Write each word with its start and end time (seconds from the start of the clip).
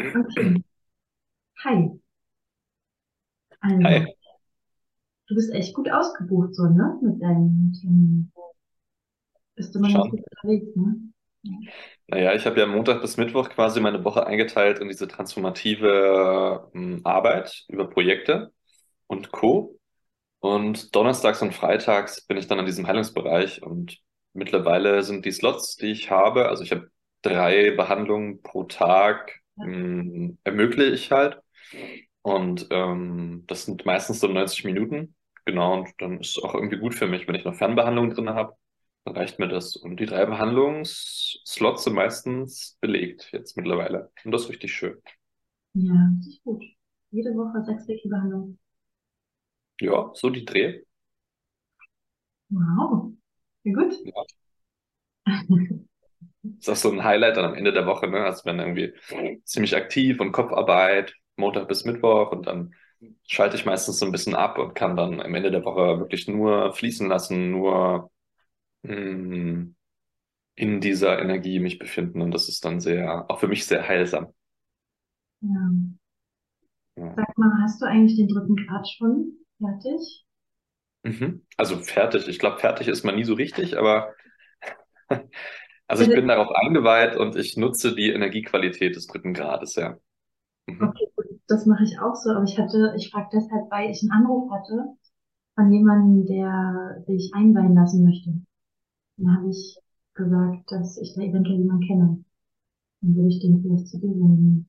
Okay. 0.00 0.62
Hi. 1.64 1.90
Also, 3.60 3.84
Hi, 3.84 4.06
du 5.30 5.34
bist 5.34 5.52
echt 5.52 5.74
gut 5.74 5.90
ausgebucht, 5.90 6.54
so, 6.54 6.64
ne? 6.64 6.98
Mit 7.02 7.22
deinen 7.22 7.72
Themen. 7.80 8.32
Bist 9.54 9.76
immer 9.76 9.88
ganz 9.88 9.98
schon. 9.98 10.10
gut 10.10 10.20
unterwegs, 10.30 10.76
ne? 10.76 10.96
Ja. 11.42 11.52
Naja, 12.08 12.34
ich 12.34 12.46
habe 12.46 12.58
ja 12.58 12.66
Montag 12.66 13.00
bis 13.00 13.16
Mittwoch 13.16 13.48
quasi 13.50 13.80
meine 13.80 14.04
Woche 14.04 14.26
eingeteilt 14.26 14.80
in 14.80 14.88
diese 14.88 15.06
transformative 15.06 16.70
ähm, 16.74 17.00
Arbeit 17.04 17.64
über 17.68 17.88
Projekte 17.88 18.52
und 19.06 19.30
Co. 19.30 19.78
Und 20.40 20.94
donnerstags 20.96 21.42
und 21.42 21.54
freitags 21.54 22.26
bin 22.26 22.38
ich 22.38 22.46
dann 22.46 22.58
in 22.58 22.66
diesem 22.66 22.86
Heilungsbereich 22.86 23.62
und 23.62 23.98
mittlerweile 24.32 25.02
sind 25.02 25.24
die 25.26 25.32
Slots, 25.32 25.76
die 25.76 25.92
ich 25.92 26.10
habe, 26.10 26.48
also 26.48 26.62
ich 26.62 26.72
habe 26.72 26.90
drei 27.22 27.70
Behandlungen 27.72 28.40
pro 28.42 28.64
Tag, 28.64 29.39
ähm, 29.62 30.38
ermögliche 30.44 30.92
ich 30.92 31.10
halt. 31.12 31.40
Und 32.22 32.68
ähm, 32.70 33.44
das 33.46 33.64
sind 33.66 33.86
meistens 33.86 34.20
so 34.20 34.28
90 34.28 34.64
Minuten. 34.64 35.14
Genau, 35.46 35.74
und 35.80 35.90
dann 35.98 36.20
ist 36.20 36.36
es 36.38 36.42
auch 36.44 36.54
irgendwie 36.54 36.78
gut 36.78 36.94
für 36.94 37.06
mich, 37.06 37.26
wenn 37.28 37.34
ich 37.34 37.44
noch 37.44 37.54
Fernbehandlungen 37.54 38.12
drin 38.14 38.30
habe, 38.30 38.54
dann 39.04 39.16
reicht 39.16 39.38
mir 39.38 39.48
das. 39.48 39.76
Und 39.76 39.98
die 40.00 40.06
drei 40.06 40.26
Behandlungsslots 40.26 41.84
sind 41.84 41.94
meistens 41.94 42.78
belegt 42.80 43.30
jetzt 43.32 43.56
mittlerweile. 43.56 44.12
Und 44.24 44.32
das 44.32 44.42
ist 44.44 44.50
richtig 44.50 44.72
schön. 44.74 44.98
Ja, 45.74 46.10
richtig 46.16 46.42
gut. 46.44 46.62
Jede 47.10 47.30
Woche 47.34 47.64
sechs 47.64 47.88
Wechselbehandlungen. 47.88 48.58
Ja, 49.80 50.10
so 50.14 50.30
die 50.30 50.44
Dreh. 50.44 50.84
Wow. 52.50 53.12
Ja, 53.64 53.72
gut. 53.74 53.94
Ja. 54.02 54.24
Ist 56.60 56.68
auch 56.70 56.76
so 56.76 56.92
ein 56.92 57.04
Highlight 57.04 57.36
dann 57.36 57.44
am 57.46 57.54
Ende 57.54 57.72
der 57.72 57.86
Woche, 57.86 58.08
ne? 58.08 58.24
Also 58.24 58.44
wenn 58.44 58.58
irgendwie 58.60 58.94
ziemlich 59.44 59.76
aktiv 59.76 60.20
und 60.20 60.32
Kopfarbeit, 60.32 61.14
Montag 61.36 61.68
bis 61.68 61.84
Mittwoch 61.84 62.32
und 62.32 62.46
dann 62.46 62.74
schalte 63.26 63.56
ich 63.56 63.64
meistens 63.66 63.98
so 63.98 64.06
ein 64.06 64.12
bisschen 64.12 64.34
ab 64.34 64.58
und 64.58 64.74
kann 64.74 64.96
dann 64.96 65.20
am 65.20 65.34
Ende 65.34 65.50
der 65.50 65.64
Woche 65.64 65.98
wirklich 66.00 66.28
nur 66.28 66.72
fließen 66.74 67.08
lassen, 67.08 67.50
nur 67.50 68.10
mh, 68.82 69.68
in 70.56 70.80
dieser 70.80 71.20
Energie 71.20 71.60
mich 71.60 71.78
befinden 71.78 72.22
und 72.22 72.32
das 72.32 72.48
ist 72.48 72.64
dann 72.64 72.80
sehr, 72.80 73.26
auch 73.30 73.40
für 73.40 73.48
mich 73.48 73.66
sehr 73.66 73.86
heilsam. 73.88 74.32
Ja. 75.40 75.70
Ja. 76.96 77.14
Sag 77.14 77.38
mal, 77.38 77.52
hast 77.62 77.80
du 77.80 77.86
eigentlich 77.86 78.16
den 78.16 78.26
dritten 78.26 78.56
Grad 78.56 78.88
schon 78.88 79.38
fertig? 79.58 80.26
Mhm. 81.02 81.46
Also 81.56 81.78
fertig. 81.78 82.28
Ich 82.28 82.38
glaube, 82.38 82.58
fertig 82.58 82.88
ist 82.88 83.04
man 83.04 83.14
nie 83.16 83.24
so 83.24 83.34
richtig, 83.34 83.78
aber 83.78 84.14
also 85.90 86.04
ich 86.04 86.10
bin 86.10 86.28
darauf 86.28 86.50
eingeweiht 86.54 87.16
und 87.16 87.36
ich 87.36 87.56
nutze 87.56 87.94
die 87.94 88.10
Energiequalität 88.10 88.96
des 88.96 89.06
dritten 89.06 89.34
Grades, 89.34 89.74
ja. 89.76 89.96
Mhm. 90.66 90.88
Okay, 90.88 91.06
gut. 91.16 91.26
Das 91.48 91.66
mache 91.66 91.84
ich 91.84 91.98
auch 92.00 92.14
so, 92.14 92.30
aber 92.30 92.44
ich 92.44 92.58
hatte, 92.58 92.94
ich 92.96 93.10
frage 93.10 93.28
deshalb, 93.32 93.70
weil 93.70 93.90
ich 93.90 94.02
einen 94.02 94.12
Anruf 94.12 94.50
hatte 94.50 94.96
von 95.54 95.72
jemandem, 95.72 96.26
der 96.26 97.02
sich 97.06 97.32
einweihen 97.34 97.74
lassen 97.74 98.04
möchte. 98.04 98.34
Dann 99.16 99.36
habe 99.36 99.50
ich 99.50 99.78
gesagt, 100.14 100.70
dass 100.72 100.98
ich 100.98 101.14
da 101.14 101.22
eventuell 101.22 101.58
jemanden 101.58 101.86
kenne. 101.86 102.24
Dann 103.02 103.16
würde 103.16 103.28
ich 103.28 103.40
den 103.40 103.62
vielleicht 103.62 103.88
zu 103.88 103.98
dir 103.98 104.12
senden. 104.12 104.68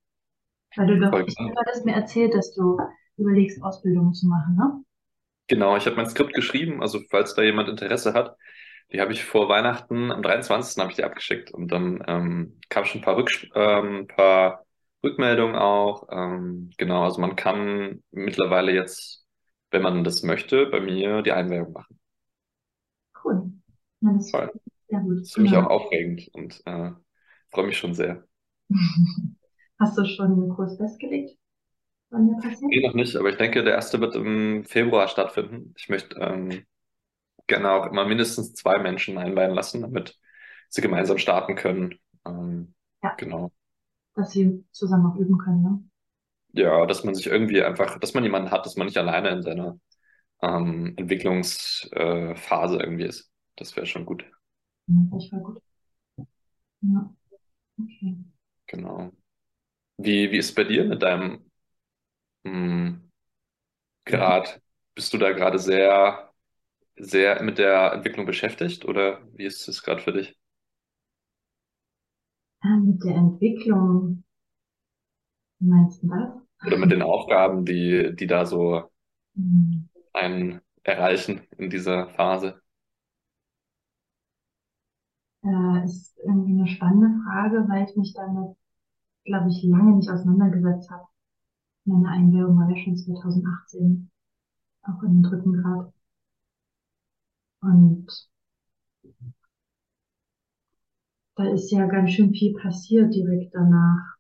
Weil 0.76 0.88
du 0.88 1.00
doch, 1.00 1.12
Voll 1.12 1.26
ich, 1.28 1.36
gerne. 1.36 1.54
hattest 1.58 1.86
mir 1.86 1.94
erzählt, 1.96 2.34
dass 2.34 2.54
du 2.54 2.78
überlegst, 3.18 3.62
Ausbildung 3.64 4.14
zu 4.14 4.28
machen, 4.28 4.56
ne? 4.56 4.84
Genau, 5.48 5.76
ich 5.76 5.86
habe 5.86 5.98
mein 5.98 6.10
Skript 6.10 6.34
geschrieben, 6.34 6.82
also 6.82 7.02
falls 7.10 7.36
da 7.36 7.42
jemand 7.42 7.68
Interesse 7.68 8.14
hat. 8.14 8.38
Die 8.92 9.00
habe 9.02 9.14
ich 9.14 9.24
vor 9.24 9.48
Weihnachten, 9.50 10.12
am 10.12 10.22
23. 10.22 10.82
habe 10.82 10.92
ich 10.92 10.98
die 10.98 11.04
abgeschickt 11.04 11.52
und 11.52 11.70
dann 11.72 12.04
ähm, 12.08 12.60
kam 12.70 12.86
schon 12.86 13.02
ein 13.02 13.04
paar, 13.04 13.16
Rücks 13.18 13.46
ähm, 13.56 14.08
paar 14.08 14.66
Rückmeldungen 15.04 15.56
auch. 15.56 16.08
Ähm, 16.12 16.72
genau, 16.78 17.04
also 17.06 17.22
man 17.22 17.36
kann 17.36 18.04
mittlerweile 18.12 18.74
jetzt, 18.74 19.26
wenn 19.72 19.82
man 19.82 20.04
das 20.04 20.24
möchte, 20.24 20.66
bei 20.68 20.82
mir 20.82 21.22
die 21.22 21.32
Einwerbung 21.32 21.74
machen. 21.74 22.00
Cool. 23.14 23.52
Ja, 24.02 24.14
das 24.14 24.28
Voll. 24.32 24.52
ist. 24.54 24.62
Das 24.90 25.32
für 25.34 25.42
mich 25.42 25.56
auch 25.56 25.66
Genau. 25.66 25.70
aufregend 25.70 26.30
und 26.34 26.62
äh, 26.66 26.92
freue 27.52 27.68
mich 27.68 27.78
schon 27.78 27.94
sehr. 27.94 28.26
Hast 29.80 29.98
du 29.98 30.06
schon 30.06 30.32
einen 30.34 30.50
Kurs 30.50 30.78
festgelegt, 30.78 31.38
wann 32.12 32.28
der 32.28 32.38
passiert? 32.50 32.72
Eh 32.74 32.82
noch 32.88 32.94
nicht, 32.94 33.16
aber 33.16 33.30
ich 33.30 33.38
denke, 33.38 33.64
der 33.64 33.74
erste 33.74 34.00
wird 34.02 34.16
im 34.16 34.64
Februar 34.66 35.08
stattfinden. 35.08 35.74
Ich 35.78 35.90
möchte 35.90 36.16
ähm, 36.20 36.66
gerne 37.52 37.72
auch 37.72 37.88
immer 37.88 38.06
mindestens 38.08 38.56
zwei 38.56 38.80
Menschen 38.80 39.20
einweihen 39.20 39.56
lassen, 39.56 39.84
damit 39.84 40.18
sie 40.70 40.82
gemeinsam 40.82 41.20
starten 41.20 41.56
können. 41.56 42.00
Ähm, 42.28 42.76
Ja, 43.04 43.12
genau. 43.18 43.52
dass 44.16 44.32
sie 44.32 44.64
zusammen 44.72 45.06
auch 45.08 45.18
üben 45.18 45.38
können, 45.38 45.64
ne? 45.64 45.84
Ja, 46.54 46.86
dass 46.86 47.04
man 47.04 47.16
sich 47.16 47.28
irgendwie 47.28 47.64
einfach, 47.64 47.98
dass 48.00 48.14
man 48.14 48.24
jemanden 48.24 48.52
hat, 48.52 48.66
dass 48.66 48.76
man 48.76 48.88
nicht 48.88 48.98
alleine 48.98 49.30
in 49.30 49.42
seiner 49.44 49.80
ähm, 50.42 50.94
Entwicklungsphase 50.98 52.78
äh, 52.80 52.84
irgendwie 52.84 53.06
ist. 53.06 53.32
Das 53.58 53.76
wäre 53.76 53.86
schon 53.88 54.06
gut. 54.06 54.26
Das 54.88 55.28
voll 55.30 55.40
gut. 55.42 55.62
Ja, 56.82 57.12
okay. 57.80 58.18
Genau. 58.68 59.12
Wie, 59.98 60.32
wie 60.32 60.38
ist 60.40 60.50
es 60.52 60.56
bei 60.56 60.64
dir 60.66 60.86
mit 60.86 61.04
deinem 61.04 61.52
mh, 62.44 63.02
Grad? 64.06 64.62
Bist 64.96 65.14
du 65.14 65.18
da 65.18 65.32
gerade 65.32 65.60
sehr, 65.60 66.31
sehr 66.98 67.42
mit 67.44 67.58
der 67.58 67.94
Entwicklung 67.94 68.26
beschäftigt 68.26 68.86
oder 68.86 69.22
wie 69.34 69.46
ist 69.46 69.68
es 69.68 69.84
gerade 69.84 70.02
für 70.02 70.14
dich? 70.14 70.38
Ah, 72.64 72.78
mit 72.78 73.04
der 73.04 73.18
Entwicklung, 73.18 74.24
wie 75.60 75.68
meinst 75.70 76.04
du 76.04 76.08
das? 76.10 76.30
Oder 76.66 76.78
mit 76.78 76.92
den 76.92 77.02
Aufgaben, 77.04 77.66
die, 77.66 78.16
die 78.16 78.26
da 78.28 78.46
so 78.48 78.90
Hm. 79.36 79.90
einen 80.14 80.62
erreichen 80.84 81.48
in 81.58 81.70
dieser 81.70 82.08
Phase? 82.12 82.62
Äh, 85.44 85.84
ist 85.86 86.18
irgendwie 86.26 86.54
eine 86.54 86.68
spannende 86.68 87.22
Frage, 87.24 87.66
weil 87.70 87.88
ich 87.88 87.96
mich 87.96 88.14
damit, 88.16 88.56
glaube 89.26 89.50
ich, 89.50 89.64
lange 89.64 89.98
nicht 89.98 90.10
auseinandergesetzt 90.10 90.90
habe. 90.92 91.08
Meine 91.86 92.10
Einweihung 92.10 92.58
war 92.60 92.70
ja 92.70 92.78
schon 92.78 92.98
2018, 92.98 94.12
auch 94.84 95.04
in 95.04 95.16
den 95.16 95.24
dritten 95.24 95.54
Grad. 95.54 95.94
Und 97.62 98.08
da 101.36 101.48
ist 101.52 101.72
ja 101.72 101.86
ganz 101.88 102.12
schön 102.12 102.34
viel 102.34 102.54
passiert 102.54 103.14
direkt 103.14 103.54
danach. 103.54 104.16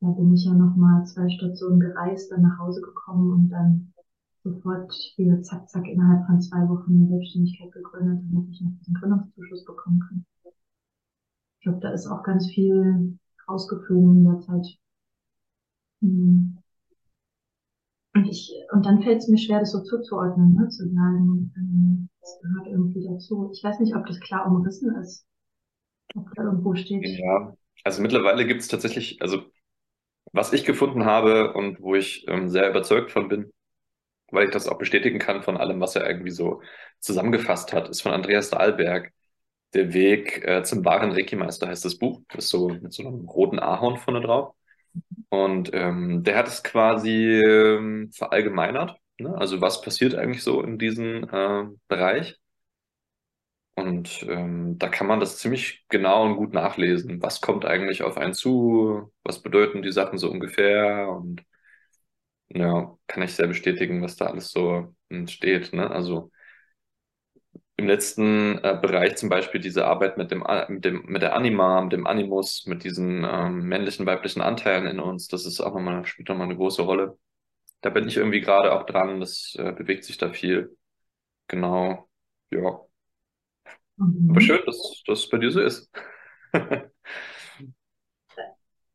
Da 0.00 0.10
bin 0.10 0.34
ich 0.34 0.44
ja 0.44 0.52
noch 0.52 0.76
mal 0.76 1.04
zwei 1.06 1.28
Stationen 1.30 1.80
gereist, 1.80 2.30
dann 2.30 2.42
nach 2.42 2.58
Hause 2.58 2.82
gekommen 2.82 3.32
und 3.32 3.48
dann 3.48 3.94
sofort 4.42 4.92
wieder 5.16 5.40
zack, 5.42 5.68
zack 5.70 5.86
innerhalb 5.88 6.26
von 6.26 6.40
zwei 6.42 6.68
Wochen 6.68 7.08
Selbstständigkeit 7.08 7.72
gegründet, 7.72 8.22
damit 8.30 8.50
ich 8.50 8.60
noch 8.60 8.72
diesen 8.80 8.94
Gründungszuschuss 8.94 9.64
bekommen 9.64 10.00
kann. 10.00 10.26
Ich 10.44 11.62
glaube, 11.62 11.80
da 11.80 11.90
ist 11.92 12.06
auch 12.06 12.22
ganz 12.22 12.50
viel 12.50 13.18
rausgeflogen 13.48 14.18
in 14.18 14.24
der 14.24 14.40
Zeit. 14.40 14.78
Hm. 16.02 16.58
Und 18.14 18.28
ich, 18.28 18.52
und 18.72 18.84
dann 18.84 19.02
fällt 19.02 19.22
es 19.22 19.28
mir 19.28 19.38
schwer, 19.38 19.60
das 19.60 19.72
so 19.72 19.82
zuzuordnen, 19.82 20.54
ne? 20.54 20.68
Zu 20.68 20.88
sagen, 20.90 21.52
ähm, 21.56 22.08
das 22.24 22.40
gehört 22.40 22.66
irgendwie 22.68 23.06
dazu. 23.06 23.50
Ich 23.52 23.62
weiß 23.62 23.80
nicht, 23.80 23.94
ob 23.94 24.06
das 24.06 24.18
klar 24.20 24.46
umrissen 24.46 24.96
ist, 24.96 25.26
ob 26.14 26.26
da 26.34 26.44
irgendwo 26.44 26.74
steht. 26.74 27.04
Ja, 27.06 27.54
also 27.84 28.02
mittlerweile 28.02 28.46
gibt 28.46 28.62
es 28.62 28.68
tatsächlich, 28.68 29.20
also 29.20 29.42
was 30.32 30.52
ich 30.52 30.64
gefunden 30.64 31.04
habe 31.04 31.52
und 31.52 31.80
wo 31.80 31.94
ich 31.94 32.26
ähm, 32.28 32.48
sehr 32.48 32.70
überzeugt 32.70 33.12
von 33.12 33.28
bin, 33.28 33.52
weil 34.30 34.46
ich 34.46 34.50
das 34.50 34.68
auch 34.68 34.78
bestätigen 34.78 35.18
kann 35.18 35.42
von 35.42 35.56
allem, 35.56 35.80
was 35.80 35.96
er 35.96 36.08
irgendwie 36.08 36.30
so 36.30 36.62
zusammengefasst 37.00 37.72
hat, 37.72 37.88
ist 37.88 38.02
von 38.02 38.12
Andreas 38.12 38.50
Dahlberg. 38.50 39.12
Der 39.74 39.92
Weg 39.92 40.46
äh, 40.46 40.62
zum 40.62 40.84
wahren 40.84 41.12
Reiki-Meister 41.12 41.68
heißt 41.68 41.84
das 41.84 41.98
Buch. 41.98 42.22
Das 42.30 42.44
ist 42.44 42.50
so 42.50 42.68
mit 42.68 42.92
so 42.92 43.06
einem 43.06 43.28
roten 43.28 43.58
Ahorn 43.58 43.98
vorne 43.98 44.20
drauf. 44.20 44.54
Und 45.28 45.70
ähm, 45.74 46.22
der 46.22 46.36
hat 46.38 46.48
es 46.48 46.62
quasi 46.62 47.40
ähm, 47.44 48.10
verallgemeinert. 48.12 48.96
Ne? 49.24 49.36
Also 49.38 49.60
was 49.60 49.80
passiert 49.82 50.14
eigentlich 50.14 50.42
so 50.44 50.62
in 50.62 50.78
diesem 50.78 51.24
äh, 51.28 51.64
Bereich? 51.88 52.38
Und 53.76 54.22
ähm, 54.28 54.78
da 54.78 54.88
kann 54.88 55.06
man 55.08 55.18
das 55.20 55.38
ziemlich 55.38 55.84
genau 55.88 56.24
und 56.24 56.36
gut 56.36 56.52
nachlesen. 56.52 57.20
Was 57.22 57.40
kommt 57.40 57.64
eigentlich 57.64 58.02
auf 58.02 58.16
einen 58.16 58.32
zu? 58.34 59.12
Was 59.24 59.42
bedeuten 59.42 59.82
die 59.82 59.92
Sachen 59.92 60.18
so 60.18 60.30
ungefähr? 60.30 61.08
Und 61.08 61.42
ja, 62.48 62.96
kann 63.06 63.22
ich 63.22 63.34
sehr 63.34 63.46
bestätigen, 63.48 64.02
was 64.02 64.16
da 64.16 64.26
alles 64.26 64.50
so 64.50 64.94
hm, 65.10 65.26
steht. 65.28 65.72
Ne? 65.72 65.90
Also 65.90 66.30
im 67.76 67.86
letzten 67.88 68.58
äh, 68.58 68.78
Bereich 68.80 69.16
zum 69.16 69.28
Beispiel 69.28 69.60
diese 69.60 69.86
Arbeit 69.86 70.16
mit 70.16 70.30
dem, 70.30 70.44
mit 70.68 70.84
dem, 70.84 71.04
mit 71.06 71.22
der 71.22 71.34
Anima, 71.34 71.80
mit 71.82 71.92
dem 71.92 72.06
Animus, 72.06 72.66
mit 72.66 72.84
diesen 72.84 73.24
ähm, 73.24 73.62
männlichen, 73.64 74.06
weiblichen 74.06 74.42
Anteilen 74.42 74.86
in 74.86 75.00
uns, 75.00 75.28
das 75.28 75.44
ist 75.46 75.60
auch 75.60 75.74
nochmal, 75.74 76.04
spielt 76.06 76.28
nochmal 76.28 76.46
eine 76.46 76.56
große 76.56 76.82
Rolle. 76.82 77.18
Da 77.84 77.90
bin 77.90 78.08
ich 78.08 78.16
irgendwie 78.16 78.40
gerade 78.40 78.72
auch 78.72 78.86
dran, 78.86 79.20
das 79.20 79.54
äh, 79.58 79.72
bewegt 79.72 80.04
sich 80.04 80.18
da 80.18 80.32
viel. 80.32 80.76
Genau. 81.48 82.08
Ja. 82.50 82.80
Aber 84.28 84.40
Mhm. 84.40 84.40
schön, 84.40 84.60
dass 84.66 85.02
das 85.06 85.28
bei 85.28 85.38
dir 85.38 85.50
so 85.50 85.60
ist. 85.60 85.90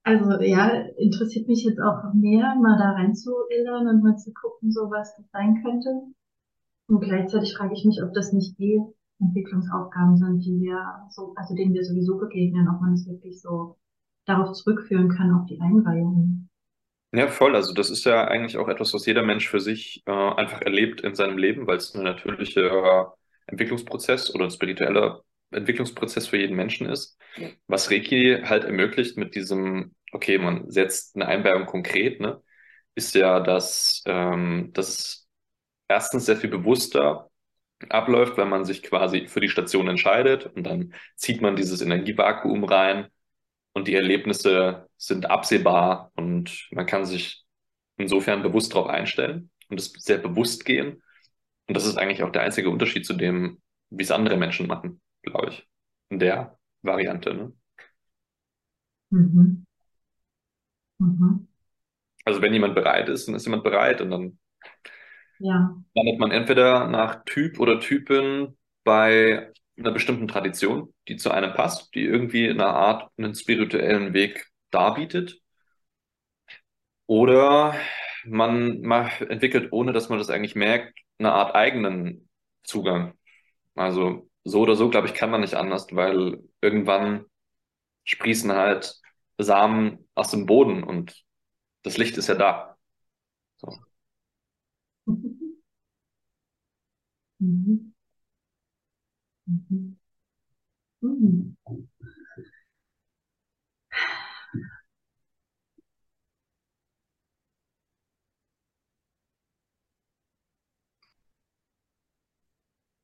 Also 0.03 0.41
ja, 0.41 0.67
interessiert 0.97 1.47
mich 1.47 1.63
jetzt 1.63 1.79
auch 1.79 2.13
mehr, 2.13 2.53
mal 2.55 2.77
da 2.77 2.91
reinzuillern 2.91 3.87
und 3.87 4.03
mal 4.03 4.17
zu 4.17 4.33
gucken, 4.33 4.71
so 4.73 4.89
was 4.91 5.15
das 5.15 5.25
sein 5.31 5.61
könnte. 5.63 5.89
Und 6.89 7.01
gleichzeitig 7.01 7.55
frage 7.55 7.73
ich 7.75 7.85
mich, 7.85 8.03
ob 8.03 8.13
das 8.13 8.33
nicht 8.33 8.59
die 8.59 8.81
Entwicklungsaufgaben 9.21 10.17
sind, 10.17 10.45
die 10.45 10.59
wir 10.61 11.07
so, 11.11 11.33
also 11.37 11.55
denen 11.55 11.73
wir 11.73 11.85
sowieso 11.85 12.17
begegnen, 12.19 12.69
ob 12.69 12.81
man 12.81 12.93
es 12.95 13.07
wirklich 13.07 13.41
so 13.41 13.77
darauf 14.25 14.53
zurückführen 14.53 15.09
kann, 15.09 15.33
auf 15.33 15.47
die 15.47 15.61
Einweihung. 15.61 16.48
Ja, 17.11 17.27
voll. 17.27 17.55
Also 17.55 17.73
das 17.73 17.89
ist 17.89 18.03
ja 18.05 18.25
eigentlich 18.27 18.57
auch 18.57 18.67
etwas, 18.67 18.93
was 18.93 19.05
jeder 19.07 19.23
Mensch 19.23 19.49
für 19.49 19.59
sich 19.59 20.03
äh, 20.05 20.11
einfach 20.11 20.61
erlebt 20.61 21.01
in 21.01 21.15
seinem 21.15 21.37
Leben, 21.39 21.65
weil 21.65 21.77
es 21.77 21.95
ein 21.95 22.03
natürlicher 22.03 23.11
äh, 23.47 23.51
Entwicklungsprozess 23.51 24.33
oder 24.35 24.45
ein 24.45 24.51
spiritueller 24.51 25.23
Entwicklungsprozess 25.51 26.27
für 26.27 26.37
jeden 26.37 26.55
Menschen 26.55 26.87
ist. 26.87 27.17
Was 27.67 27.89
Reiki 27.89 28.41
halt 28.45 28.63
ermöglicht 28.63 29.17
mit 29.17 29.33
diesem, 29.33 29.95
okay, 30.11 30.37
man 30.37 30.69
setzt 30.69 31.15
eine 31.15 31.27
Einweihung 31.27 31.65
konkret, 31.65 32.19
ne, 32.21 32.41
ist 32.95 33.15
ja, 33.15 33.39
dass, 33.39 34.03
ähm, 34.05 34.69
dass 34.73 34.89
es 34.89 35.27
erstens 35.87 36.25
sehr 36.27 36.37
viel 36.37 36.49
bewusster 36.49 37.29
abläuft, 37.89 38.37
wenn 38.37 38.49
man 38.49 38.65
sich 38.65 38.83
quasi 38.83 39.27
für 39.27 39.39
die 39.41 39.49
Station 39.49 39.87
entscheidet 39.87 40.47
und 40.47 40.63
dann 40.65 40.93
zieht 41.15 41.41
man 41.41 41.55
dieses 41.55 41.81
Energievakuum 41.81 42.63
rein 42.65 43.07
und 43.73 43.87
die 43.87 43.95
Erlebnisse 43.95 44.87
sind 44.97 45.29
absehbar 45.29 46.11
und 46.15 46.67
man 46.71 46.85
kann 46.85 47.05
sich 47.05 47.45
insofern 47.97 48.43
bewusst 48.43 48.73
darauf 48.73 48.87
einstellen 48.87 49.51
und 49.69 49.79
es 49.79 49.93
sehr 49.93 50.17
bewusst 50.17 50.65
gehen. 50.65 51.01
Und 51.67 51.75
das 51.77 51.85
ist 51.85 51.97
eigentlich 51.97 52.23
auch 52.23 52.31
der 52.31 52.43
einzige 52.43 52.69
Unterschied 52.69 53.05
zu 53.05 53.13
dem, 53.13 53.61
wie 53.89 54.03
es 54.03 54.11
andere 54.11 54.37
Menschen 54.37 54.67
machen, 54.67 55.01
glaube 55.23 55.49
ich, 55.51 55.67
in 56.09 56.19
der 56.19 56.57
Variante. 56.81 57.33
Ne? 57.33 57.53
Mhm. 59.11 59.63
Mhm. 60.99 61.47
Also 62.25 62.41
wenn 62.41 62.53
jemand 62.53 62.75
bereit 62.75 63.09
ist, 63.09 63.27
dann 63.27 63.35
ist 63.35 63.45
jemand 63.45 63.63
bereit 63.65 63.99
und 64.01 64.11
dann 64.11 64.39
Ja. 65.39 65.75
landet 65.95 66.19
man 66.19 66.31
entweder 66.31 66.87
nach 66.87 67.23
Typ 67.25 67.59
oder 67.59 67.79
Typin 67.79 68.57
bei 68.83 69.51
einer 69.79 69.91
bestimmten 69.91 70.27
Tradition, 70.27 70.93
die 71.07 71.17
zu 71.17 71.31
einem 71.31 71.53
passt, 71.53 71.93
die 71.95 72.03
irgendwie 72.03 72.45
in 72.47 72.61
einer 72.61 72.73
Art 72.75 73.11
einen 73.17 73.35
spirituellen 73.35 74.13
Weg 74.13 74.47
darbietet. 74.71 75.39
Oder 77.07 77.75
man, 78.25 78.81
man 78.81 79.09
entwickelt, 79.29 79.71
ohne 79.71 79.93
dass 79.93 80.09
man 80.09 80.19
das 80.19 80.29
eigentlich 80.29 80.55
merkt, 80.55 80.99
eine 81.17 81.31
Art 81.33 81.55
eigenen 81.55 82.29
Zugang. 82.63 83.13
Also 83.75 84.29
so 84.43 84.61
oder 84.61 84.75
so, 84.75 84.89
glaube 84.89 85.07
ich, 85.07 85.13
kann 85.13 85.31
man 85.31 85.41
nicht 85.41 85.55
anders, 85.55 85.87
weil 85.93 86.39
irgendwann 86.61 87.25
sprießen 88.05 88.51
halt 88.53 88.95
Samen 89.39 90.09
aus 90.15 90.31
dem 90.31 90.45
Boden 90.47 90.83
und 90.83 91.23
das 91.83 91.97
Licht 91.97 92.17
ist 92.17 92.27
ja 92.29 92.35
da. 92.35 92.77
So. 93.57 93.69
Mhm. 97.39 97.91
Mhm. 99.49 99.95
Mhm. 101.01 101.55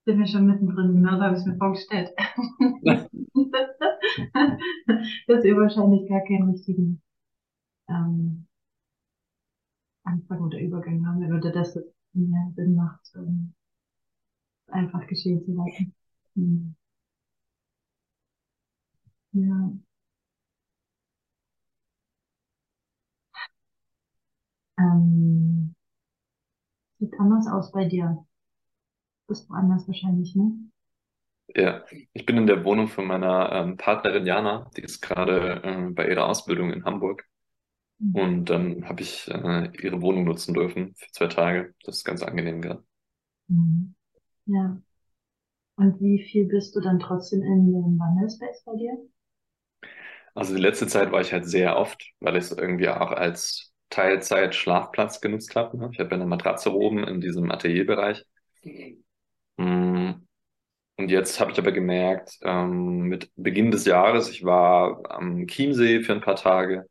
Sind 0.06 0.18
wir 0.18 0.26
schon 0.26 0.48
mittendrin, 0.48 0.96
genau 0.96 1.18
so 1.18 1.22
habe 1.24 1.36
ich 1.36 1.42
es 1.42 1.46
mir 1.46 1.58
vorgestellt. 1.58 2.10
Dass 5.28 5.46
ihr 5.46 5.56
wahrscheinlich 5.58 6.08
gar 6.10 6.22
keinen 6.22 6.50
richtigen 6.52 7.02
ähm, 7.90 8.48
Anfang 10.06 10.40
oder 10.40 10.58
Übergang 10.62 11.06
haben 11.06 11.26
oder 11.38 11.52
dass 11.52 11.76
es 11.76 11.84
mehr 12.14 12.50
Sinn 12.56 12.76
macht, 12.76 13.12
ähm, 13.18 13.54
einfach 14.68 15.08
geschehen 15.08 15.44
zu 15.44 15.54
lassen. 15.54 15.95
Hm. 16.36 16.76
Ja. 19.34 19.76
Ähm, 24.80 25.76
sieht 27.00 27.14
anders 27.20 27.48
aus 27.48 27.72
bei 27.72 27.86
dir. 27.86 28.26
Bist 29.28 29.48
du 29.50 29.54
anders 29.54 29.88
wahrscheinlich, 29.88 30.36
ne? 30.36 30.52
Ja, 31.56 31.84
ich 32.14 32.26
bin 32.26 32.38
in 32.38 32.48
der 32.48 32.64
Wohnung 32.66 32.88
von 32.88 33.06
meiner 33.06 33.52
ähm, 33.52 33.78
Partnerin 33.78 34.26
Jana, 34.26 34.70
die 34.76 34.82
ist 34.82 35.02
gerade 35.02 35.62
äh, 35.64 35.90
bei 35.92 36.08
ihrer 36.10 36.28
Ausbildung 36.28 36.72
in 36.74 36.86
Hamburg. 36.86 37.26
Hm. 38.00 38.16
Und 38.16 38.46
dann 38.46 38.88
habe 38.90 39.02
ich 39.02 39.28
äh, 39.30 39.70
ihre 39.82 40.02
Wohnung 40.02 40.26
nutzen 40.26 40.54
dürfen 40.54 40.96
für 40.98 41.12
zwei 41.12 41.28
Tage. 41.28 41.76
Das 41.84 41.98
ist 41.98 42.06
ganz 42.06 42.24
angenehm 42.24 42.62
gerade. 42.62 42.84
Mhm. 43.48 43.96
Ja. 44.46 44.82
Und 45.78 46.02
wie 46.02 46.22
viel 46.22 46.48
bist 46.48 46.76
du 46.76 46.82
dann 46.82 47.00
trotzdem 47.00 47.42
in 47.42 47.72
dem 47.72 47.98
Wandelspace 47.98 48.64
bei 48.66 48.76
dir? 48.76 48.92
Also 50.34 50.56
die 50.56 50.62
letzte 50.62 50.88
Zeit 50.88 51.12
war 51.12 51.22
ich 51.22 51.32
halt 51.34 51.46
sehr 51.48 51.78
oft, 51.78 52.04
weil 52.20 52.36
ich 52.38 52.46
es 52.46 52.52
irgendwie 52.52 52.90
auch 52.90 53.12
als 53.12 53.74
Teilzeit-Schlafplatz 53.90 55.22
genutzt 55.22 55.56
habe. 55.56 55.78
Ne? 55.78 55.90
Ich 55.94 56.00
habe 56.00 56.14
eine 56.16 56.26
Matratze 56.26 56.74
oben 56.74 57.04
in 57.08 57.22
diesem 57.22 57.52
Atelierbereich. 57.52 58.26
Mm, 59.58 60.12
Und 60.98 61.12
jetzt 61.12 61.40
habe 61.40 61.52
ich 61.54 61.60
aber 61.60 61.72
gemerkt, 61.74 62.40
ähm, 62.44 63.04
mit 63.10 63.32
Beginn 63.36 63.72
des 63.72 63.86
Jahres, 63.86 64.30
ich 64.30 64.44
war 64.46 65.02
am 65.12 65.48
Chiemsee 65.48 66.02
für 66.04 66.14
ein 66.14 66.22
paar 66.22 66.36
Tage 66.38 66.88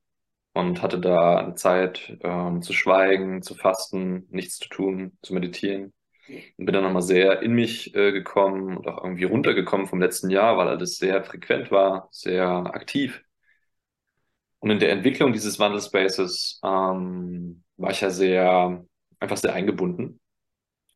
und 0.55 0.83
hatte 0.83 1.01
da 1.01 1.55
Zeit, 1.57 2.19
ähm, 2.23 2.63
zu 2.63 2.73
schweigen, 2.75 3.43
zu 3.43 3.55
fasten, 3.57 4.27
nichts 4.31 4.59
zu 4.59 4.69
tun, 4.71 5.19
zu 5.23 5.35
meditieren. 5.35 5.95
Und 6.29 6.67
bin 6.67 6.73
dann 6.75 6.85
nochmal 6.85 7.03
sehr 7.03 7.43
in 7.43 7.53
mich 7.53 7.95
äh, 7.95 8.13
gekommen 8.13 8.77
und 8.79 8.89
auch 8.89 9.05
irgendwie 9.05 9.25
runtergekommen 9.25 9.87
vom 9.87 10.01
letzten 10.01 10.31
Jahr, 10.31 10.57
weil 10.57 10.69
alles 10.69 10.97
sehr 10.97 11.23
frequent 11.25 11.71
war, 11.71 12.09
sehr 12.11 12.49
aktiv. 12.49 13.23
Und 14.61 14.71
in 14.71 14.79
der 14.79 14.93
Entwicklung 14.93 15.33
dieses 15.33 15.59
Wandelspaces 15.59 16.61
ähm, 16.65 17.65
war 17.77 17.91
ich 17.91 18.01
ja 18.01 18.11
sehr, 18.11 18.85
einfach 19.21 19.37
sehr 19.37 19.53
eingebunden. 19.53 20.21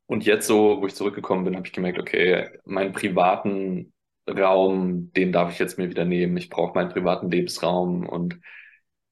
Und 0.07 0.25
jetzt 0.25 0.47
so, 0.47 0.81
wo 0.81 0.87
ich 0.87 0.95
zurückgekommen 0.95 1.45
bin, 1.45 1.55
habe 1.57 1.67
ich 1.67 1.73
gemerkt, 1.75 1.99
okay, 1.99 2.49
meinen 2.65 2.93
privaten 2.93 3.93
Raum, 4.27 5.13
den 5.13 5.33
darf 5.33 5.53
ich 5.53 5.59
jetzt 5.59 5.79
mir 5.79 5.91
wieder 5.91 6.07
nehmen. 6.07 6.37
Ich 6.39 6.49
brauche 6.49 6.75
meinen 6.75 6.91
privaten 6.91 7.31
Lebensraum. 7.31 8.09
Und 8.09 8.41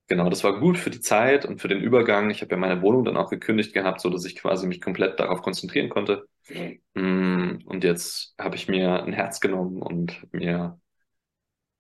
genau, 0.08 0.28
das 0.30 0.44
war 0.44 0.58
gut 0.60 0.78
für 0.78 0.90
die 0.90 1.00
Zeit 1.00 1.44
und 1.46 1.60
für 1.60 1.68
den 1.68 1.80
Übergang. 1.80 2.30
Ich 2.30 2.42
habe 2.42 2.52
ja 2.52 2.56
meine 2.56 2.82
Wohnung 2.82 3.04
dann 3.04 3.16
auch 3.16 3.30
gekündigt 3.30 3.72
gehabt, 3.74 4.00
so 4.00 4.10
dass 4.10 4.24
ich 4.24 4.36
quasi 4.36 4.66
mich 4.66 4.80
komplett 4.80 5.20
darauf 5.20 5.42
konzentrieren 5.42 5.88
konnte. 5.88 6.28
Mm, 6.94 7.58
Und 7.66 7.84
jetzt 7.84 8.34
habe 8.38 8.56
ich 8.56 8.68
mir 8.68 9.04
ein 9.04 9.12
Herz 9.12 9.40
genommen 9.40 9.82
und 9.82 10.26
mir 10.32 10.80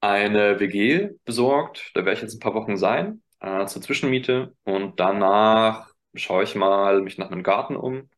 eine 0.00 0.60
WG 0.60 1.10
besorgt. 1.24 1.90
Da 1.94 2.00
werde 2.04 2.14
ich 2.14 2.22
jetzt 2.22 2.34
ein 2.36 2.40
paar 2.40 2.54
Wochen 2.54 2.76
sein, 2.76 3.22
äh, 3.40 3.66
zur 3.66 3.82
Zwischenmiete. 3.82 4.54
Und 4.64 5.00
danach 5.00 5.92
schaue 6.14 6.44
ich 6.44 6.54
mal 6.54 7.02
mich 7.02 7.18
nach 7.18 7.30
einem 7.30 7.42
Garten 7.42 7.76
um. 7.76 8.08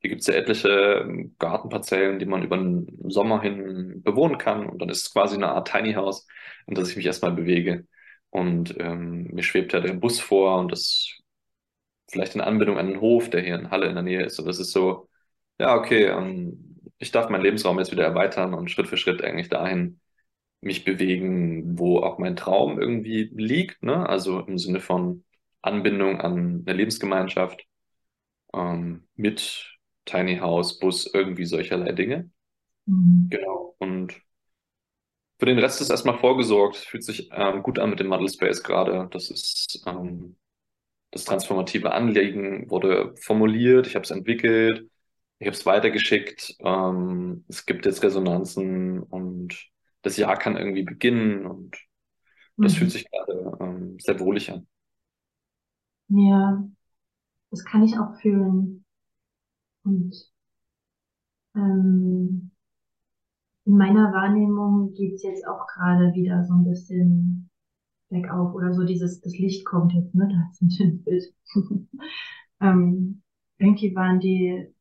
Hier 0.00 0.10
gibt 0.10 0.22
es 0.22 0.26
ja 0.28 0.34
etliche 0.34 0.68
ähm, 1.04 1.36
Gartenparzellen, 1.38 2.18
die 2.18 2.26
man 2.26 2.42
über 2.42 2.56
den 2.58 2.88
Sommer 3.10 3.42
hin 3.42 4.02
bewohnen 4.02 4.38
kann. 4.38 4.66
Und 4.68 4.80
dann 4.82 4.88
ist 4.90 5.06
es 5.06 5.12
quasi 5.12 5.36
eine 5.36 5.48
Art 5.50 5.68
Tiny 5.70 5.94
House, 5.94 6.26
in 6.66 6.74
das 6.74 6.90
ich 6.90 6.96
mich 6.96 7.06
erstmal 7.06 7.32
bewege. 7.32 7.86
Und 8.30 8.76
ähm, 8.78 9.24
mir 9.32 9.42
schwebt 9.42 9.72
ja 9.72 9.80
der 9.80 9.94
Bus 9.94 10.20
vor 10.20 10.58
und 10.58 10.70
das 10.72 11.18
vielleicht 12.10 12.34
in 12.34 12.40
Anbindung 12.40 12.78
an 12.78 12.88
den 12.88 13.00
Hof, 13.00 13.30
der 13.30 13.42
hier 13.42 13.56
in 13.56 13.70
Halle 13.70 13.86
in 13.86 13.94
der 13.94 14.02
Nähe 14.02 14.24
ist. 14.24 14.38
Und 14.38 14.46
das 14.46 14.58
ist 14.58 14.72
so, 14.72 15.08
ja, 15.58 15.76
okay, 15.76 16.06
ähm, 16.06 16.80
ich 16.98 17.12
darf 17.12 17.28
meinen 17.30 17.42
Lebensraum 17.42 17.78
jetzt 17.78 17.92
wieder 17.92 18.04
erweitern 18.04 18.54
und 18.54 18.70
Schritt 18.70 18.88
für 18.88 18.96
Schritt 18.96 19.22
eigentlich 19.22 19.48
dahin 19.48 20.00
mich 20.60 20.84
bewegen, 20.84 21.78
wo 21.78 22.00
auch 22.00 22.18
mein 22.18 22.36
Traum 22.36 22.80
irgendwie 22.80 23.30
liegt, 23.34 23.82
ne? 23.82 24.06
Also 24.08 24.40
im 24.40 24.58
Sinne 24.58 24.80
von 24.80 25.24
Anbindung 25.62 26.20
an 26.20 26.64
eine 26.66 26.76
Lebensgemeinschaft, 26.76 27.64
ähm, 28.54 29.08
mit 29.16 29.78
Tiny 30.04 30.38
House, 30.38 30.78
Bus, 30.78 31.06
irgendwie 31.12 31.46
solcherlei 31.46 31.92
Dinge. 31.92 32.30
Mhm. 32.86 33.28
Genau. 33.30 33.74
Und 33.78 34.20
für 35.40 35.46
den 35.46 35.58
Rest 35.60 35.82
ist 35.82 35.90
erstmal 35.90 36.18
vorgesorgt. 36.18 36.76
Fühlt 36.78 37.04
sich 37.04 37.30
ähm, 37.32 37.62
gut 37.64 37.80
an 37.80 37.90
mit 37.90 38.00
dem 38.00 38.08
Model 38.08 38.28
Space 38.30 38.62
gerade. 38.62 39.08
Das 39.12 39.30
ist 39.30 39.82
ähm, 39.86 40.36
das 41.12 41.24
transformative 41.24 41.92
Anliegen 41.92 42.70
wurde 42.70 43.14
formuliert, 43.18 43.86
ich 43.86 43.96
habe 43.96 44.04
es 44.04 44.10
entwickelt, 44.12 44.88
ich 45.40 45.46
habe 45.48 45.56
es 45.56 45.66
weitergeschickt. 45.66 46.56
Ähm, 46.60 47.44
es 47.48 47.66
gibt 47.66 47.86
jetzt 47.86 48.02
Resonanzen 48.04 49.02
und 49.02 49.70
das 50.02 50.16
Jahr 50.18 50.36
kann 50.38 50.56
irgendwie 50.56 50.84
beginnen 50.84 51.46
und 51.46 51.78
das 52.60 52.74
fühlt 52.76 52.90
Mhm. 52.90 52.92
sich 52.92 53.10
gerade 53.10 53.58
ähm, 53.60 53.98
sehr 54.00 54.20
wohlig 54.20 54.50
an. 54.52 54.66
Ja, 56.08 56.62
das 57.50 57.64
kann 57.64 57.82
ich 57.84 57.98
auch 57.98 58.20
fühlen. 58.20 58.84
Und 59.84 60.14
ähm, 61.54 62.49
in 63.64 63.76
meiner 63.76 64.12
Wahrnehmung 64.12 64.94
geht's 64.94 65.22
jetzt 65.22 65.46
auch 65.46 65.66
gerade 65.66 66.12
wieder 66.14 66.44
so 66.44 66.54
ein 66.54 66.64
bisschen 66.64 67.50
bergauf 68.08 68.54
oder 68.54 68.74
so 68.74 68.84
dieses, 68.84 69.20
das 69.20 69.38
Licht 69.38 69.64
kommt 69.64 69.92
jetzt, 69.92 70.14
ne, 70.14 70.28
da 70.28 70.50
ist 70.50 70.62
ein 70.62 70.70
schönes 70.70 71.04
Bild. 71.04 71.34
ähm, 72.60 73.22
irgendwie 73.58 73.94
waren 73.94 74.20
die, 74.20 74.74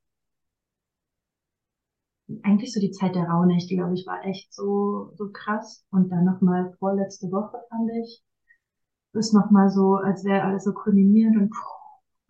eigentlich 2.43 2.73
so 2.73 2.79
die 2.79 2.91
Zeit 2.91 3.15
der 3.15 3.27
Rauhnächte, 3.27 3.75
glaube 3.75 3.93
ich, 3.95 4.05
war 4.05 4.23
echt 4.25 4.53
so, 4.53 5.11
so 5.15 5.31
krass. 5.31 5.85
Und 5.91 6.09
dann 6.09 6.25
nochmal 6.25 6.73
vorletzte 6.79 7.31
Woche 7.31 7.57
fand 7.69 7.89
ich, 8.03 8.23
ist 9.13 9.33
nochmal 9.33 9.69
so, 9.69 9.95
als 9.95 10.23
wäre 10.23 10.43
alles 10.43 10.63
so 10.63 10.73
kulminiert 10.73 11.35
und, 11.35 11.53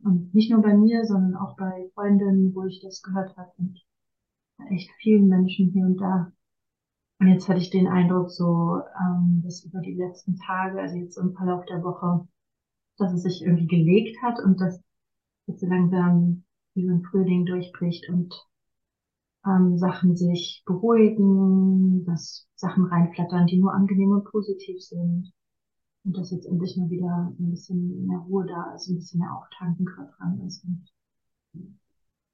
und 0.04 0.34
nicht 0.34 0.52
nur 0.52 0.62
bei 0.62 0.76
mir, 0.76 1.06
sondern 1.06 1.36
auch 1.36 1.56
bei 1.58 1.90
Freundinnen, 1.94 2.54
wo 2.56 2.64
ich 2.66 2.82
das 2.82 3.02
gehört 3.02 3.36
habe 3.38 3.52
und 3.58 3.80
echt 4.70 4.90
vielen 5.02 5.28
Menschen 5.28 5.72
hier 5.72 5.86
und 5.86 5.98
da. 5.98 6.32
Und 7.20 7.28
jetzt 7.28 7.50
hatte 7.50 7.60
ich 7.60 7.70
den 7.70 7.88
Eindruck, 7.88 8.32
so, 8.32 8.80
ähm, 9.00 9.42
dass 9.44 9.66
über 9.66 9.82
die 9.82 9.96
letzten 9.96 10.38
Tage, 10.38 10.80
also 10.80 10.96
jetzt 10.96 11.18
im 11.18 11.34
Verlauf 11.34 11.66
der 11.66 11.84
Woche, 11.84 12.28
dass 12.98 13.14
es 13.14 13.24
sich 13.24 13.42
irgendwie 13.44 13.68
gelegt 13.68 14.22
hat 14.22 14.40
und 14.40 14.60
dass 14.62 14.82
jetzt 15.48 15.60
so 15.60 15.68
langsam 15.68 16.44
wie 16.76 16.86
so 16.86 16.94
ein 16.94 17.04
Frühling 17.04 17.46
durchbricht 17.46 18.08
und 18.10 18.34
ähm, 19.46 19.78
Sachen 19.78 20.16
sich 20.16 20.64
beruhigen, 20.66 22.06
dass 22.06 22.48
Sachen 22.56 22.86
reinflattern, 22.86 23.48
die 23.48 23.58
nur 23.58 23.74
angenehm 23.74 24.12
und 24.12 24.26
positiv 24.26 24.82
sind. 24.82 25.32
Und 26.06 26.18
dass 26.18 26.32
jetzt 26.32 26.46
endlich 26.46 26.78
mal 26.78 26.90
wieder 26.90 27.34
ein 27.38 27.52
bisschen 27.52 28.06
mehr 28.06 28.20
Ruhe 28.20 28.46
da 28.46 28.74
ist, 28.76 28.88
ein 28.88 28.96
bisschen 28.96 29.20
mehr 29.20 29.36
Auftanken 29.36 29.86
gerade 29.86 30.12
dran 30.18 30.40
ist. 30.48 30.64
Und 30.64 30.90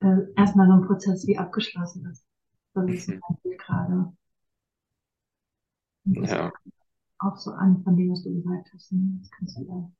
äh, 0.01 0.32
erstmal 0.36 0.68
so 0.68 0.74
ein 0.74 0.86
Prozess 0.86 1.25
wie 1.25 1.38
abgeschlossen 1.38 2.06
ist. 2.06 2.24
Das 2.74 2.86
ist 2.89 3.10
mhm. 3.10 3.22
gerade. 3.58 4.13
Ja. 6.06 6.52
Auch 7.20 7.38
so 7.38 7.52
an 7.52 7.82
von 7.84 7.96
dem, 7.96 8.12
was 8.12 8.24
du 8.24 8.34
gesagt 8.34 8.70
hast. 8.74 8.92
Ne? 8.92 9.20
Das 9.20 9.32
kannst 9.32 9.58
du 9.58 9.66
da. 9.66 9.92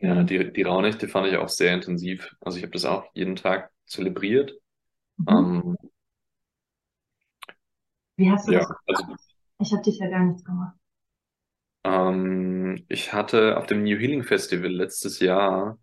Ja, 0.00 0.22
die, 0.22 0.52
die 0.52 0.62
Rauhnächte 0.62 1.08
fand 1.08 1.26
ich 1.26 1.36
auch 1.36 1.48
sehr 1.48 1.74
intensiv. 1.74 2.36
Also 2.40 2.58
ich 2.58 2.62
habe 2.62 2.72
das 2.72 2.84
auch 2.84 3.06
jeden 3.14 3.36
Tag 3.36 3.70
zelebriert. 3.86 4.52
Mhm. 5.16 5.26
Ähm, 5.28 5.76
Wie 8.16 8.30
hast 8.30 8.46
du 8.48 8.52
ja, 8.52 8.60
das 8.60 8.68
gemacht? 8.68 8.82
Also, 8.86 9.04
ich 9.60 9.72
habe 9.72 9.82
dich 9.82 9.98
ja 9.98 10.08
gar 10.08 10.24
nichts 10.24 10.44
gemacht. 10.44 10.76
Ähm, 11.84 12.84
ich 12.88 13.12
hatte 13.12 13.56
auf 13.56 13.66
dem 13.66 13.82
New 13.82 13.98
Healing 13.98 14.22
Festival 14.22 14.70
letztes 14.70 15.20
Jahr 15.20 15.78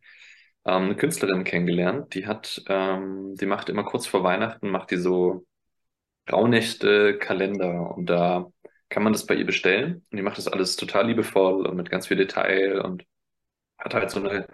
ähm, 0.66 0.84
eine 0.84 0.96
Künstlerin 0.96 1.44
kennengelernt. 1.44 2.14
Die 2.14 2.28
hat, 2.28 2.64
ähm, 2.68 3.36
die 3.36 3.46
macht 3.46 3.70
immer 3.70 3.84
kurz 3.84 4.08
vor 4.08 4.24
Weihnachten, 4.24 4.70
macht 4.70 4.92
die 4.92 4.98
so 4.98 5.46
Rauhnächte 6.32 7.18
Kalender 7.20 7.96
und 7.96 8.08
da 8.10 8.48
kann 8.90 9.04
man 9.04 9.14
das 9.14 9.26
bei 9.26 9.36
ihr 9.36 9.46
bestellen 9.46 10.06
und 10.12 10.18
die 10.18 10.24
macht 10.24 10.38
das 10.38 10.48
alles 10.48 10.76
total 10.76 11.08
liebevoll 11.08 11.66
und 11.68 11.76
mit 11.76 11.90
ganz 11.90 12.08
viel 12.08 12.18
Detail 12.18 12.82
und 12.82 13.06
hat 13.78 13.94
halt 13.94 14.12
so 14.12 14.20
eine 14.20 14.48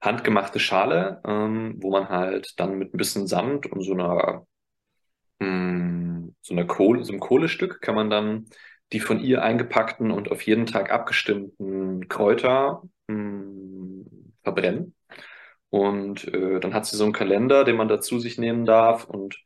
handgemachte 0.00 0.60
Schale, 0.60 1.20
ähm, 1.26 1.76
wo 1.78 1.90
man 1.90 2.08
halt 2.08 2.58
dann 2.60 2.78
mit 2.78 2.94
ein 2.94 2.98
bisschen 2.98 3.26
Sand 3.26 3.66
und 3.66 3.82
so 3.82 3.94
einer 3.94 4.46
mh, 5.40 5.46
hm, 5.46 6.34
so 6.40 6.54
einer 6.54 6.66
Kohle, 6.66 7.04
so 7.04 7.12
einem 7.12 7.20
Kohlestück 7.20 7.80
kann 7.80 7.94
man 7.94 8.10
dann 8.10 8.46
die 8.92 9.00
von 9.00 9.20
ihr 9.20 9.42
eingepackten 9.42 10.10
und 10.10 10.30
auf 10.30 10.42
jeden 10.42 10.66
Tag 10.66 10.90
abgestimmten 10.90 12.08
Kräuter 12.08 12.82
mh, 13.08 13.14
hm, 13.14 14.34
verbrennen. 14.42 14.94
Und 15.70 16.26
äh, 16.32 16.60
dann 16.60 16.74
hat 16.74 16.86
sie 16.86 16.96
so 16.96 17.04
einen 17.04 17.12
Kalender, 17.12 17.64
den 17.64 17.76
man 17.76 17.88
dazu 17.88 18.18
sich 18.18 18.38
nehmen 18.38 18.64
darf 18.64 19.04
und 19.04 19.38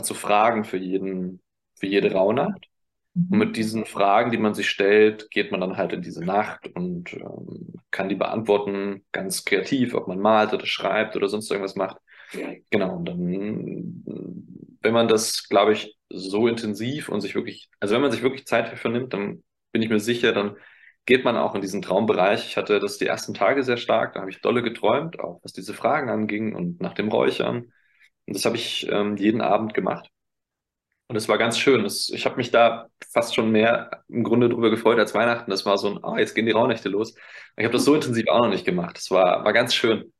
hat 0.00 0.06
so 0.06 0.14
Fragen 0.14 0.64
für 0.64 0.76
jeden, 0.76 1.40
für 1.78 1.86
jede 1.86 2.12
Rauhnacht. 2.12 2.66
Und 3.14 3.38
mit 3.38 3.48
mhm. 3.50 3.52
diesen 3.54 3.84
Fragen, 3.86 4.30
die 4.30 4.38
man 4.38 4.54
sich 4.54 4.70
stellt, 4.70 5.30
geht 5.30 5.50
man 5.50 5.60
dann 5.60 5.76
halt 5.76 5.92
in 5.92 6.00
diese 6.00 6.24
Nacht 6.24 6.68
und 6.74 7.12
ähm, 7.12 7.74
kann 7.90 8.08
die 8.08 8.14
beantworten, 8.14 9.04
ganz 9.10 9.44
kreativ, 9.44 9.94
ob 9.94 10.06
man 10.06 10.20
malt 10.20 10.52
oder 10.52 10.66
schreibt 10.66 11.16
oder 11.16 11.28
sonst 11.28 11.50
irgendwas 11.50 11.74
macht. 11.74 11.96
Genau, 12.70 12.96
und 12.96 13.04
dann, 13.06 14.04
wenn 14.80 14.92
man 14.92 15.08
das, 15.08 15.48
glaube 15.48 15.72
ich, 15.72 15.96
so 16.08 16.46
intensiv 16.46 17.08
und 17.08 17.20
sich 17.20 17.34
wirklich, 17.34 17.68
also 17.80 17.94
wenn 17.94 18.02
man 18.02 18.12
sich 18.12 18.22
wirklich 18.22 18.46
Zeit 18.46 18.70
dafür 18.70 18.92
nimmt, 18.92 19.12
dann 19.12 19.42
bin 19.72 19.82
ich 19.82 19.88
mir 19.88 19.98
sicher, 19.98 20.32
dann 20.32 20.56
geht 21.04 21.24
man 21.24 21.36
auch 21.36 21.56
in 21.56 21.60
diesen 21.60 21.82
Traumbereich. 21.82 22.46
Ich 22.46 22.56
hatte 22.56 22.78
das 22.78 22.98
die 22.98 23.06
ersten 23.06 23.34
Tage 23.34 23.64
sehr 23.64 23.76
stark, 23.76 24.14
da 24.14 24.20
habe 24.20 24.30
ich 24.30 24.40
dolle 24.40 24.62
geträumt, 24.62 25.18
auch 25.18 25.40
was 25.42 25.52
diese 25.52 25.74
Fragen 25.74 26.08
anging 26.08 26.54
und 26.54 26.80
nach 26.80 26.94
dem 26.94 27.08
Räuchern. 27.08 27.72
Und 28.30 28.36
das 28.36 28.44
habe 28.44 28.56
ich 28.56 28.86
ähm, 28.88 29.16
jeden 29.16 29.40
Abend 29.40 29.74
gemacht. 29.74 30.08
Und 31.08 31.16
es 31.16 31.28
war 31.28 31.38
ganz 31.38 31.58
schön. 31.58 31.82
Das, 31.82 32.08
ich 32.10 32.24
habe 32.26 32.36
mich 32.36 32.52
da 32.52 32.86
fast 33.10 33.34
schon 33.34 33.50
mehr 33.50 34.04
im 34.08 34.22
Grunde 34.22 34.48
drüber 34.48 34.70
gefreut 34.70 35.00
als 35.00 35.14
Weihnachten. 35.14 35.50
Das 35.50 35.66
war 35.66 35.76
so 35.78 35.88
ein, 35.90 36.04
ah, 36.04 36.18
jetzt 36.20 36.34
gehen 36.36 36.46
die 36.46 36.52
Rauhnächte 36.52 36.88
los. 36.88 37.16
Ich 37.56 37.64
habe 37.64 37.72
das 37.72 37.84
so 37.84 37.94
intensiv 37.96 38.28
auch 38.28 38.42
noch 38.44 38.50
nicht 38.50 38.64
gemacht. 38.64 38.96
Das 38.96 39.10
war, 39.10 39.44
war 39.44 39.52
ganz 39.52 39.74
schön. 39.74 40.12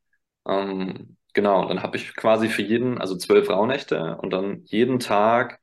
Ähm, 0.48 1.16
genau, 1.34 1.68
dann 1.68 1.84
habe 1.84 1.96
ich 1.96 2.16
quasi 2.16 2.48
für 2.48 2.62
jeden, 2.62 2.98
also 2.98 3.16
zwölf 3.16 3.48
Rauhnächte 3.48 4.16
und 4.20 4.30
dann 4.32 4.62
jeden 4.64 4.98
Tag 4.98 5.60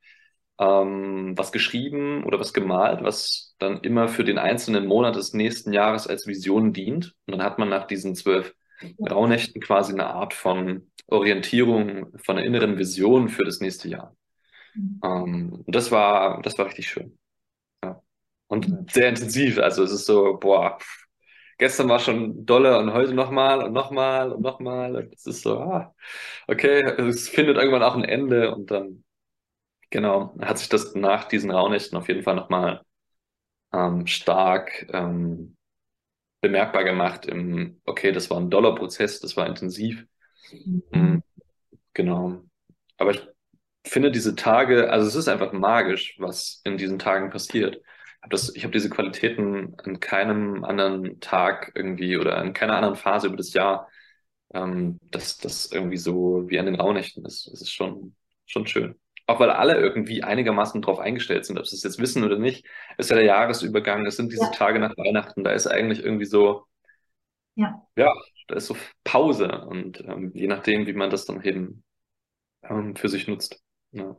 ähm, 0.59 1.37
was 1.37 1.51
geschrieben 1.51 2.23
oder 2.23 2.39
was 2.39 2.53
gemalt, 2.53 3.03
was 3.03 3.55
dann 3.59 3.79
immer 3.81 4.07
für 4.07 4.23
den 4.23 4.37
einzelnen 4.37 4.87
Monat 4.87 5.17
des 5.17 5.33
nächsten 5.33 5.73
Jahres 5.73 6.07
als 6.07 6.27
Vision 6.27 6.71
dient. 6.73 7.15
Und 7.25 7.33
dann 7.33 7.43
hat 7.43 7.59
man 7.59 7.67
nach 7.69 7.87
diesen 7.87 8.15
zwölf 8.15 8.53
Rauhnächten 9.09 9.61
quasi 9.61 9.93
eine 9.93 10.07
Art 10.07 10.33
von 10.33 10.89
Orientierung, 11.07 12.17
von 12.19 12.37
einer 12.37 12.45
inneren 12.45 12.77
Vision 12.77 13.29
für 13.29 13.45
das 13.45 13.59
nächste 13.59 13.89
Jahr. 13.89 14.15
Mhm. 14.75 15.01
Ähm, 15.03 15.63
und 15.65 15.75
das 15.75 15.91
war, 15.91 16.41
das 16.41 16.57
war 16.57 16.65
richtig 16.67 16.89
schön. 16.89 17.17
Ja. 17.83 18.01
Und 18.47 18.67
mhm. 18.67 18.85
sehr 18.89 19.09
intensiv. 19.09 19.59
Also 19.59 19.83
es 19.83 19.91
ist 19.91 20.05
so, 20.05 20.37
boah, 20.37 20.77
gestern 21.57 21.89
war 21.89 21.99
schon 21.99 22.45
dolle 22.45 22.77
und 22.77 22.93
heute 22.93 23.13
nochmal 23.13 23.63
und 23.63 23.73
nochmal 23.73 24.31
und 24.31 24.41
nochmal. 24.41 24.95
Und 24.95 25.13
es 25.13 25.25
ist 25.25 25.43
so, 25.43 25.59
ah, 25.59 25.93
okay, 26.47 26.81
es 26.81 27.29
findet 27.29 27.57
irgendwann 27.57 27.83
auch 27.83 27.95
ein 27.95 28.03
Ende 28.03 28.53
und 28.53 28.71
dann, 28.71 29.03
genau, 29.89 30.35
hat 30.41 30.59
sich 30.59 30.69
das 30.69 30.95
nach 30.95 31.25
diesen 31.25 31.51
Raunächten 31.51 31.97
auf 31.97 32.07
jeden 32.07 32.23
Fall 32.23 32.35
nochmal 32.35 32.81
ähm, 33.73 34.07
stark 34.07 34.87
ähm, 34.93 35.56
bemerkbar 36.41 36.83
gemacht 36.83 37.25
im, 37.25 37.81
okay, 37.85 38.11
das 38.11 38.29
war 38.29 38.39
ein 38.39 38.49
doller 38.49 38.75
Prozess, 38.75 39.19
das 39.19 39.37
war 39.37 39.47
intensiv. 39.47 40.05
Mhm. 40.51 40.83
mhm. 40.91 41.23
Genau. 41.93 42.43
Aber 42.97 43.11
ich 43.11 43.27
finde 43.85 44.11
diese 44.11 44.35
Tage, 44.35 44.91
also 44.91 45.07
es 45.07 45.15
ist 45.15 45.27
einfach 45.27 45.51
magisch, 45.51 46.15
was 46.19 46.61
in 46.63 46.77
diesen 46.77 46.99
Tagen 46.99 47.31
passiert. 47.31 47.81
Hab 48.21 48.29
das, 48.31 48.55
ich 48.55 48.63
habe 48.63 48.73
diese 48.73 48.89
Qualitäten 48.89 49.75
an 49.79 49.99
keinem 49.99 50.63
anderen 50.63 51.19
Tag 51.19 51.71
irgendwie 51.75 52.17
oder 52.17 52.43
in 52.43 52.53
keiner 52.53 52.75
anderen 52.75 52.95
Phase 52.95 53.27
über 53.27 53.37
das 53.37 53.53
Jahr, 53.53 53.89
ähm, 54.53 54.99
dass 55.11 55.37
das 55.37 55.71
irgendwie 55.71 55.97
so 55.97 56.49
wie 56.49 56.59
an 56.59 56.65
den 56.67 56.75
Rauhnächten 56.75 57.25
ist. 57.25 57.47
Das 57.51 57.61
ist 57.61 57.71
schon, 57.71 58.15
schon 58.45 58.67
schön. 58.67 58.95
Auch 59.27 59.39
weil 59.41 59.49
alle 59.51 59.75
irgendwie 59.77 60.23
einigermaßen 60.23 60.81
drauf 60.81 60.99
eingestellt 60.99 61.45
sind, 61.45 61.59
ob 61.59 61.67
sie 61.67 61.75
es 61.75 61.83
jetzt 61.83 61.99
wissen 61.99 62.23
oder 62.23 62.39
nicht. 62.39 62.65
Es 62.97 63.07
ist 63.07 63.09
ja 63.09 63.17
der 63.17 63.25
Jahresübergang, 63.25 64.05
es 64.05 64.15
sind 64.15 64.31
diese 64.31 64.45
ja. 64.45 64.51
Tage 64.51 64.79
nach 64.79 64.95
Weihnachten, 64.97 65.43
da 65.43 65.51
ist 65.51 65.67
eigentlich 65.67 66.03
irgendwie 66.03 66.25
so, 66.25 66.65
ja, 67.55 67.85
ja 67.97 68.13
da 68.47 68.55
ist 68.55 68.67
so 68.67 68.77
Pause 69.03 69.65
und 69.67 70.01
ähm, 70.01 70.31
je 70.33 70.47
nachdem, 70.47 70.87
wie 70.87 70.93
man 70.93 71.09
das 71.09 71.25
dann 71.25 71.41
eben 71.41 71.83
ähm, 72.63 72.95
für 72.95 73.09
sich 73.09 73.27
nutzt. 73.27 73.61
Ja. 73.91 74.15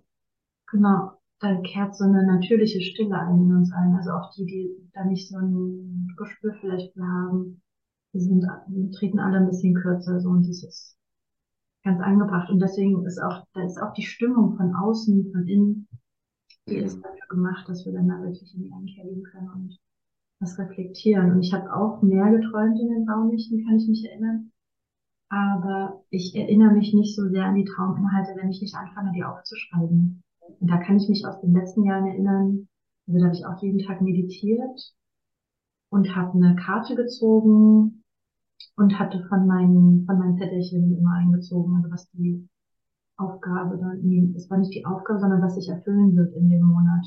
Genau, 0.71 1.13
da 1.41 1.61
kehrt 1.63 1.97
so 1.97 2.05
eine 2.05 2.27
natürliche 2.27 2.83
Stille 2.83 3.19
ein 3.19 3.37
in 3.37 3.57
uns 3.57 3.73
ein. 3.73 3.97
Also 3.97 4.11
auch 4.11 4.31
die, 4.37 4.45
die 4.45 4.91
da 4.93 5.05
nicht 5.05 5.31
so 5.31 5.39
ein 5.39 6.15
Gespür 6.19 6.55
vielleicht 6.61 6.93
für 6.93 7.03
haben, 7.03 7.63
die 8.13 8.21
sind, 8.21 8.45
die 8.69 8.91
treten 8.91 9.21
alle 9.21 9.39
ein 9.39 9.47
bisschen 9.47 9.75
kürzer, 9.75 10.21
so, 10.21 10.29
und 10.29 10.47
das 10.47 10.63
ist 10.63 10.98
ganz 11.89 12.01
angebracht. 12.01 12.51
Und 12.51 12.61
deswegen 12.61 13.05
ist 13.07 13.23
auch, 13.23 13.45
da 13.55 13.65
ist 13.65 13.81
auch 13.81 13.93
die 13.95 14.03
Stimmung 14.03 14.57
von 14.57 14.75
außen, 14.75 15.33
von 15.33 15.47
innen, 15.47 15.89
die 16.69 16.77
ist 16.77 16.99
mhm. 16.99 17.03
dafür 17.03 17.29
gemacht, 17.29 17.69
dass 17.69 17.85
wir 17.85 17.93
dann 17.93 18.09
da 18.09 18.23
wirklich 18.23 18.55
in 18.55 18.63
die 18.63 18.73
Einkehr 18.73 19.05
gehen 19.05 19.23
können 19.23 19.51
und 19.51 19.79
was 20.41 20.59
reflektieren. 20.59 21.33
Und 21.33 21.43
ich 21.43 21.53
habe 21.53 21.75
auch 21.75 22.03
mehr 22.03 22.31
geträumt 22.31 22.79
in 22.79 22.89
den 22.89 23.09
Raumlichten, 23.09 23.65
kann 23.67 23.77
ich 23.77 23.89
mich 23.89 24.05
erinnern 24.05 24.53
aber 25.31 26.03
ich 26.11 26.35
erinnere 26.35 26.73
mich 26.73 26.95
nicht 26.95 27.15
so 27.15 27.29
sehr 27.29 27.45
an 27.45 27.55
die 27.55 27.65
Trauminhalte, 27.65 28.35
wenn 28.37 28.51
ich 28.51 28.63
nicht 28.63 28.75
anfange, 28.75 29.13
die 29.13 29.25
aufzuschreiben. 29.25 30.23
Und 30.61 30.71
da 30.71 30.79
kann 30.79 30.97
ich 30.97 31.09
mich 31.09 31.27
aus 31.27 31.41
den 31.41 31.53
letzten 31.53 31.85
Jahren 31.85 32.07
erinnern, 32.07 32.69
also 33.07 33.19
da 33.19 33.27
habe 33.27 33.37
ich 33.37 33.47
auch 33.47 33.63
jeden 33.63 33.79
Tag 33.79 34.01
meditiert 34.01 34.95
und 35.91 36.15
habe 36.15 36.33
eine 36.33 36.57
Karte 36.57 36.95
gezogen 36.95 37.98
und 38.77 38.99
hatte 38.99 39.25
von 39.29 39.47
meinen, 39.47 40.07
von 40.07 40.19
meinen 40.19 40.37
Zettelchen 40.37 40.97
immer 40.97 41.15
eingezogen, 41.15 41.77
also 41.77 41.91
was 41.91 42.11
die 42.13 42.49
Aufgabe 43.17 43.79
dann, 43.79 44.01
nee, 44.03 44.33
es 44.37 44.49
war 44.49 44.59
nicht 44.59 44.75
die 44.75 44.87
Aufgabe, 44.87 45.19
sondern 45.19 45.43
was 45.43 45.57
sich 45.57 45.69
erfüllen 45.69 46.17
wird 46.17 46.35
in 46.35 46.49
dem 46.49 46.63
Monat. 46.63 47.05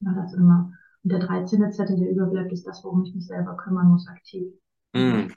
War 0.00 0.14
das 0.14 0.34
immer. 0.34 0.72
Und 1.02 1.12
der 1.12 1.18
13. 1.18 1.72
Zettel, 1.72 1.98
der 1.98 2.10
überbleibt, 2.10 2.52
ist 2.52 2.66
das, 2.66 2.84
worum 2.84 3.02
ich 3.04 3.14
mich 3.14 3.26
selber 3.26 3.56
kümmern 3.56 3.88
muss, 3.88 4.06
aktiv. 4.06 4.52
Mm. 4.94 5.32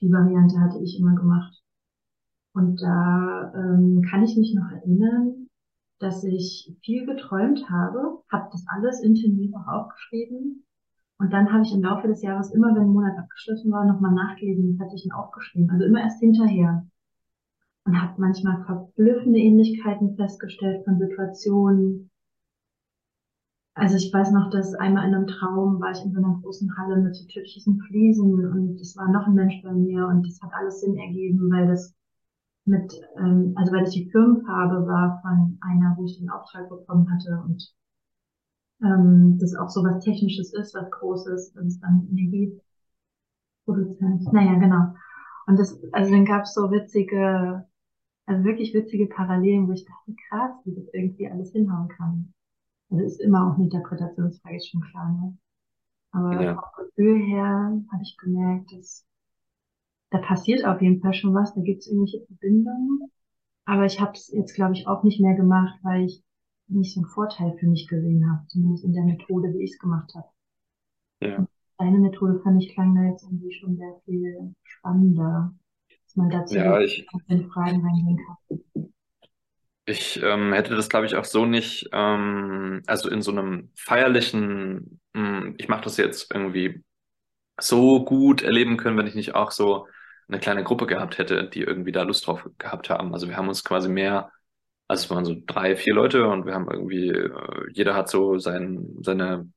Die 0.00 0.12
Variante 0.12 0.60
hatte 0.60 0.78
ich 0.78 0.98
immer 0.98 1.14
gemacht. 1.14 1.54
Und 2.52 2.80
da 2.82 3.52
ähm, 3.54 4.02
kann 4.08 4.22
ich 4.22 4.36
mich 4.36 4.54
noch 4.54 4.70
erinnern, 4.70 5.48
dass 5.98 6.22
ich 6.24 6.76
viel 6.82 7.06
geträumt 7.06 7.68
habe, 7.70 8.22
habe 8.30 8.48
das 8.52 8.64
alles 8.68 9.00
intensiv 9.00 9.54
auch 9.54 9.66
aufgeschrieben 9.66 10.64
Und 11.18 11.32
dann 11.32 11.52
habe 11.52 11.64
ich 11.64 11.74
im 11.74 11.82
Laufe 11.82 12.06
des 12.06 12.22
Jahres 12.22 12.52
immer, 12.52 12.68
wenn 12.74 12.82
ein 12.82 12.92
Monat 12.92 13.18
abgeschlossen 13.18 13.72
war, 13.72 13.84
nochmal 13.84 14.12
nachgelesen, 14.12 14.70
das 14.70 14.86
hatte 14.86 14.96
ich 14.96 15.04
ihn 15.04 15.12
aufgeschrieben. 15.12 15.68
Also 15.70 15.84
immer 15.84 16.00
erst 16.00 16.20
hinterher. 16.20 16.86
Und 17.84 18.00
habe 18.00 18.20
manchmal 18.20 18.64
verblüffende 18.64 19.38
Ähnlichkeiten 19.38 20.14
festgestellt 20.14 20.84
von 20.84 20.98
Situationen. 20.98 22.10
Also 23.74 23.96
ich 23.96 24.12
weiß 24.12 24.30
noch, 24.30 24.50
dass 24.50 24.74
einmal 24.74 25.08
in 25.08 25.14
einem 25.14 25.26
Traum 25.26 25.80
war 25.80 25.90
ich 25.90 26.04
in 26.04 26.12
so 26.12 26.18
einer 26.18 26.38
großen 26.40 26.76
Halle 26.76 27.00
mit 27.00 27.16
so 27.16 27.26
türkischen 27.26 27.80
Fliesen 27.80 28.46
und 28.46 28.80
es 28.80 28.96
war 28.96 29.10
noch 29.10 29.26
ein 29.26 29.34
Mensch 29.34 29.62
bei 29.62 29.72
mir 29.72 30.06
und 30.06 30.26
das 30.26 30.40
hat 30.42 30.52
alles 30.52 30.80
Sinn 30.80 30.96
ergeben, 30.96 31.50
weil 31.50 31.68
das 31.68 31.94
mit, 32.64 32.92
ähm, 33.18 33.52
also 33.56 33.72
weil 33.72 33.84
das 33.84 33.94
die 33.94 34.10
Firmenfarbe 34.10 34.86
war 34.86 35.20
von 35.22 35.58
einer, 35.60 35.94
wo 35.96 36.04
ich 36.04 36.18
den 36.18 36.28
Auftrag 36.28 36.68
bekommen 36.68 37.08
hatte 37.10 37.42
und 37.46 37.72
ähm, 38.82 39.38
das 39.40 39.54
auch 39.56 39.68
so 39.70 39.82
was 39.84 40.04
Technisches 40.04 40.52
ist, 40.54 40.74
was 40.74 40.90
Großes, 40.90 41.54
wenn 41.56 41.66
es 41.66 41.80
dann 41.80 42.08
Energieproduzent. 42.10 42.62
Naja, 44.32 44.54
genau. 44.58 44.94
Und 45.46 45.58
das, 45.58 45.78
also 45.92 46.10
dann 46.10 46.24
gab 46.24 46.42
es 46.42 46.54
so 46.54 46.70
witzige, 46.70 47.66
also 48.26 48.44
wirklich 48.44 48.74
witzige 48.74 49.06
Parallelen, 49.06 49.68
wo 49.68 49.72
ich 49.72 49.84
dachte, 49.86 50.14
krass, 50.28 50.52
wie 50.64 50.74
das 50.74 50.86
irgendwie 50.92 51.30
alles 51.30 51.52
hinhauen 51.52 51.88
kann. 51.88 52.34
Also 52.90 53.04
ist 53.04 53.20
immer 53.20 53.48
auch 53.48 53.54
eine 53.56 53.64
Interpretationsfrage, 53.64 54.56
ist 54.56 54.70
schon 54.70 54.82
klar, 54.82 55.10
ne? 55.12 55.38
Aber 56.12 56.32
Ja. 56.40 56.54
vom 56.54 56.86
Gefühl 56.86 57.20
her 57.22 57.82
habe 57.92 58.02
ich 58.02 58.16
gemerkt, 58.18 58.72
dass 58.72 59.06
da 60.10 60.18
passiert 60.18 60.64
auf 60.66 60.82
jeden 60.82 61.00
Fall 61.00 61.14
schon 61.14 61.34
was, 61.34 61.54
da 61.54 61.62
gibt 61.62 61.80
es 61.80 61.86
irgendwelche 61.88 62.24
Verbindungen. 62.26 63.10
Aber 63.66 63.86
ich 63.86 64.00
habe 64.00 64.12
es 64.12 64.28
jetzt, 64.32 64.54
glaube 64.54 64.74
ich, 64.74 64.86
auch 64.88 65.04
nicht 65.04 65.20
mehr 65.20 65.34
gemacht, 65.36 65.78
weil 65.82 66.06
ich 66.06 66.22
nicht 66.68 66.94
so 66.94 67.00
einen 67.00 67.08
Vorteil 67.10 67.56
für 67.58 67.66
mich 67.66 67.88
gesehen 67.88 68.30
habe, 68.30 68.46
zumindest 68.48 68.84
in 68.84 68.92
der 68.94 69.04
Methode, 69.04 69.52
wie 69.54 69.64
ich 69.64 69.72
es 69.72 69.78
gemacht 69.78 70.14
habe. 70.14 70.28
Ja. 71.20 71.48
Deine 71.76 71.98
Methode 71.98 72.38
fand 72.44 72.62
ich 72.62 72.72
klang 72.72 72.94
da 72.94 73.02
jetzt 73.10 73.24
irgendwie 73.24 73.52
schon 73.52 73.76
sehr 73.76 74.00
viel 74.04 74.54
spannender, 74.62 75.52
dass 76.04 76.14
man 76.16 76.30
dazu 76.30 76.56
Ja, 76.56 76.80
ich, 76.80 77.10
in 77.28 77.50
Fragen 77.50 77.82
reingehen 77.84 78.18
kann. 78.26 78.60
ich 79.86 80.20
ähm, 80.22 80.52
hätte 80.52 80.76
das, 80.76 80.88
glaube 80.88 81.06
ich, 81.06 81.16
auch 81.16 81.24
so 81.24 81.46
nicht, 81.46 81.88
ähm, 81.92 82.82
also 82.86 83.08
in 83.10 83.22
so 83.22 83.30
einem 83.30 83.70
feierlichen, 83.76 85.00
mh, 85.14 85.54
ich 85.58 85.68
mache 85.68 85.82
das 85.84 85.96
jetzt 85.96 86.32
irgendwie 86.32 86.84
so 87.60 88.04
gut 88.04 88.42
erleben 88.42 88.76
können, 88.78 88.98
wenn 88.98 89.06
ich 89.08 89.14
nicht 89.16 89.34
auch 89.34 89.52
so 89.52 89.88
eine 90.28 90.40
kleine 90.40 90.64
Gruppe 90.64 90.86
gehabt 90.86 91.18
hätte, 91.18 91.48
die 91.50 91.62
irgendwie 91.62 91.92
da 91.92 92.02
Lust 92.04 92.26
drauf 92.26 92.48
gehabt 92.58 92.90
haben. 92.90 93.14
Also 93.14 93.28
wir 93.28 93.36
haben 93.36 93.48
uns 93.48 93.64
quasi 93.64 93.88
mehr, 93.88 94.32
also 94.88 95.04
es 95.04 95.10
waren 95.10 95.24
so 95.24 95.36
drei, 95.46 95.76
vier 95.76 95.94
Leute 95.94 96.28
und 96.28 96.46
wir 96.46 96.54
haben 96.54 96.70
irgendwie, 96.70 97.10
äh, 97.10 97.30
jeder 97.72 97.94
hat 97.94 98.08
so 98.10 98.38
sein, 98.38 98.96
seine 99.02 99.50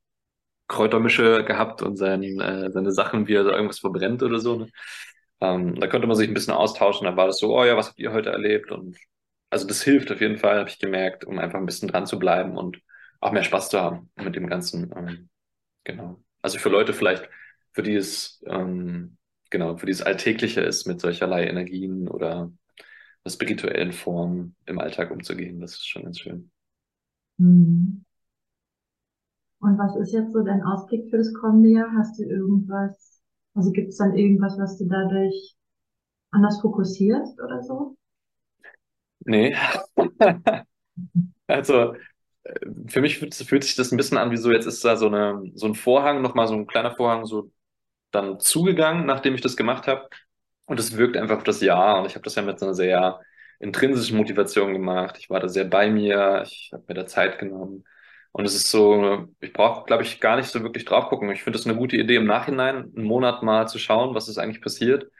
Kräutermische 0.68 1.44
gehabt 1.44 1.82
und 1.82 1.96
sein, 1.96 2.22
äh, 2.40 2.70
seine 2.72 2.92
Sachen, 2.92 3.28
wie 3.28 3.34
er 3.34 3.44
so 3.44 3.50
irgendwas 3.50 3.80
verbrennt 3.80 4.22
oder 4.22 4.40
so. 4.40 4.56
Ne? 4.56 4.68
Ähm, 5.40 5.76
da 5.80 5.86
konnte 5.88 6.06
man 6.06 6.16
sich 6.16 6.28
ein 6.28 6.34
bisschen 6.34 6.54
austauschen. 6.54 7.06
Da 7.06 7.16
war 7.16 7.26
das 7.26 7.38
so, 7.38 7.56
oh 7.58 7.64
ja, 7.64 7.76
was 7.76 7.88
habt 7.88 7.98
ihr 7.98 8.12
heute 8.12 8.30
erlebt? 8.30 8.70
Und 8.72 8.96
also 9.50 9.66
das 9.66 9.82
hilft 9.82 10.12
auf 10.12 10.20
jeden 10.20 10.38
Fall, 10.38 10.58
habe 10.60 10.70
ich 10.70 10.78
gemerkt, 10.78 11.24
um 11.24 11.38
einfach 11.38 11.58
ein 11.58 11.66
bisschen 11.66 11.88
dran 11.88 12.06
zu 12.06 12.18
bleiben 12.18 12.56
und 12.56 12.80
auch 13.20 13.32
mehr 13.32 13.44
Spaß 13.44 13.70
zu 13.70 13.80
haben 13.80 14.10
mit 14.16 14.36
dem 14.36 14.48
Ganzen. 14.48 14.92
Ähm, 14.96 15.28
genau. 15.84 16.22
Also 16.42 16.58
für 16.58 16.70
Leute 16.70 16.92
vielleicht, 16.94 17.28
für 17.72 17.82
die 17.82 17.94
es 17.96 18.42
ähm, 18.46 19.18
genau, 19.52 19.76
für 19.76 19.86
die 19.86 19.92
es 19.92 20.02
alltäglicher 20.02 20.64
ist, 20.64 20.86
mit 20.86 21.00
solcherlei 21.00 21.46
Energien 21.46 22.08
oder 22.08 22.50
spirituellen 23.26 23.92
Formen 23.92 24.56
im 24.66 24.78
Alltag 24.78 25.10
umzugehen. 25.10 25.60
Das 25.60 25.72
ist 25.72 25.86
schon 25.86 26.04
ganz 26.04 26.20
schön. 26.20 26.50
Hm. 27.38 28.04
Und 29.60 29.78
was 29.78 29.96
ist 29.96 30.12
jetzt 30.12 30.32
so 30.32 30.42
dein 30.42 30.62
Ausblick 30.62 31.08
für 31.08 31.18
das 31.18 31.32
kommende 31.34 31.70
Jahr? 31.70 31.92
Hast 31.96 32.18
du 32.18 32.24
irgendwas, 32.24 33.22
also 33.54 33.70
gibt 33.70 33.90
es 33.90 33.96
dann 33.96 34.16
irgendwas, 34.16 34.58
was 34.58 34.76
du 34.76 34.86
dadurch 34.88 35.54
anders 36.32 36.60
fokussierst 36.60 37.40
oder 37.40 37.62
so? 37.62 37.96
Nee. 39.24 39.56
Also 41.46 41.94
äh, 42.44 42.54
für 42.86 43.00
mich 43.00 43.18
fühlt, 43.18 43.34
fühlt 43.34 43.64
sich 43.64 43.74
das 43.74 43.92
ein 43.92 43.96
bisschen 43.96 44.18
an 44.18 44.30
wie 44.30 44.36
so, 44.36 44.50
jetzt 44.52 44.66
ist 44.66 44.84
da 44.84 44.96
so 44.96 45.06
eine, 45.06 45.42
so 45.54 45.66
ein 45.66 45.74
Vorhang, 45.74 46.22
nochmal 46.22 46.46
so 46.46 46.54
ein 46.54 46.66
kleiner 46.66 46.94
Vorhang, 46.94 47.26
so 47.26 47.50
dann 48.10 48.40
zugegangen, 48.40 49.06
nachdem 49.06 49.34
ich 49.34 49.40
das 49.40 49.56
gemacht 49.56 49.86
habe. 49.86 50.08
Und 50.72 50.80
es 50.80 50.96
wirkt 50.96 51.18
einfach 51.18 51.36
auf 51.36 51.44
das 51.44 51.60
Jahr. 51.60 52.00
Und 52.00 52.06
ich 52.06 52.14
habe 52.14 52.24
das 52.24 52.34
ja 52.34 52.40
mit 52.40 52.58
so 52.58 52.64
einer 52.64 52.74
sehr 52.74 53.20
intrinsischen 53.60 54.16
Motivation 54.16 54.72
gemacht. 54.72 55.18
Ich 55.18 55.28
war 55.28 55.38
da 55.38 55.46
sehr 55.46 55.66
bei 55.66 55.90
mir, 55.90 56.44
ich 56.46 56.70
habe 56.72 56.84
mir 56.88 56.94
da 56.94 57.06
Zeit 57.06 57.38
genommen. 57.38 57.84
Und 58.32 58.46
es 58.46 58.54
ist 58.54 58.70
so, 58.70 59.28
ich 59.40 59.52
brauche, 59.52 59.84
glaube 59.84 60.02
ich, 60.02 60.18
gar 60.18 60.36
nicht 60.36 60.48
so 60.48 60.62
wirklich 60.62 60.86
drauf 60.86 61.10
gucken. 61.10 61.30
Ich 61.30 61.42
finde 61.42 61.58
das 61.58 61.66
eine 61.66 61.76
gute 61.76 61.98
Idee, 61.98 62.16
im 62.16 62.24
Nachhinein 62.24 62.90
einen 62.96 63.04
Monat 63.04 63.42
mal 63.42 63.68
zu 63.68 63.78
schauen, 63.78 64.14
was 64.14 64.30
ist 64.30 64.38
eigentlich 64.38 64.62
passiert. 64.62 65.10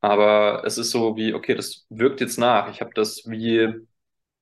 Aber 0.00 0.64
es 0.66 0.76
ist 0.76 0.90
so 0.90 1.16
wie, 1.16 1.32
okay, 1.32 1.54
das 1.54 1.86
wirkt 1.88 2.20
jetzt 2.20 2.38
nach. 2.38 2.70
Ich 2.70 2.82
habe 2.82 2.92
das 2.94 3.22
wie 3.26 3.72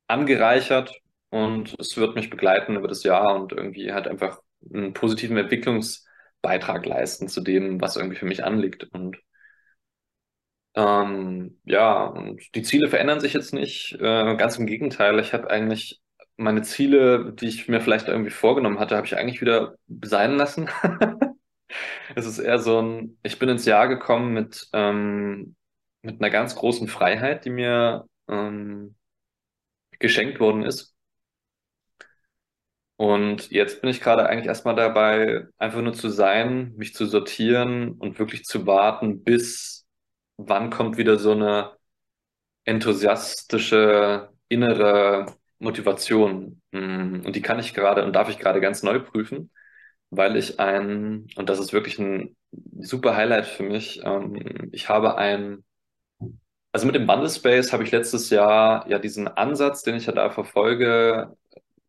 angereichert 0.08 0.92
und 1.30 1.76
es 1.78 1.96
wird 1.96 2.16
mich 2.16 2.30
begleiten 2.30 2.74
über 2.74 2.88
das 2.88 3.04
Jahr 3.04 3.40
und 3.40 3.52
irgendwie 3.52 3.92
halt 3.92 4.08
einfach 4.08 4.40
einen 4.74 4.92
positiven 4.92 5.36
Entwicklungsbeitrag 5.36 6.84
leisten 6.84 7.28
zu 7.28 7.42
dem, 7.42 7.80
was 7.80 7.96
irgendwie 7.96 8.16
für 8.16 8.26
mich 8.26 8.42
anliegt. 8.42 8.82
Und 8.92 9.18
ähm, 10.78 11.58
ja, 11.64 12.04
und 12.06 12.54
die 12.54 12.62
Ziele 12.62 12.88
verändern 12.88 13.20
sich 13.20 13.32
jetzt 13.32 13.52
nicht. 13.52 13.94
Äh, 14.00 14.36
ganz 14.36 14.58
im 14.58 14.66
Gegenteil, 14.66 15.18
ich 15.18 15.32
habe 15.34 15.50
eigentlich 15.50 16.00
meine 16.36 16.62
Ziele, 16.62 17.32
die 17.32 17.48
ich 17.48 17.68
mir 17.68 17.80
vielleicht 17.80 18.06
irgendwie 18.06 18.30
vorgenommen 18.30 18.78
hatte, 18.78 18.96
habe 18.96 19.06
ich 19.06 19.16
eigentlich 19.16 19.40
wieder 19.40 19.76
sein 20.02 20.36
lassen. 20.36 20.70
Es 22.16 22.26
ist 22.26 22.38
eher 22.38 22.58
so 22.58 22.80
ein, 22.80 23.18
ich 23.22 23.38
bin 23.38 23.48
ins 23.50 23.66
Jahr 23.66 23.88
gekommen 23.88 24.32
mit, 24.32 24.68
ähm, 24.72 25.54
mit 26.02 26.20
einer 26.20 26.30
ganz 26.30 26.56
großen 26.56 26.88
Freiheit, 26.88 27.44
die 27.44 27.50
mir 27.50 28.06
ähm, 28.28 28.96
geschenkt 29.98 30.40
worden 30.40 30.62
ist. 30.64 30.94
Und 32.96 33.50
jetzt 33.50 33.80
bin 33.80 33.90
ich 33.90 34.00
gerade 34.00 34.26
eigentlich 34.28 34.46
erstmal 34.46 34.74
dabei, 34.74 35.46
einfach 35.56 35.80
nur 35.82 35.92
zu 35.94 36.08
sein, 36.08 36.74
mich 36.76 36.94
zu 36.94 37.06
sortieren 37.06 37.92
und 37.92 38.18
wirklich 38.18 38.44
zu 38.44 38.66
warten, 38.66 39.22
bis 39.22 39.77
wann 40.38 40.70
kommt 40.70 40.98
wieder 40.98 41.18
so 41.18 41.32
eine 41.32 41.72
enthusiastische 42.64 44.30
innere 44.48 45.26
Motivation. 45.58 46.62
Mm, 46.72 47.22
Und 47.26 47.36
die 47.36 47.42
kann 47.42 47.58
ich 47.60 47.74
gerade 47.74 48.04
und 48.04 48.14
darf 48.14 48.28
ich 48.28 48.38
gerade 48.38 48.60
ganz 48.60 48.82
neu 48.82 49.00
prüfen, 49.00 49.50
weil 50.10 50.36
ich 50.36 50.60
ein, 50.60 51.28
und 51.36 51.48
das 51.50 51.58
ist 51.60 51.72
wirklich 51.72 51.98
ein 51.98 52.36
super 52.80 53.16
Highlight 53.16 53.46
für 53.46 53.64
mich, 53.64 54.02
ähm, 54.04 54.70
ich 54.72 54.88
habe 54.88 55.16
ein, 55.18 55.64
also 56.72 56.86
mit 56.86 56.94
dem 56.94 57.06
Bundle 57.06 57.30
Space 57.30 57.72
habe 57.72 57.84
ich 57.84 57.90
letztes 57.92 58.30
Jahr 58.30 58.88
ja 58.88 58.98
diesen 58.98 59.28
Ansatz, 59.28 59.82
den 59.82 59.96
ich 59.96 60.06
ja 60.06 60.12
da 60.12 60.30
verfolge, 60.30 61.36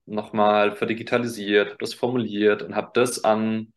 nochmal 0.06 0.74
verdigitalisiert, 0.76 1.78
das 1.82 1.94
formuliert 1.96 2.64
und 2.64 2.76
habe 2.76 2.92
das 2.94 3.24
an 3.24 3.74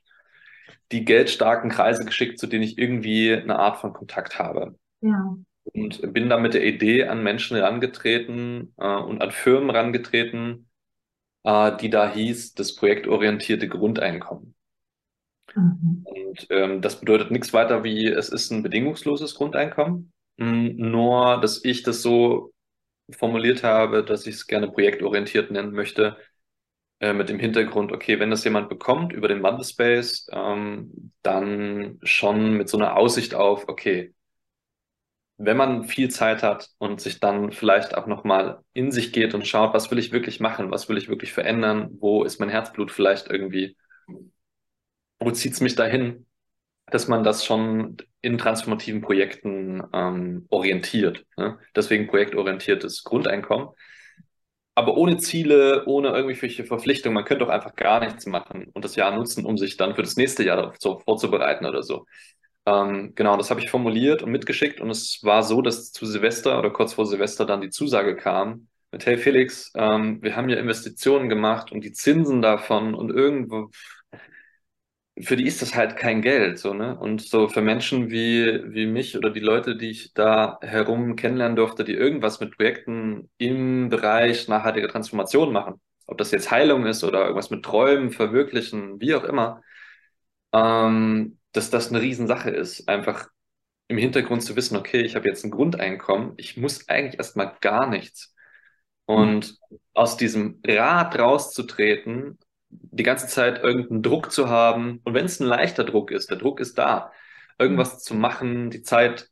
die 0.92 1.04
geldstarken 1.04 1.70
Kreise 1.70 2.04
geschickt, 2.04 2.38
zu 2.38 2.46
denen 2.46 2.62
ich 2.62 2.78
irgendwie 2.78 3.34
eine 3.34 3.58
Art 3.58 3.78
von 3.78 3.92
Kontakt 3.92 4.38
habe. 4.38 4.76
Ja, 5.00 5.36
Und 5.64 6.12
bin 6.12 6.28
da 6.28 6.38
mit 6.38 6.54
der 6.54 6.64
Idee 6.64 7.04
an 7.04 7.22
Menschen 7.22 7.56
herangetreten 7.56 8.74
äh, 8.76 8.96
und 8.96 9.22
an 9.22 9.30
Firmen 9.30 9.70
herangetreten, 9.70 10.68
äh, 11.44 11.76
die 11.76 11.90
da 11.90 12.12
hieß, 12.12 12.54
das 12.54 12.76
projektorientierte 12.76 13.68
Grundeinkommen. 13.68 14.54
mhm. 15.54 16.04
Und 16.04 16.46
ähm, 16.50 16.80
das 16.80 17.00
bedeutet 17.00 17.30
nichts 17.30 17.52
weiter 17.52 17.82
wie, 17.84 18.06
es 18.06 18.28
ist 18.28 18.50
ein 18.50 18.62
bedingungsloses 18.62 19.34
Grundeinkommen, 19.34 20.12
Mm, 20.36 20.76
nur 20.76 21.40
dass 21.40 21.64
ich 21.64 21.82
das 21.82 22.02
so 22.02 22.52
formuliert 23.10 23.62
habe, 23.62 24.04
dass 24.04 24.26
ich 24.26 24.36
es 24.36 24.46
gerne 24.46 24.70
projektorientiert 24.70 25.50
nennen 25.50 25.72
möchte, 25.72 26.16
äh, 27.02 27.12
mit 27.12 27.28
dem 27.28 27.40
Hintergrund, 27.40 27.90
okay, 27.90 28.20
wenn 28.20 28.30
das 28.30 28.44
jemand 28.44 28.68
bekommt 28.68 29.12
über 29.12 29.26
den 29.26 29.42
Wandelspace, 29.42 30.28
ähm, 30.32 31.12
dann 31.22 31.98
schon 32.04 32.56
mit 32.56 32.68
so 32.68 32.78
einer 32.78 32.96
Aussicht 32.96 33.34
auf, 33.34 33.68
okay, 33.68 34.14
wenn 35.36 35.56
man 35.56 35.82
viel 35.82 36.10
Zeit 36.10 36.44
hat 36.44 36.68
und 36.78 37.00
sich 37.00 37.18
dann 37.18 37.50
vielleicht 37.50 37.96
auch 37.96 38.06
nochmal 38.06 38.60
in 38.72 38.92
sich 38.92 39.12
geht 39.12 39.34
und 39.34 39.48
schaut, 39.48 39.74
was 39.74 39.90
will 39.90 39.98
ich 39.98 40.12
wirklich 40.12 40.38
machen, 40.38 40.70
was 40.70 40.88
will 40.88 40.96
ich 40.96 41.08
wirklich 41.08 41.32
verändern, 41.32 41.88
wo 41.98 42.22
ist 42.22 42.38
mein 42.38 42.50
Herzblut 42.50 42.92
vielleicht 42.92 43.28
irgendwie, 43.28 43.76
wo 45.18 45.32
zieht's 45.32 45.60
mich 45.60 45.74
dahin, 45.74 46.26
dass 46.86 47.08
man 47.08 47.24
das 47.24 47.44
schon 47.44 47.96
in 48.20 48.38
transformativen 48.38 49.00
Projekten 49.00 49.82
ähm, 49.92 50.46
orientiert. 50.50 51.26
Ne? 51.36 51.58
Deswegen 51.74 52.06
projektorientiertes 52.06 53.02
Grundeinkommen. 53.02 53.70
Aber 54.74 54.96
ohne 54.96 55.18
Ziele, 55.18 55.84
ohne 55.86 56.08
irgendwelche 56.08 56.64
Verpflichtungen, 56.64 57.14
man 57.14 57.24
könnte 57.24 57.44
auch 57.44 57.50
einfach 57.50 57.76
gar 57.76 58.00
nichts 58.00 58.26
machen 58.26 58.68
und 58.72 58.84
das 58.84 58.96
Jahr 58.96 59.14
nutzen, 59.14 59.44
um 59.44 59.58
sich 59.58 59.76
dann 59.76 59.94
für 59.94 60.02
das 60.02 60.16
nächste 60.16 60.44
Jahr 60.44 60.56
darauf 60.56 60.76
so 60.78 60.98
vorzubereiten 61.00 61.66
oder 61.66 61.82
so. 61.82 62.06
Ähm, 62.64 63.12
genau, 63.14 63.36
das 63.36 63.50
habe 63.50 63.60
ich 63.60 63.70
formuliert 63.70 64.22
und 64.22 64.30
mitgeschickt 64.30 64.80
und 64.80 64.90
es 64.90 65.20
war 65.22 65.42
so, 65.42 65.62
dass 65.62 65.92
zu 65.92 66.06
Silvester 66.06 66.58
oder 66.58 66.70
kurz 66.70 66.94
vor 66.94 67.06
Silvester 67.06 67.44
dann 67.44 67.60
die 67.60 67.70
Zusage 67.70 68.16
kam 68.16 68.68
mit, 68.92 69.04
hey 69.06 69.16
Felix, 69.18 69.72
ähm, 69.74 70.22
wir 70.22 70.36
haben 70.36 70.48
ja 70.48 70.58
Investitionen 70.58 71.28
gemacht 71.28 71.72
und 71.72 71.82
die 71.82 71.92
Zinsen 71.92 72.40
davon 72.42 72.94
und 72.94 73.10
irgendwo 73.10 73.70
für 75.20 75.36
die 75.36 75.46
ist 75.46 75.60
das 75.62 75.74
halt 75.74 75.96
kein 75.96 76.22
Geld, 76.22 76.58
so, 76.58 76.72
ne? 76.74 76.98
Und 76.98 77.22
so 77.22 77.48
für 77.48 77.60
Menschen 77.60 78.10
wie, 78.10 78.62
wie 78.72 78.86
mich 78.86 79.16
oder 79.16 79.30
die 79.30 79.40
Leute, 79.40 79.76
die 79.76 79.90
ich 79.90 80.14
da 80.14 80.58
herum 80.62 81.16
kennenlernen 81.16 81.56
durfte, 81.56 81.84
die 81.84 81.92
irgendwas 81.94 82.40
mit 82.40 82.56
Projekten 82.56 83.30
im 83.38 83.90
Bereich 83.90 84.48
nachhaltiger 84.48 84.88
Transformation 84.88 85.52
machen, 85.52 85.80
ob 86.06 86.18
das 86.18 86.30
jetzt 86.30 86.50
Heilung 86.50 86.86
ist 86.86 87.04
oder 87.04 87.22
irgendwas 87.22 87.50
mit 87.50 87.64
Träumen 87.64 88.10
verwirklichen, 88.10 89.00
wie 89.00 89.14
auch 89.14 89.24
immer, 89.24 89.62
ähm, 90.52 91.38
dass 91.52 91.70
das 91.70 91.90
eine 91.90 92.00
Riesensache 92.00 92.50
ist, 92.50 92.88
einfach 92.88 93.28
im 93.88 93.98
Hintergrund 93.98 94.42
zu 94.42 94.56
wissen, 94.56 94.76
okay, 94.76 95.02
ich 95.02 95.14
habe 95.16 95.28
jetzt 95.28 95.44
ein 95.44 95.50
Grundeinkommen, 95.50 96.34
ich 96.38 96.56
muss 96.56 96.88
eigentlich 96.88 97.18
erstmal 97.18 97.56
gar 97.60 97.86
nichts. 97.88 98.34
Und 99.04 99.56
aus 99.94 100.16
diesem 100.16 100.60
Rad 100.66 101.18
rauszutreten, 101.18 102.38
die 102.72 103.02
ganze 103.02 103.26
Zeit 103.26 103.62
irgendeinen 103.62 104.02
Druck 104.02 104.32
zu 104.32 104.48
haben, 104.48 105.00
und 105.04 105.14
wenn 105.14 105.26
es 105.26 105.40
ein 105.40 105.46
leichter 105.46 105.84
Druck 105.84 106.10
ist, 106.10 106.30
der 106.30 106.38
Druck 106.38 106.60
ist 106.60 106.78
da, 106.78 107.12
irgendwas 107.58 108.02
zu 108.02 108.14
machen, 108.14 108.70
die 108.70 108.82
Zeit 108.82 109.28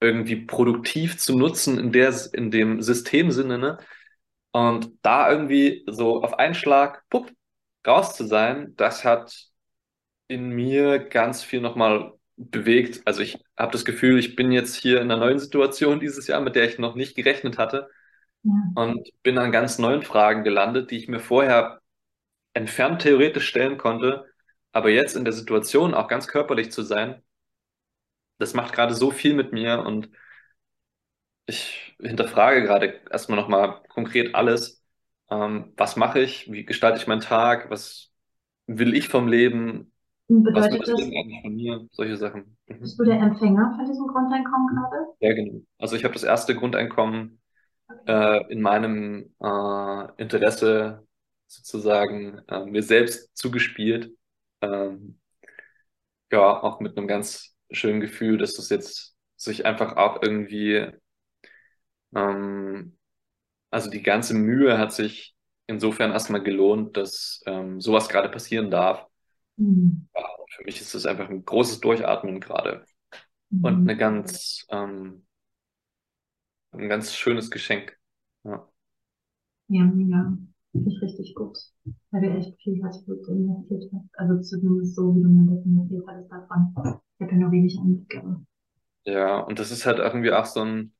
irgendwie 0.00 0.36
produktiv 0.36 1.18
zu 1.18 1.36
nutzen 1.36 1.78
in 1.78 1.92
der, 1.92 2.14
in 2.32 2.50
dem 2.50 2.82
Systemsinne, 2.82 3.58
ne? 3.58 3.78
Und 4.52 4.92
da 5.02 5.30
irgendwie 5.30 5.84
so 5.88 6.22
auf 6.22 6.38
einen 6.38 6.54
Schlag, 6.54 7.02
pupp, 7.10 7.32
raus 7.86 8.14
zu 8.16 8.24
sein, 8.26 8.74
das 8.76 9.04
hat 9.04 9.48
in 10.28 10.50
mir 10.50 10.98
ganz 11.00 11.42
viel 11.42 11.60
nochmal 11.60 12.12
bewegt. 12.36 13.02
Also 13.04 13.22
ich 13.22 13.38
habe 13.56 13.72
das 13.72 13.84
Gefühl, 13.84 14.18
ich 14.18 14.36
bin 14.36 14.52
jetzt 14.52 14.74
hier 14.76 15.00
in 15.00 15.10
einer 15.10 15.20
neuen 15.20 15.38
Situation 15.38 16.00
dieses 16.00 16.26
Jahr, 16.26 16.40
mit 16.40 16.56
der 16.56 16.68
ich 16.68 16.78
noch 16.78 16.94
nicht 16.94 17.16
gerechnet 17.16 17.58
hatte. 17.58 17.88
Ja. 18.42 18.52
Und 18.74 19.08
bin 19.22 19.38
an 19.38 19.52
ganz 19.52 19.78
neuen 19.78 20.02
Fragen 20.02 20.44
gelandet, 20.44 20.90
die 20.90 20.98
ich 20.98 21.08
mir 21.08 21.20
vorher 21.20 21.80
entfernt 22.54 23.02
theoretisch 23.02 23.46
stellen 23.48 23.78
konnte. 23.78 24.26
Aber 24.72 24.90
jetzt 24.90 25.16
in 25.16 25.24
der 25.24 25.34
Situation 25.34 25.94
auch 25.94 26.08
ganz 26.08 26.26
körperlich 26.26 26.72
zu 26.72 26.82
sein, 26.82 27.22
das 28.38 28.54
macht 28.54 28.74
gerade 28.74 28.94
so 28.94 29.10
viel 29.10 29.34
mit 29.34 29.52
mir 29.52 29.84
und 29.86 30.10
ich 31.46 31.96
hinterfrage 32.00 32.62
gerade 32.62 33.00
erstmal 33.10 33.38
nochmal 33.38 33.82
konkret 33.88 34.34
alles. 34.34 34.82
Ähm, 35.30 35.72
was 35.76 35.96
mache 35.96 36.20
ich? 36.20 36.50
Wie 36.50 36.64
gestalte 36.64 36.98
ich 36.98 37.06
meinen 37.06 37.20
Tag? 37.20 37.70
Was 37.70 38.10
will 38.66 38.94
ich 38.94 39.08
vom 39.08 39.28
Leben? 39.28 39.92
Was 40.28 40.68
Bedeutet 40.68 40.72
will 40.72 40.94
das 40.94 41.00
Leben 41.00 41.16
eigentlich 41.16 41.42
von 41.42 41.54
mir? 41.54 41.88
Solche 41.92 42.16
Sachen. 42.16 42.56
Mhm. 42.66 42.80
bist 42.80 42.98
du 42.98 43.04
der 43.04 43.20
Empfänger 43.20 43.74
von 43.76 43.86
diesem 43.86 44.06
Grundeinkommen 44.06 44.68
gerade? 44.74 44.96
Ja, 45.20 45.34
genau. 45.34 45.60
Also 45.78 45.96
ich 45.96 46.04
habe 46.04 46.14
das 46.14 46.24
erste 46.24 46.54
Grundeinkommen 46.54 47.40
äh, 48.06 48.52
in 48.52 48.62
meinem 48.62 49.34
äh, 49.42 50.22
Interesse 50.22 51.06
sozusagen 51.46 52.38
äh, 52.48 52.64
mir 52.66 52.82
selbst 52.82 53.36
zugespielt. 53.36 54.12
Ähm, 54.60 55.20
ja, 56.32 56.62
auch 56.62 56.80
mit 56.80 56.96
einem 56.96 57.06
ganz 57.08 57.54
schönen 57.70 58.00
Gefühl, 58.00 58.38
dass 58.38 58.54
das 58.54 58.68
jetzt 58.70 59.16
sich 59.36 59.66
einfach 59.66 59.96
auch 59.96 60.22
irgendwie, 60.22 60.90
ähm, 62.14 62.98
also 63.70 63.90
die 63.90 64.02
ganze 64.02 64.34
Mühe 64.34 64.78
hat 64.78 64.92
sich 64.94 65.36
insofern 65.68 66.12
erstmal 66.12 66.42
gelohnt, 66.42 66.96
dass 66.96 67.42
ähm, 67.46 67.80
sowas 67.82 68.08
gerade 68.08 68.30
passieren 68.30 68.70
darf. 68.72 69.06
Mhm. 69.58 70.06
Ja, 70.14 70.22
und 70.38 70.50
für 70.52 70.64
mich 70.64 70.80
ist 70.80 70.94
das 70.94 71.06
einfach 71.06 71.28
ein 71.28 71.44
großes 71.44 71.80
Durchatmen 71.80 72.40
gerade 72.40 72.84
und 73.62 73.80
Mhm. 73.80 73.88
eine 73.88 73.96
ganz, 73.98 74.66
ähm, 74.70 75.26
ein 76.72 76.88
ganz 76.90 77.14
schönes 77.14 77.50
Geschenk. 77.50 77.98
Ja. 78.44 78.68
Ja, 79.68 79.84
mega. 79.84 80.20
Finde 80.74 80.90
ich 80.90 81.00
richtig 81.00 81.34
gut. 81.36 81.56
Weil 82.10 82.22
du 82.22 82.30
echt 82.36 82.60
viel 82.62 82.82
Herzblut 82.82 83.26
investiert 83.28 83.84
hast. 83.94 84.10
Also 84.18 84.42
zumindest 84.42 84.96
so, 84.96 85.14
wie 85.16 85.22
du 85.22 85.54
das 85.54 85.64
investiert 85.64 86.04
hattest 86.06 86.30
davon. 86.32 86.74
Ich 87.16 87.22
habe 87.22 87.32
ja 87.32 87.38
nur 87.38 87.52
wenig 87.52 87.78
aber 87.80 88.42
Ja, 89.06 89.38
und 89.38 89.58
das 89.58 89.70
ist 89.70 89.86
halt 89.86 89.98
irgendwie 89.98 90.32
auch 90.32 90.44
so 90.46 90.60
ein, 90.64 90.94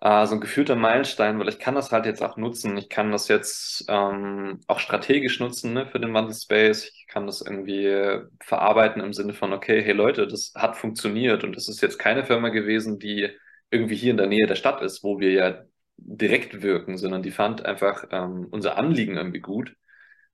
äh, 0.00 0.26
so 0.26 0.34
ein 0.34 0.40
gefühlter 0.40 0.76
Meilenstein, 0.76 1.38
weil 1.38 1.48
ich 1.48 1.58
kann 1.58 1.74
das 1.74 1.92
halt 1.92 2.06
jetzt 2.06 2.22
auch 2.22 2.36
nutzen. 2.36 2.76
Ich 2.76 2.88
kann 2.88 3.12
das 3.12 3.28
jetzt 3.28 3.84
ähm, 3.88 4.60
auch 4.66 4.78
strategisch 4.80 5.40
nutzen, 5.40 5.72
ne, 5.72 5.86
für 5.86 6.00
den 6.00 6.14
Wandelspace. 6.14 6.84
Ich 6.94 7.06
kann 7.08 7.26
das 7.26 7.40
irgendwie 7.40 8.22
verarbeiten 8.42 9.02
im 9.02 9.12
Sinne 9.12 9.34
von, 9.34 9.52
okay, 9.52 9.82
hey 9.82 9.92
Leute, 9.92 10.26
das 10.26 10.52
hat 10.56 10.76
funktioniert 10.76 11.44
und 11.44 11.56
das 11.56 11.68
ist 11.68 11.80
jetzt 11.80 11.98
keine 11.98 12.24
Firma 12.24 12.50
gewesen, 12.50 12.98
die 12.98 13.28
irgendwie 13.70 13.96
hier 13.96 14.10
in 14.12 14.16
der 14.18 14.26
Nähe 14.28 14.46
der 14.46 14.54
Stadt 14.56 14.82
ist, 14.82 15.02
wo 15.02 15.18
wir 15.18 15.32
ja 15.32 15.64
direkt 15.96 16.62
wirken, 16.62 16.98
sondern 16.98 17.22
die 17.22 17.30
fand 17.30 17.64
einfach 17.64 18.04
ähm, 18.10 18.48
unser 18.50 18.76
Anliegen 18.76 19.16
irgendwie 19.16 19.40
gut. 19.40 19.74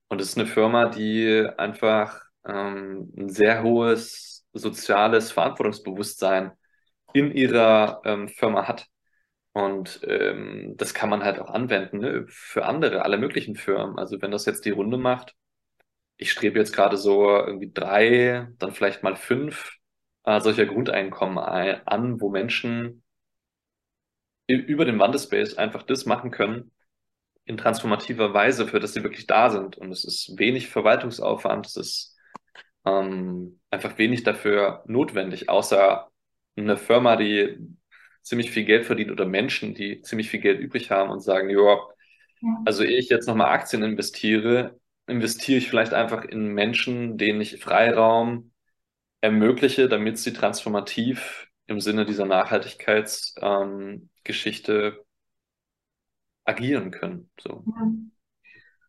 Und 0.09 0.21
es 0.21 0.29
ist 0.29 0.37
eine 0.37 0.47
Firma, 0.47 0.87
die 0.89 1.47
einfach 1.57 2.21
ähm, 2.45 3.11
ein 3.17 3.29
sehr 3.29 3.63
hohes 3.63 4.45
soziales 4.53 5.31
Verantwortungsbewusstsein 5.31 6.51
in 7.13 7.31
ihrer 7.31 8.01
ähm, 8.05 8.27
Firma 8.27 8.67
hat. 8.67 8.87
Und 9.53 10.01
ähm, 10.03 10.73
das 10.77 10.93
kann 10.93 11.09
man 11.09 11.23
halt 11.23 11.39
auch 11.39 11.49
anwenden, 11.49 11.99
ne, 11.99 12.25
für 12.27 12.65
andere, 12.65 13.03
alle 13.03 13.17
möglichen 13.17 13.55
Firmen. 13.55 13.99
Also 13.99 14.21
wenn 14.21 14.31
das 14.31 14.45
jetzt 14.45 14.65
die 14.65 14.71
Runde 14.71 14.97
macht, 14.97 15.35
ich 16.17 16.31
strebe 16.31 16.59
jetzt 16.59 16.73
gerade 16.73 16.97
so 16.97 17.29
irgendwie 17.29 17.71
drei, 17.71 18.47
dann 18.57 18.71
vielleicht 18.71 19.03
mal 19.03 19.15
fünf 19.15 19.77
äh, 20.25 20.39
solcher 20.39 20.65
Grundeinkommen 20.65 21.37
ein, 21.37 21.85
an, 21.87 22.21
wo 22.21 22.29
Menschen 22.29 23.02
über 24.47 24.85
den 24.85 24.99
Wandelspace 24.99 25.57
einfach 25.57 25.83
das 25.83 26.05
machen 26.05 26.31
können 26.31 26.71
in 27.45 27.57
transformativer 27.57 28.33
Weise, 28.33 28.67
für 28.67 28.79
das 28.79 28.93
sie 28.93 29.03
wirklich 29.03 29.27
da 29.27 29.49
sind. 29.49 29.77
Und 29.77 29.91
es 29.91 30.05
ist 30.05 30.37
wenig 30.37 30.69
Verwaltungsaufwand, 30.69 31.65
es 31.67 31.75
ist 31.75 32.17
ähm, 32.85 33.59
einfach 33.69 33.97
wenig 33.97 34.23
dafür 34.23 34.83
notwendig, 34.87 35.49
außer 35.49 36.09
eine 36.55 36.77
Firma, 36.77 37.15
die 37.15 37.57
ziemlich 38.21 38.51
viel 38.51 38.63
Geld 38.63 38.85
verdient 38.85 39.11
oder 39.11 39.25
Menschen, 39.25 39.73
die 39.73 40.01
ziemlich 40.01 40.29
viel 40.29 40.39
Geld 40.39 40.59
übrig 40.59 40.91
haben 40.91 41.09
und 41.09 41.19
sagen, 41.19 41.49
ja. 41.49 41.79
also 42.65 42.83
ehe 42.83 42.97
ich 42.97 43.09
jetzt 43.09 43.27
nochmal 43.27 43.51
Aktien 43.51 43.83
investiere, 43.83 44.79
investiere 45.07 45.57
ich 45.57 45.69
vielleicht 45.69 45.93
einfach 45.93 46.23
in 46.23 46.53
Menschen, 46.53 47.17
denen 47.17 47.41
ich 47.41 47.59
Freiraum 47.59 48.51
ermögliche, 49.19 49.89
damit 49.89 50.17
sie 50.17 50.33
transformativ 50.33 51.42
im 51.67 51.79
Sinne 51.79 52.05
dieser 52.05 52.25
Nachhaltigkeitsgeschichte 52.25 54.73
ähm, 54.73 54.93
agieren 56.45 56.91
können. 56.91 57.29
So. 57.39 57.63
Ja. 57.65 57.91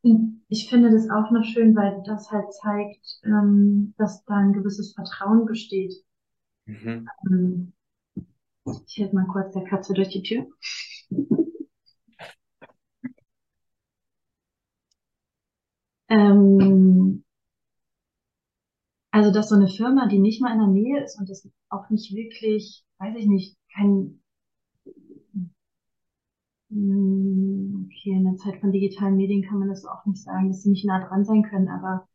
Und 0.02 0.44
ich 0.48 0.68
finde 0.68 0.90
das 0.90 1.08
auch 1.08 1.30
noch 1.30 1.44
schön, 1.44 1.74
weil 1.74 2.02
das 2.06 2.30
halt 2.30 2.52
zeigt, 2.52 3.20
ähm, 3.24 3.94
dass 3.96 4.22
da 4.24 4.36
ein 4.36 4.52
gewisses 4.52 4.92
Vertrauen 4.94 5.46
besteht. 5.46 5.94
Mhm. 6.66 7.08
Ähm, 7.30 7.72
ich 8.86 8.98
helfe 8.98 9.14
mal 9.14 9.26
kurz 9.26 9.54
der 9.54 9.64
Katze 9.64 9.94
durch 9.94 10.10
die 10.10 10.22
Tür. 10.22 10.46
Ähm, 16.08 17.24
also, 19.14 19.30
dass 19.30 19.48
so 19.48 19.54
eine 19.54 19.68
Firma, 19.68 20.08
die 20.08 20.18
nicht 20.18 20.42
mal 20.42 20.52
in 20.52 20.58
der 20.58 20.68
Nähe 20.68 21.04
ist 21.04 21.18
und 21.20 21.28
das 21.30 21.48
auch 21.68 21.88
nicht 21.90 22.14
wirklich, 22.14 22.84
weiß 22.98 23.14
ich 23.16 23.26
nicht, 23.26 23.56
kein, 23.72 24.20
Hm, 26.70 27.86
okay, 27.90 28.10
in 28.10 28.24
der 28.24 28.36
Zeit 28.36 28.60
von 28.60 28.72
digitalen 28.72 29.16
Medien 29.16 29.42
kann 29.48 29.58
man 29.58 29.68
das 29.68 29.84
auch 29.84 30.04
nicht 30.06 30.22
sagen, 30.22 30.48
dass 30.48 30.62
sie 30.62 30.70
nicht 30.70 30.84
nah 30.84 31.06
dran 31.06 31.24
sein 31.24 31.42
können, 31.42 31.68
aber 31.68 32.08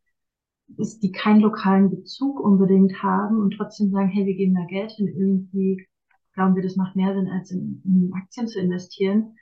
dass 0.68 1.00
die 1.00 1.12
keinen 1.12 1.42
lokalen 1.42 1.90
Bezug 1.90 2.40
unbedingt 2.40 3.04
haben 3.04 3.40
und 3.40 3.52
trotzdem 3.56 3.92
sagen, 3.92 4.10
hey, 4.10 4.26
wir 4.26 4.36
geben 4.36 4.56
da 4.56 4.66
Geld 4.66 4.92
hin, 4.92 5.08
irgendwie 5.08 5.88
glauben 6.34 6.56
wir, 6.56 6.64
das 6.64 6.76
macht 6.76 6.96
mehr 6.96 7.14
Sinn, 7.14 7.30
als 7.30 7.52
in, 7.52 7.82
in 7.86 8.14
Aktien 8.16 8.48
zu 8.48 8.60
investieren. 8.60 9.36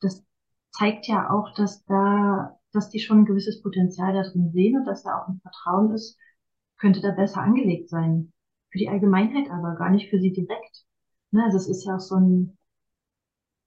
Das 0.00 0.24
zeigt 0.72 1.06
ja 1.08 1.30
auch, 1.30 1.54
dass 1.54 1.84
da, 1.86 2.58
dass 2.72 2.90
die 2.90 3.00
schon 3.00 3.20
ein 3.20 3.26
gewisses 3.26 3.62
Potenzial 3.62 4.14
da 4.14 4.22
drin 4.22 4.50
sehen 4.52 4.78
und 4.78 4.86
dass 4.86 5.04
da 5.04 5.22
auch 5.22 5.28
ein 5.28 5.40
Vertrauen 5.42 5.92
ist, 5.94 6.18
könnte 6.78 7.00
da 7.00 7.10
besser 7.12 7.42
angelegt 7.42 7.88
sein. 7.90 8.32
Für 8.70 8.78
die 8.78 8.88
Allgemeinheit 8.88 9.50
aber, 9.50 9.76
gar 9.76 9.90
nicht 9.90 10.10
für 10.10 10.20
sie 10.20 10.32
direkt. 10.32 10.84
Ne, 11.32 11.44
also 11.44 11.58
es 11.58 11.68
ist 11.68 11.84
ja 11.86 11.96
auch 11.96 12.00
so 12.00 12.16
ein, 12.16 12.58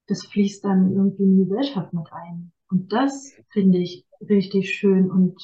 das 0.08 0.26
fließt 0.26 0.64
dann 0.64 0.92
irgendwie 0.92 1.22
in 1.22 1.36
die 1.38 1.44
Gesellschaft 1.44 1.92
mit 1.92 2.12
ein. 2.12 2.50
Und 2.68 2.92
das 2.92 3.32
finde 3.50 3.78
ich 3.78 4.04
richtig 4.20 4.74
schön 4.74 5.08
und 5.08 5.40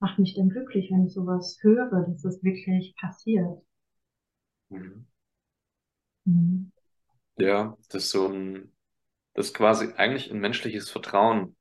macht 0.00 0.18
mich 0.18 0.34
dann 0.36 0.50
glücklich, 0.50 0.90
wenn 0.92 1.06
ich 1.06 1.14
sowas 1.14 1.58
höre, 1.62 1.90
dass 2.06 2.22
das 2.22 2.42
wirklich 2.44 2.94
passiert. 3.00 3.62
Mhm. 4.70 5.06
Mhm. 6.26 6.70
Ja, 7.36 7.76
das 7.88 8.04
ist 8.04 8.10
so 8.10 8.28
ein, 8.28 8.72
das 9.34 9.48
ist 9.48 9.54
quasi 9.54 9.92
eigentlich 9.96 10.30
ein 10.30 10.40
menschliches 10.40 10.90
Vertrauen 10.90 11.56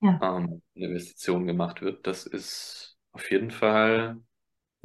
Ja, 0.00 0.22
ähm, 0.22 0.62
eine 0.76 0.86
Investition 0.86 1.46
gemacht 1.46 1.82
wird. 1.82 2.06
Das 2.06 2.26
ist 2.26 2.98
auf 3.12 3.30
jeden 3.30 3.50
Fall 3.52 4.20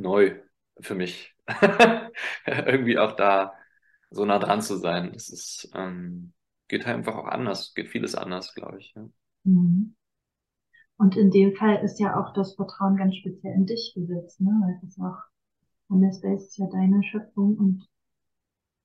neu 0.01 0.39
für 0.79 0.95
mich. 0.95 1.35
Irgendwie 2.45 2.97
auch 2.97 3.13
da 3.13 3.53
so 4.09 4.25
nah 4.25 4.39
dran 4.39 4.61
zu 4.61 4.77
sein. 4.77 5.11
Das 5.13 5.29
ist, 5.29 5.71
ähm, 5.73 6.33
geht 6.67 6.85
halt 6.85 6.97
einfach 6.97 7.15
auch 7.15 7.27
anders, 7.27 7.73
geht 7.73 7.89
vieles 7.89 8.15
anders, 8.15 8.53
glaube 8.53 8.79
ich. 8.79 8.93
Ja. 8.95 9.09
mhm. 9.43 9.95
Und 10.97 11.17
in 11.17 11.31
dem 11.31 11.55
Fall 11.55 11.83
ist 11.83 11.99
ja 11.99 12.19
auch 12.19 12.31
das 12.33 12.53
Vertrauen 12.53 12.95
ganz 12.95 13.15
speziell 13.15 13.55
in 13.55 13.65
dich 13.65 13.93
gesetzt, 13.95 14.39
ne? 14.39 14.51
Weil 14.61 14.79
das 14.83 14.99
auch, 14.99 15.17
Space 16.15 16.45
ist 16.45 16.57
ja 16.57 16.67
deine 16.67 17.01
Schöpfung 17.03 17.57
und 17.57 17.87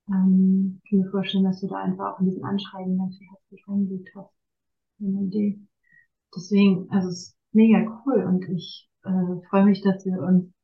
ähm, 0.08 0.80
ich 0.82 0.90
kann 0.90 1.00
mir 1.00 1.10
vorstellen, 1.10 1.44
dass 1.44 1.60
du 1.60 1.68
da 1.68 1.76
einfach 1.76 2.14
auch 2.14 2.20
in 2.20 2.26
diesen 2.26 2.44
Anschreiben 2.44 2.96
ganz 2.96 3.18
viel 3.18 3.28
herzlich 3.28 3.68
reingelegt 3.68 4.08
hast. 4.14 4.32
Deswegen, 6.34 6.90
also 6.90 7.08
es 7.08 7.28
ist 7.28 7.36
mega 7.52 8.02
cool 8.06 8.24
und 8.24 8.48
ich 8.48 8.88
äh, 9.04 9.48
freue 9.50 9.66
mich, 9.66 9.82
dass 9.82 10.04
wir 10.06 10.18
uns 10.20 10.55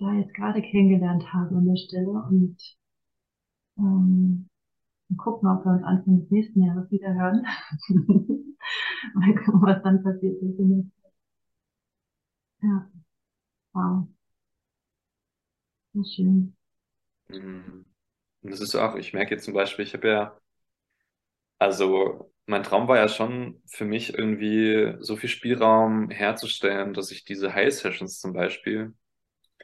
da 0.00 0.12
jetzt 0.14 0.34
gerade 0.34 0.62
kennengelernt 0.62 1.32
haben 1.32 1.56
an 1.56 1.66
der 1.66 1.76
Stelle 1.76 2.08
und 2.10 2.56
ähm, 3.78 4.48
gucken, 5.16 5.48
ob 5.48 5.64
wir 5.64 5.72
uns 5.72 5.84
Anfang 5.84 6.20
des 6.20 6.30
nächsten 6.30 6.62
Jahres 6.64 6.90
wieder 6.90 7.14
hören. 7.14 7.44
Mal 9.14 9.34
gucken, 9.36 9.62
was 9.62 9.82
dann 9.82 10.02
passiert 10.02 10.40
ist. 10.42 10.58
Ja, 12.62 12.90
wow. 13.74 14.08
Sehr 15.92 16.04
schön. 16.04 16.56
Mhm. 17.28 17.86
Und 18.42 18.50
das 18.52 18.60
ist 18.60 18.74
auch, 18.76 18.96
ich 18.96 19.12
merke 19.14 19.34
jetzt 19.34 19.44
zum 19.44 19.54
Beispiel, 19.54 19.84
ich 19.84 19.94
habe 19.94 20.08
ja, 20.08 20.40
also 21.58 22.32
mein 22.46 22.62
Traum 22.62 22.88
war 22.88 22.96
ja 22.96 23.08
schon 23.08 23.62
für 23.66 23.84
mich 23.84 24.14
irgendwie 24.14 24.94
so 25.00 25.16
viel 25.16 25.28
Spielraum 25.28 26.10
herzustellen, 26.10 26.94
dass 26.94 27.10
ich 27.10 27.24
diese 27.24 27.54
High-Sessions 27.54 28.18
zum 28.20 28.32
Beispiel 28.32 28.94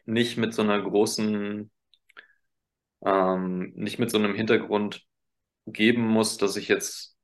nicht 0.07 0.37
mit 0.39 0.55
so 0.55 0.63
einer 0.63 0.81
großen, 0.83 1.71
ähm, 3.05 3.73
nicht 3.75 3.99
mit 3.99 4.11
so 4.11 4.19
einem 4.19 4.35
Hintergrund 4.35 5.05
geben 5.67 6.07
muss, 6.07 6.39
dass 6.39 6.57
ich 6.57 6.69
jetzt 6.69 7.17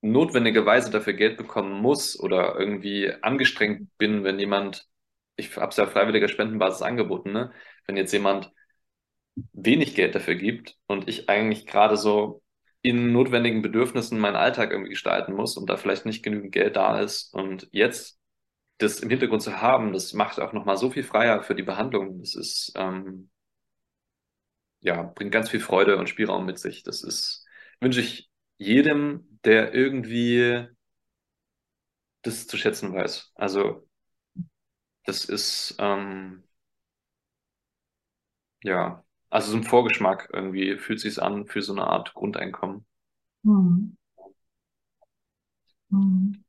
notwendigerweise 0.00 0.90
dafür 0.90 1.12
Geld 1.14 1.36
bekommen 1.36 1.80
muss 1.80 2.18
oder 2.18 2.58
irgendwie 2.58 3.12
angestrengt 3.22 3.96
bin, 3.98 4.24
wenn 4.24 4.38
jemand, 4.38 4.88
ich 5.36 5.56
habe 5.56 5.68
es 5.70 5.76
ja 5.76 5.86
freiwilliger 5.86 6.28
Spendenbasis 6.28 6.82
angeboten, 6.82 7.32
ne? 7.32 7.52
Wenn 7.86 7.96
jetzt 7.96 8.12
jemand 8.12 8.52
wenig 9.52 9.94
Geld 9.94 10.14
dafür 10.14 10.34
gibt 10.34 10.76
und 10.86 11.08
ich 11.08 11.28
eigentlich 11.28 11.66
gerade 11.66 11.96
so 11.96 12.42
in 12.82 13.12
notwendigen 13.12 13.62
Bedürfnissen 13.62 14.18
meinen 14.18 14.36
Alltag 14.36 14.72
irgendwie 14.72 14.90
gestalten 14.90 15.34
muss 15.34 15.56
und 15.56 15.70
da 15.70 15.76
vielleicht 15.76 16.04
nicht 16.06 16.22
genügend 16.24 16.52
Geld 16.52 16.76
da 16.76 17.00
ist 17.00 17.32
und 17.32 17.68
jetzt 17.72 18.18
das 18.82 19.00
im 19.00 19.10
Hintergrund 19.10 19.42
zu 19.42 19.60
haben, 19.60 19.92
das 19.92 20.12
macht 20.14 20.40
auch 20.40 20.52
nochmal 20.52 20.76
so 20.76 20.90
viel 20.90 21.04
freier 21.04 21.42
für 21.42 21.54
die 21.54 21.62
Behandlung. 21.62 22.20
Das 22.20 22.34
ist, 22.34 22.72
ähm, 22.76 23.30
ja, 24.80 25.02
bringt 25.02 25.32
ganz 25.32 25.50
viel 25.50 25.60
Freude 25.60 25.96
und 25.98 26.08
Spielraum 26.08 26.44
mit 26.46 26.58
sich. 26.58 26.82
Das 26.82 27.02
ist, 27.02 27.46
wünsche 27.80 28.00
ich 28.00 28.30
jedem, 28.58 29.38
der 29.44 29.72
irgendwie 29.74 30.66
das 32.22 32.46
zu 32.48 32.56
schätzen 32.56 32.92
weiß. 32.92 33.30
Also, 33.36 33.86
das 35.04 35.24
ist, 35.24 35.74
ähm, 35.78 36.44
ja, 38.64 39.04
also 39.30 39.50
so 39.52 39.56
ein 39.56 39.64
Vorgeschmack 39.64 40.28
irgendwie 40.32 40.76
fühlt 40.78 41.00
sich 41.00 41.20
an 41.22 41.46
für 41.46 41.62
so 41.62 41.72
eine 41.72 41.86
Art 41.86 42.14
Grundeinkommen. 42.14 42.86
Hm. 43.44 43.96
Hm. 45.90 46.41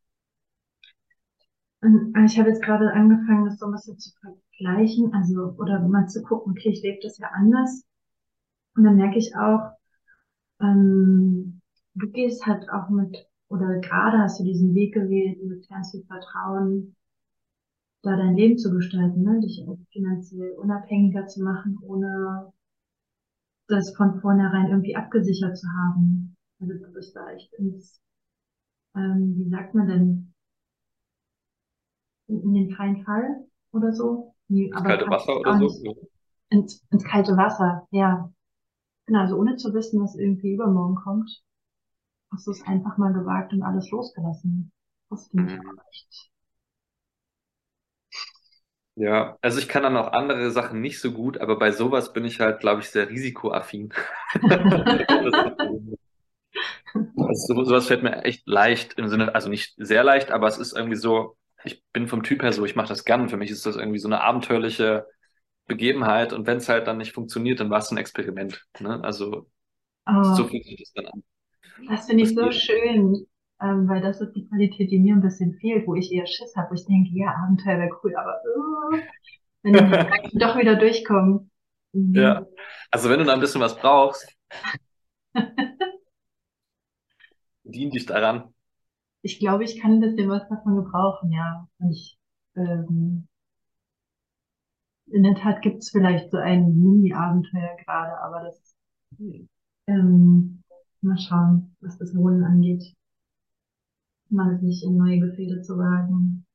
Und 1.83 2.15
ich 2.25 2.39
habe 2.39 2.49
jetzt 2.49 2.63
gerade 2.63 2.93
angefangen, 2.93 3.45
das 3.45 3.59
so 3.59 3.65
ein 3.65 3.73
bisschen 3.73 3.99
zu 3.99 4.11
vergleichen, 4.21 5.13
also 5.13 5.53
oder 5.57 5.85
mal 5.85 6.07
zu 6.07 6.23
gucken, 6.23 6.53
okay, 6.53 6.69
ich 6.69 6.81
lebe 6.81 6.99
das 7.03 7.17
ja 7.17 7.27
anders. 7.33 7.83
Und 8.75 8.85
dann 8.85 8.95
merke 8.95 9.17
ich 9.17 9.35
auch, 9.35 9.73
ähm, 10.61 11.61
du 11.95 12.09
gehst 12.09 12.45
halt 12.45 12.69
auch 12.69 12.89
mit, 12.89 13.27
oder 13.49 13.79
gerade 13.79 14.19
hast 14.19 14.39
du 14.39 14.45
diesen 14.45 14.73
Weg 14.73 14.93
gewählt, 14.93 15.43
mit 15.43 15.67
ganz 15.67 15.91
viel 15.91 16.03
Vertrauen, 16.05 16.95
da 18.01 18.15
dein 18.15 18.35
Leben 18.35 18.57
zu 18.57 18.71
gestalten, 18.71 19.23
ne? 19.23 19.41
dich 19.41 19.63
finanziell 19.91 20.53
unabhängiger 20.53 21.27
zu 21.27 21.43
machen, 21.43 21.77
ohne 21.81 22.53
das 23.67 23.93
von 23.95 24.21
vornherein 24.21 24.69
irgendwie 24.69 24.95
abgesichert 24.95 25.57
zu 25.57 25.67
haben. 25.67 26.35
Also 26.59 26.73
du 26.73 26.93
bist 26.93 27.15
da 27.15 27.29
echt 27.31 27.53
ins, 27.55 28.01
ähm, 28.95 29.35
wie 29.37 29.49
sagt 29.49 29.75
man 29.75 29.87
denn, 29.87 30.22
in, 32.41 32.53
den 32.53 32.75
freien 32.75 33.03
Fall 33.03 33.45
oder 33.71 33.93
so. 33.93 34.35
Nee, 34.47 34.67
ins 34.67 34.83
kalte 34.83 35.09
Wasser 35.09 35.39
oder 35.39 35.69
so? 35.69 36.09
Ins, 36.49 36.85
ins 36.91 37.03
kalte 37.03 37.37
Wasser, 37.37 37.87
ja. 37.91 38.31
Genau, 39.05 39.19
also 39.19 39.37
ohne 39.37 39.57
zu 39.57 39.73
wissen, 39.73 40.01
was 40.01 40.15
irgendwie 40.15 40.53
übermorgen 40.53 40.95
kommt, 40.95 41.43
hast 42.31 42.47
du 42.47 42.51
es 42.51 42.65
einfach 42.65 42.97
mal 42.97 43.13
gewagt 43.13 43.53
und 43.53 43.63
alles 43.63 43.89
losgelassen. 43.91 44.71
Das 45.09 45.27
finde 45.27 45.53
ich 45.53 45.59
mhm. 45.59 45.69
auch 45.69 45.83
echt 45.89 46.31
ja, 48.95 49.37
also 49.41 49.57
ich 49.57 49.67
kann 49.67 49.81
dann 49.81 49.97
auch 49.97 50.11
andere 50.11 50.51
Sachen 50.51 50.79
nicht 50.79 51.01
so 51.01 51.11
gut, 51.11 51.39
aber 51.39 51.57
bei 51.57 51.71
sowas 51.71 52.13
bin 52.13 52.25
ich 52.25 52.39
halt, 52.39 52.59
glaube 52.59 52.81
ich, 52.81 52.89
sehr 52.89 53.09
risikoaffin. 53.09 53.91
also 57.17 57.63
sowas 57.63 57.87
fällt 57.87 58.03
mir 58.03 58.23
echt 58.23 58.47
leicht 58.47 58.93
im 58.99 59.07
Sinne, 59.07 59.33
also 59.33 59.49
nicht 59.49 59.73
sehr 59.77 60.03
leicht, 60.03 60.29
aber 60.31 60.47
es 60.47 60.59
ist 60.59 60.77
irgendwie 60.77 60.97
so, 60.97 61.35
ich 61.63 61.83
bin 61.93 62.07
vom 62.07 62.23
Typ 62.23 62.43
her 62.43 62.53
so, 62.53 62.65
ich 62.65 62.75
mache 62.75 62.89
das 62.89 63.05
gern. 63.05 63.29
Für 63.29 63.37
mich 63.37 63.51
ist 63.51 63.65
das 63.65 63.75
irgendwie 63.75 63.99
so 63.99 64.07
eine 64.07 64.21
abenteuerliche 64.21 65.07
Begebenheit 65.65 66.33
und 66.33 66.45
wenn 66.47 66.57
es 66.57 66.69
halt 66.69 66.87
dann 66.87 66.97
nicht 66.97 67.13
funktioniert, 67.13 67.59
dann 67.59 67.69
war 67.69 67.79
es 67.79 67.91
ein 67.91 67.97
Experiment. 67.97 68.65
Ne? 68.79 69.01
Also 69.03 69.49
oh, 70.07 70.23
so 70.35 70.45
fühlt 70.45 70.65
sich 70.65 70.79
das 70.79 70.93
dann 70.93 71.07
an. 71.07 71.23
Das 71.87 72.05
finde 72.05 72.23
ich 72.23 72.35
so 72.35 72.51
schön 72.51 73.25
ähm, 73.63 73.87
weil 73.87 74.01
das 74.01 74.19
ist 74.19 74.33
die 74.33 74.47
Qualität, 74.47 74.91
die 74.91 74.99
mir 74.99 75.15
ein 75.15 75.21
bisschen 75.21 75.53
fehlt, 75.53 75.87
wo 75.87 75.95
ich 75.95 76.11
eher 76.11 76.27
Schiss 76.27 76.53
habe, 76.57 76.71
wo 76.71 76.73
ich 76.73 76.85
denke, 76.85 77.11
ja, 77.13 77.33
Abenteuer 77.43 77.79
wäre 77.79 77.97
cool, 78.03 78.13
aber 78.15 78.41
uh, 78.57 78.97
wenn 79.61 79.75
ich 79.75 79.81
doch 80.33 80.57
wieder 80.57 80.75
durchkomme. 80.75 81.47
Mhm. 81.93 82.13
Ja, 82.13 82.45
also 82.91 83.09
wenn 83.09 83.19
du 83.19 83.25
da 83.25 83.33
ein 83.33 83.39
bisschen 83.39 83.61
was 83.61 83.77
brauchst, 83.77 84.35
dien 87.63 87.91
dich 87.91 88.05
daran. 88.05 88.53
Ich 89.23 89.39
glaube, 89.39 89.63
ich 89.63 89.79
kann 89.81 89.93
ein 89.93 90.01
bisschen 90.01 90.29
was 90.29 90.47
davon 90.49 90.75
gebrauchen, 90.75 91.31
ja. 91.31 91.67
Und 91.79 91.91
ich, 91.91 92.19
ähm, 92.55 93.27
in 95.07 95.23
der 95.23 95.35
Tat 95.35 95.61
gibt 95.61 95.81
es 95.81 95.91
vielleicht 95.91 96.29
so 96.31 96.35
ein 96.37 96.77
Mini-Abenteuer 96.77 97.77
gerade, 97.85 98.19
aber 98.21 98.43
das, 98.43 98.75
ähm, 99.87 100.61
mal 101.01 101.17
schauen, 101.17 101.75
was 101.81 101.97
das 101.97 102.13
Wohnen 102.15 102.43
angeht 102.43 102.83
mal 104.29 104.59
sich 104.59 104.83
in 104.83 104.97
neue 104.97 105.19
Gefilde 105.19 105.61
zu 105.61 105.77
wagen. 105.77 106.45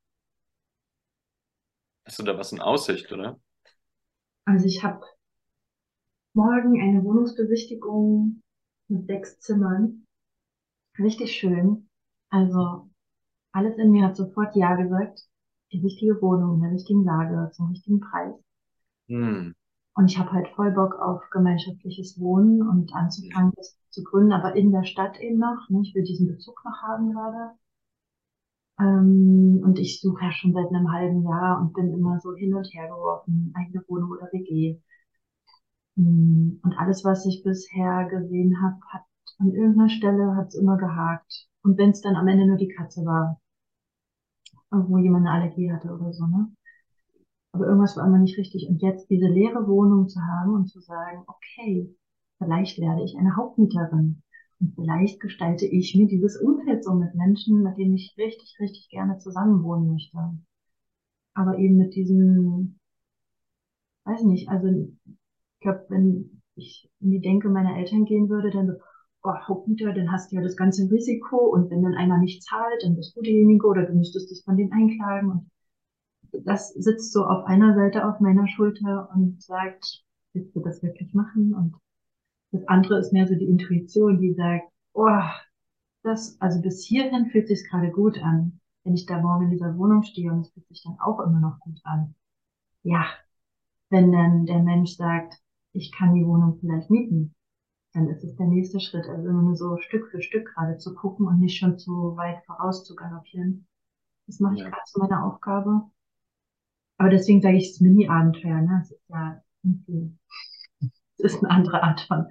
Hast 2.05 2.19
du 2.19 2.25
da 2.25 2.37
was 2.37 2.51
in 2.53 2.61
Aussicht, 2.61 3.13
oder? 3.13 3.39
Also 4.47 4.67
ich 4.67 4.83
habe 4.83 5.05
morgen 6.35 6.81
eine 6.81 7.05
Wohnungsbesichtigung 7.05 8.41
mit 8.89 9.07
sechs 9.07 9.41
Zimmern. 9.41 10.07
Richtig 10.99 11.33
schön. 11.37 11.88
Also 12.31 12.89
alles 13.53 13.77
in 13.79 13.91
mir 13.91 14.07
hat 14.07 14.17
sofort 14.17 14.55
Ja 14.57 14.75
gesagt. 14.77 15.21
Die 15.73 15.81
richtige 15.81 16.21
Wohnung, 16.23 16.57
in 16.57 16.63
der 16.63 16.73
richtigen 16.73 17.05
Lage, 17.05 17.51
zum 17.53 17.69
richtigen 17.69 18.01
Preis. 18.01 18.35
Hm. 19.09 19.55
Und 19.95 20.11
ich 20.11 20.19
habe 20.19 20.33
halt 20.33 20.49
voll 20.55 20.71
Bock 20.71 20.95
auf 20.95 21.29
gemeinschaftliches 21.31 22.19
Wohnen 22.21 22.63
und 22.63 22.95
anzufangen, 22.95 23.53
das 23.57 23.77
zu 23.91 24.05
gründen, 24.05 24.33
aber 24.33 24.55
in 24.55 24.71
der 24.71 24.85
Stadt 24.85 25.19
eben 25.21 25.39
noch. 25.39 25.69
Ne? 25.69 25.81
Ich 25.83 25.95
will 25.95 26.05
diesen 26.05 26.29
Bezug 26.29 26.63
noch 26.65 26.83
haben 26.83 27.13
gerade. 27.13 27.59
Ähm, 28.79 29.61
und 29.65 29.79
ich 29.79 30.01
suche 30.01 30.25
ja 30.25 30.31
schon 30.33 30.53
seit 30.53 30.69
einem 30.69 30.93
halben 30.93 31.25
Jahr 31.25 31.61
und 31.61 31.73
bin 31.73 31.93
immer 31.93 32.21
so 32.21 32.35
hin 32.35 32.55
und 32.55 32.67
her 32.73 32.87
geworfen, 32.89 33.53
eigene 33.57 33.83
Wohnung 33.89 34.11
oder 34.13 34.29
WG. 34.33 34.81
Mm, 35.97 36.61
und 36.63 36.79
alles, 36.79 37.05
was 37.05 37.27
ich 37.27 37.43
bisher 37.43 38.07
gesehen 38.09 38.63
habe, 38.63 38.77
hat 38.89 39.03
an 39.39 39.53
irgendeiner 39.53 39.89
Stelle 39.89 40.37
hat's 40.37 40.55
immer 40.55 40.77
gehakt. 40.77 41.48
Und 41.63 41.79
wenn 41.79 41.91
es 41.91 42.01
dann 42.01 42.17
am 42.17 42.29
Ende 42.29 42.47
nur 42.47 42.57
die 42.57 42.69
Katze 42.69 43.05
war, 43.05 43.41
wo 44.71 44.99
jemand 44.99 45.27
eine 45.27 45.35
Allergie 45.35 45.73
hatte 45.73 45.89
oder 45.89 46.13
so, 46.13 46.27
ne? 46.27 46.51
Aber 47.53 47.67
irgendwas 47.67 47.97
war 47.97 48.07
immer 48.07 48.19
nicht 48.19 48.39
richtig. 48.39 48.69
Und 48.69 48.83
jetzt 48.83 49.11
diese 49.11 49.27
leere 49.27 49.67
Wohnung 49.67 50.09
zu 50.09 50.21
haben 50.21 50.55
und 50.55 50.69
zu 50.69 50.81
sagen, 50.81 51.25
okay, 51.27 51.95
vielleicht 52.39 52.79
werde 52.79 53.03
ich 53.03 53.17
eine 53.17 53.37
Hauptmieterin. 53.37 54.23
Und 54.61 54.75
vielleicht 54.75 55.21
gestalte 55.21 55.67
ich 55.67 55.95
mir 55.97 56.07
dieses 56.07 56.41
Umfeld 56.41 56.85
so 56.85 56.95
mit 56.95 57.15
Menschen, 57.15 57.63
mit 57.63 57.79
denen 57.79 57.95
ich 57.95 58.15
richtig, 58.19 58.57
richtig 58.61 58.89
gerne 58.91 59.19
zusammenwohnen 59.19 59.93
möchte. 59.93 60.19
Aber 61.35 61.59
eben 61.59 61.77
mit 61.77 61.95
diesem, 61.95 62.79
weiß 64.05 64.23
nicht, 64.25 64.49
also 64.49 64.67
ich 64.69 65.61
glaube, 65.61 65.87
wenn 65.89 66.43
ich 66.57 66.91
in 67.01 67.11
die 67.11 67.21
Denke 67.21 67.49
meiner 67.49 67.77
Eltern 67.77 68.05
gehen 68.05 68.29
würde, 68.29 68.51
dann 68.51 68.77
oh, 69.29 69.49
Hauptmieter, 69.49 69.93
dann 69.93 70.11
hast 70.11 70.33
du 70.33 70.37
ja 70.37 70.43
das 70.43 70.57
ganze 70.57 70.91
Risiko 70.91 71.37
und 71.37 71.71
wenn 71.71 71.83
dann 71.83 71.95
einer 71.95 72.19
nicht 72.19 72.43
zahlt, 72.43 72.83
dann 72.83 72.97
bist 72.97 73.17
du 73.17 73.23
derjenige 73.23 73.67
oder 73.67 73.85
du 73.85 73.95
müsstest 73.95 74.33
es 74.33 74.43
von 74.43 74.57
denen 74.57 74.73
einklagen 74.73 75.31
und 75.31 75.51
das 76.45 76.73
sitzt 76.75 77.13
so 77.13 77.25
auf 77.25 77.45
einer 77.47 77.75
Seite 77.75 78.07
auf 78.07 78.21
meiner 78.21 78.47
Schulter 78.49 79.09
und 79.15 79.43
sagt, 79.43 80.05
willst 80.33 80.55
du 80.55 80.61
das 80.61 80.83
wirklich 80.83 81.15
machen? 81.15 81.55
Und 81.55 81.77
das 82.53 82.67
andere 82.69 82.99
ist 82.99 83.13
mehr 83.13 83.27
so 83.27 83.35
die 83.35 83.47
Intuition, 83.47 84.21
die 84.21 84.35
sagt, 84.35 84.71
oh, 84.93 85.21
das, 86.03 86.41
also 86.41 86.61
bis 86.61 86.85
hierhin 86.85 87.27
fühlt 87.31 87.49
sich 87.49 87.69
gerade 87.69 87.91
gut 87.91 88.19
an. 88.23 88.61
wenn 88.85 88.95
ich 88.95 89.07
da 89.07 89.21
morgen 89.21 89.45
in 89.45 89.51
dieser 89.51 89.77
Wohnung 89.77 90.03
stehe 90.03 90.33
und 90.33 90.41
es 90.41 90.51
fühlt 90.51 90.67
sich 90.69 90.83
dann 90.83 90.99
auch 91.01 91.21
immer 91.21 91.41
noch 91.41 91.59
gut 91.61 91.81
an. 91.85 92.15
Ja, 92.83 93.05
wenn 93.91 94.13
dann 94.13 94.47
der 94.47 94.63
Mensch 94.63 94.97
sagt, 94.97 95.35
ich 95.73 95.93
kann 95.93 96.15
die 96.15 96.27
Wohnung 96.27 96.59
vielleicht 96.61 96.91
mieten, 96.91 97.35
dann 97.99 98.09
ist 98.09 98.25
es 98.25 98.37
der 98.37 98.47
nächste 98.47 98.81
Schritt. 98.81 99.07
Also 99.09 99.29
immer 99.29 99.43
nur 99.43 99.57
so 99.57 99.77
Stück 99.79 100.09
für 100.11 100.23
Stück 100.23 100.55
gerade 100.55 100.79
zu 100.79 100.95
gucken 100.95 101.27
und 101.27 101.41
nicht 101.41 101.59
schon 101.59 101.79
zu 101.79 102.17
weit 102.17 102.45
voraus 102.47 102.85
zu 102.85 102.95
galoppieren. 102.97 103.67
Das 104.27 104.41
mache 104.41 104.55
ich 104.55 104.61
Ja. 104.61 104.71
gerade 104.71 104.85
zu 104.87 104.99
meiner 105.01 105.25
Aufgabe. 105.25 105.83
Aber 106.99 107.11
deswegen 107.11 107.41
sage 107.41 107.57
ich 107.57 107.71
es 107.71 107.81
Mini-Abenteuer, 107.81 108.61
ne? 108.61 108.81
Es 108.83 108.91
ist 108.93 109.09
ja 109.09 109.43
irgendwie, 109.63 110.17
es 111.19 111.35
ist 111.35 111.45
eine 111.45 111.51
andere 111.51 111.83
Art 111.83 112.01
von 112.03 112.27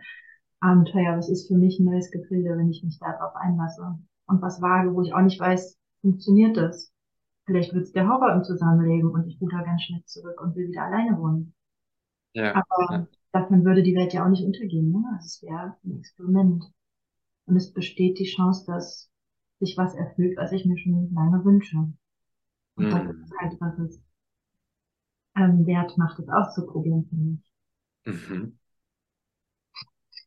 Abenteuer, 0.59 1.09
aber 1.09 1.19
es 1.19 1.29
ist 1.29 1.47
für 1.47 1.55
mich 1.57 1.79
ein 1.79 1.85
neues 1.85 2.11
Gefilde, 2.11 2.57
wenn 2.57 2.69
ich 2.71 2.83
mich 2.83 2.99
darauf 2.99 3.35
einlasse. 3.35 3.97
Und 4.27 4.41
was 4.41 4.61
wage, 4.61 4.93
wo 4.93 5.01
ich 5.01 5.13
auch 5.13 5.21
nicht 5.21 5.39
weiß, 5.39 5.77
funktioniert 6.01 6.57
das? 6.57 6.91
Vielleicht 7.45 7.73
wird 7.73 7.85
es 7.85 7.93
der 7.93 8.07
Horror 8.09 8.33
im 8.33 8.43
Zusammenleben 8.43 9.11
und 9.11 9.27
ich 9.27 9.39
ruder 9.41 9.63
ganz 9.63 9.83
schnell 9.83 10.03
zurück 10.05 10.41
und 10.41 10.55
will 10.55 10.67
wieder 10.69 10.83
alleine 10.83 11.17
wohnen. 11.17 11.53
Ja. 12.33 12.53
Aber 12.55 12.93
Ja. 12.93 13.07
Davon 13.31 13.65
würde 13.65 13.83
die 13.83 13.95
Welt 13.95 14.13
ja 14.13 14.25
auch 14.25 14.29
nicht 14.29 14.45
untergehen, 14.45 14.91
ne? 14.91 15.03
Also 15.15 15.25
es 15.25 15.43
wäre 15.43 15.75
ein 15.85 15.97
Experiment. 15.99 16.65
Und 17.47 17.57
es 17.57 17.73
besteht 17.73 18.19
die 18.19 18.25
Chance, 18.25 18.65
dass 18.67 19.11
sich 19.59 19.77
was 19.77 19.95
erfüllt, 19.95 20.37
was 20.37 20.51
ich 20.53 20.65
mir 20.65 20.77
schon 20.79 21.13
lange 21.13 21.43
wünsche. 21.45 21.77
Und 22.75 22.91
das 22.93 23.03
Hm. 23.03 23.23
ist 23.23 23.33
halt, 23.41 23.59
was 23.61 23.79
es 23.79 24.01
ähm, 25.37 25.65
wert 25.65 25.97
macht, 25.97 26.19
es 26.19 26.27
auszuprobieren, 26.27 27.05
finde 27.07 27.35
ich. 27.41 27.51
Mhm. 28.05 28.57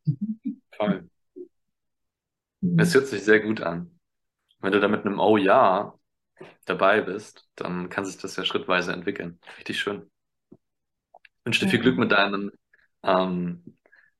Voll. 0.76 1.08
Mhm. 2.62 2.70
Es 2.76 2.94
hört 2.94 3.06
sich 3.06 3.22
sehr 3.24 3.38
gut 3.40 3.60
an. 3.60 3.96
Wenn 4.60 4.72
du 4.72 4.80
da 4.80 4.88
mit 4.88 5.06
einem 5.06 5.20
Oh 5.20 5.36
ja 5.38 5.94
dabei 6.66 7.00
bist, 7.02 7.48
dann 7.56 7.88
kann 7.90 8.04
sich 8.06 8.18
das 8.18 8.36
ja 8.36 8.44
schrittweise 8.44 8.92
entwickeln. 8.94 9.40
Richtig 9.58 9.78
schön. 9.80 10.10
Ich 11.28 11.44
wünsche 11.44 11.66
dir 11.66 11.70
viel. 11.70 11.80
Glück 11.80 11.98
mit 11.98 12.12
deinen 12.12 12.50
ähm, 13.02 13.62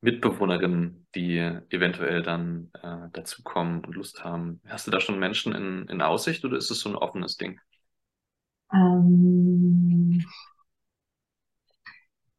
Mitbewohnerinnen, 0.00 1.06
die 1.14 1.38
eventuell 1.38 2.22
dann 2.22 2.70
äh, 2.82 3.08
dazukommen 3.12 3.84
und 3.84 3.94
Lust 3.94 4.24
haben. 4.24 4.60
Hast 4.66 4.86
du 4.86 4.90
da 4.90 5.00
schon 5.00 5.18
Menschen 5.18 5.54
in, 5.54 5.86
in 5.88 6.00
Aussicht 6.00 6.44
oder 6.44 6.56
ist 6.56 6.70
es 6.70 6.80
so 6.80 6.88
ein 6.88 6.96
offenes 6.96 7.36
Ding? 7.36 7.60
Ähm, 8.72 10.24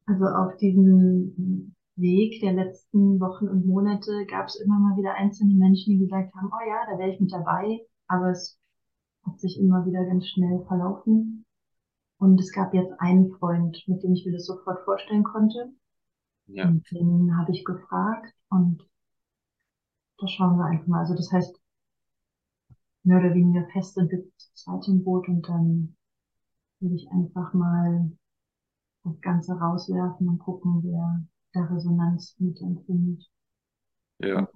also 0.05 0.25
auf 0.25 0.57
diesem 0.57 1.75
Weg 1.95 2.41
der 2.41 2.53
letzten 2.53 3.19
Wochen 3.19 3.47
und 3.47 3.65
Monate 3.65 4.25
gab 4.25 4.47
es 4.47 4.59
immer 4.59 4.79
mal 4.79 4.97
wieder 4.97 5.13
einzelne 5.13 5.53
Menschen, 5.53 5.93
die 5.93 5.99
gesagt 5.99 6.33
haben, 6.33 6.49
oh 6.51 6.67
ja, 6.67 6.85
da 6.89 6.97
wäre 6.97 7.11
ich 7.11 7.19
mit 7.19 7.31
dabei, 7.31 7.79
aber 8.07 8.31
es 8.31 8.59
hat 9.25 9.39
sich 9.39 9.59
immer 9.59 9.85
wieder 9.85 10.03
ganz 10.05 10.27
schnell 10.27 10.63
verlaufen. 10.67 11.45
Und 12.17 12.39
es 12.39 12.51
gab 12.51 12.73
jetzt 12.73 12.93
einen 12.99 13.31
Freund, 13.31 13.83
mit 13.87 14.03
dem 14.03 14.13
ich 14.13 14.25
mir 14.25 14.33
das 14.33 14.45
sofort 14.45 14.83
vorstellen 14.83 15.23
konnte. 15.23 15.73
Ja. 16.53 16.67
Und 16.67 16.89
den 16.91 17.37
habe 17.37 17.51
ich 17.51 17.63
gefragt 17.65 18.33
und 18.49 18.83
da 20.17 20.27
schauen 20.27 20.57
wir 20.57 20.65
einfach 20.65 20.87
mal. 20.87 20.99
Also 20.99 21.15
das 21.15 21.31
heißt, 21.31 21.59
mehr 23.03 23.19
oder 23.19 23.33
weniger 23.33 23.67
fest 23.71 23.95
zu 23.95 24.53
zweit 24.53 24.87
im 24.87 25.03
Boot 25.03 25.27
und 25.27 25.47
dann 25.47 25.95
will 26.79 26.95
ich 26.95 27.09
einfach 27.11 27.53
mal 27.53 28.11
das 29.03 29.19
Ganze 29.21 29.53
rauswerfen 29.53 30.27
und 30.27 30.39
gucken, 30.39 30.81
wer 30.83 31.25
da 31.53 31.65
Resonanz 31.73 32.35
mit 32.39 32.61
empfindet. 32.61 33.29
Ja. 34.19 34.47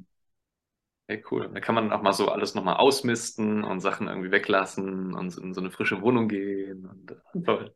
Hey, 1.07 1.23
cool. 1.29 1.49
Da 1.53 1.59
kann 1.59 1.75
man 1.75 1.91
auch 1.91 2.01
mal 2.01 2.13
so 2.13 2.29
alles 2.29 2.55
nochmal 2.55 2.77
ausmisten 2.77 3.63
und 3.63 3.79
Sachen 3.79 4.07
irgendwie 4.07 4.31
weglassen 4.31 5.13
und 5.13 5.37
in 5.37 5.53
so 5.53 5.61
eine 5.61 5.71
frische 5.71 6.01
Wohnung 6.01 6.27
gehen 6.27 6.85
und 6.85 7.11
äh, 7.11 7.41
toll. 7.43 7.75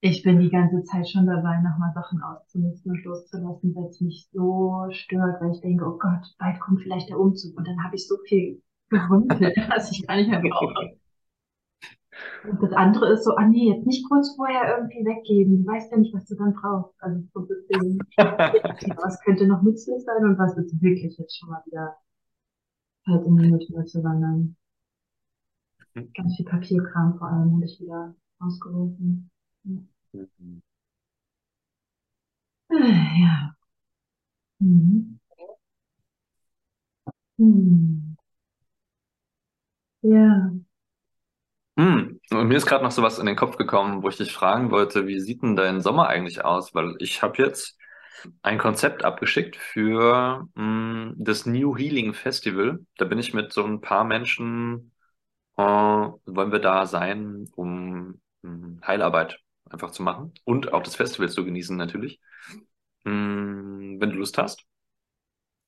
Ich 0.00 0.22
bin 0.22 0.38
die 0.38 0.50
ganze 0.50 0.82
Zeit 0.84 1.08
schon 1.08 1.26
dabei, 1.26 1.60
nochmal 1.62 1.92
Sachen 1.94 2.22
auszumisten 2.22 2.92
und 2.92 3.04
loszulassen, 3.04 3.74
weil 3.74 3.86
es 3.86 4.00
mich 4.00 4.28
so 4.30 4.86
stört, 4.90 5.40
weil 5.40 5.52
ich 5.52 5.60
denke, 5.60 5.86
oh 5.86 5.98
Gott, 5.98 6.34
bald 6.38 6.60
kommt 6.60 6.82
vielleicht 6.82 7.08
der 7.08 7.18
Umzug 7.18 7.56
und 7.56 7.66
dann 7.66 7.82
habe 7.82 7.96
ich 7.96 8.06
so 8.06 8.16
viel 8.28 8.62
gerümpelt, 8.90 9.56
was 9.68 9.90
ich 9.90 10.06
gar 10.06 10.16
nicht 10.16 10.28
mehr 10.30 10.40
brauche. 10.40 10.96
Und 12.44 12.62
das 12.62 12.72
andere 12.72 13.12
ist 13.12 13.24
so, 13.24 13.34
ah 13.36 13.46
nee, 13.46 13.72
jetzt 13.72 13.86
nicht 13.86 14.08
kurz 14.08 14.34
vorher 14.36 14.78
irgendwie 14.78 15.04
weggeben. 15.04 15.64
Du 15.64 15.70
weißt 15.70 15.90
ja 15.92 15.98
nicht, 15.98 16.14
was 16.14 16.24
du 16.26 16.34
dann 16.36 16.54
brauchst. 16.54 16.94
Also 17.02 17.22
so 17.34 17.40
ein 17.40 17.46
bisschen, 17.48 17.98
was 18.96 19.20
könnte 19.20 19.46
noch 19.46 19.62
nützlich 19.62 20.02
sein 20.04 20.24
und 20.24 20.38
was 20.38 20.56
ist 20.56 20.80
wirklich 20.80 21.18
jetzt 21.18 21.38
schon 21.38 21.50
mal 21.50 21.62
wieder 21.66 21.96
halt 23.06 23.26
in 23.26 23.36
die 23.36 23.50
Mülltonne 23.50 23.84
zu 23.84 24.02
wandern. 24.02 24.56
Ganz 26.14 26.36
viel 26.36 26.46
Papierkram 26.46 27.18
vor 27.18 27.28
allem 27.28 27.54
habe 27.54 27.64
ich 27.64 27.80
wieder 27.80 28.14
ausgerufen. 28.38 29.30
Mhm. 29.66 30.62
Ja. 32.70 33.56
Mhm. 34.60 35.18
Hm. 37.38 38.16
Ja. 40.02 40.52
Hm. 41.78 42.20
Und 42.30 42.48
mir 42.48 42.56
ist 42.56 42.66
gerade 42.66 42.82
noch 42.84 42.90
so 42.90 43.02
was 43.02 43.18
in 43.18 43.26
den 43.26 43.36
Kopf 43.36 43.56
gekommen, 43.56 44.02
wo 44.02 44.08
ich 44.08 44.16
dich 44.16 44.32
fragen 44.32 44.70
wollte, 44.70 45.06
wie 45.06 45.20
sieht 45.20 45.42
denn 45.42 45.56
dein 45.56 45.82
Sommer 45.82 46.08
eigentlich 46.08 46.42
aus? 46.44 46.74
Weil 46.74 46.94
ich 47.00 47.22
habe 47.22 47.42
jetzt 47.42 47.76
ein 48.42 48.58
Konzept 48.58 49.04
abgeschickt 49.04 49.56
für 49.56 50.48
mh, 50.54 51.14
das 51.18 51.44
New 51.46 51.76
Healing 51.76 52.14
Festival. 52.14 52.80
Da 52.96 53.04
bin 53.04 53.18
ich 53.18 53.34
mit 53.34 53.52
so 53.52 53.64
ein 53.64 53.80
paar 53.82 54.04
Menschen, 54.04 54.92
äh, 55.56 55.62
wollen 55.62 56.52
wir 56.52 56.60
da 56.60 56.86
sein, 56.86 57.48
um 57.56 58.20
mh, 58.42 58.86
Heilarbeit 58.86 59.40
einfach 59.70 59.90
zu 59.92 60.02
machen 60.02 60.32
und 60.44 60.72
auch 60.72 60.82
das 60.82 60.96
Festival 60.96 61.28
zu 61.30 61.44
genießen 61.44 61.76
natürlich. 61.76 62.20
Mh, 63.04 64.00
wenn 64.00 64.10
du 64.10 64.16
Lust 64.16 64.38
hast 64.38 64.64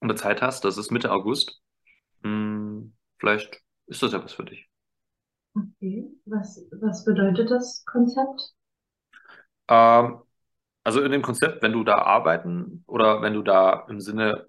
und 0.00 0.18
Zeit 0.18 0.42
hast, 0.42 0.64
das 0.64 0.78
ist 0.78 0.90
Mitte 0.90 1.10
August. 1.12 1.60
Mh, 2.22 2.90
vielleicht 3.18 3.62
ist 3.86 4.02
das 4.02 4.12
ja 4.12 4.22
was 4.24 4.34
für 4.34 4.44
dich. 4.44 4.68
Okay. 5.54 6.08
Was, 6.24 6.64
was 6.80 7.04
bedeutet 7.04 7.50
das 7.50 7.84
Konzept? 7.84 8.54
Ähm, 9.68 10.20
also 10.84 11.02
in 11.02 11.12
dem 11.12 11.22
Konzept, 11.22 11.62
wenn 11.62 11.74
du 11.74 11.84
da 11.84 11.98
arbeiten 12.00 12.84
oder 12.88 13.22
wenn 13.22 13.34
du 13.34 13.42
da 13.44 13.86
im 13.90 14.00
Sinne 14.00 14.46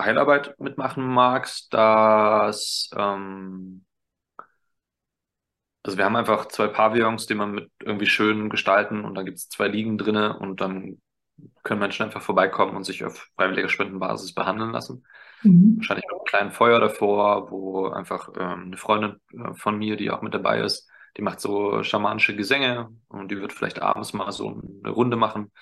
Heilarbeit 0.00 0.60
mitmachen 0.60 1.06
magst, 1.06 1.74
dass 1.74 2.90
ähm, 2.96 3.85
also 5.86 5.98
wir 5.98 6.04
haben 6.04 6.16
einfach 6.16 6.48
zwei 6.48 6.66
Pavillons, 6.66 7.26
die 7.26 7.36
man 7.36 7.52
mit 7.52 7.70
irgendwie 7.80 8.06
schön 8.06 8.50
gestalten 8.50 9.04
und 9.04 9.14
dann 9.14 9.24
gibt 9.24 9.38
es 9.38 9.48
zwei 9.48 9.68
Liegen 9.68 9.98
drinne 9.98 10.36
und 10.36 10.60
dann 10.60 11.00
können 11.62 11.80
Menschen 11.80 12.04
einfach 12.04 12.22
vorbeikommen 12.22 12.76
und 12.76 12.82
sich 12.82 13.04
auf 13.04 13.28
freiwilliger 13.36 13.68
Spendenbasis 13.68 14.34
behandeln 14.34 14.72
lassen. 14.72 15.06
Mhm. 15.42 15.76
Wahrscheinlich 15.76 16.04
mit 16.06 16.14
einem 16.14 16.24
kleinen 16.24 16.50
Feuer 16.50 16.80
davor, 16.80 17.52
wo 17.52 17.86
einfach 17.86 18.30
ähm, 18.36 18.64
eine 18.66 18.76
Freundin 18.76 19.20
äh, 19.32 19.54
von 19.54 19.78
mir, 19.78 19.96
die 19.96 20.10
auch 20.10 20.22
mit 20.22 20.34
dabei 20.34 20.60
ist, 20.60 20.90
die 21.16 21.22
macht 21.22 21.40
so 21.40 21.82
schamanische 21.84 22.34
Gesänge 22.34 22.88
und 23.08 23.30
die 23.30 23.40
wird 23.40 23.52
vielleicht 23.52 23.80
abends 23.80 24.12
mal 24.12 24.32
so 24.32 24.60
eine 24.82 24.92
Runde 24.92 25.16
machen. 25.16 25.52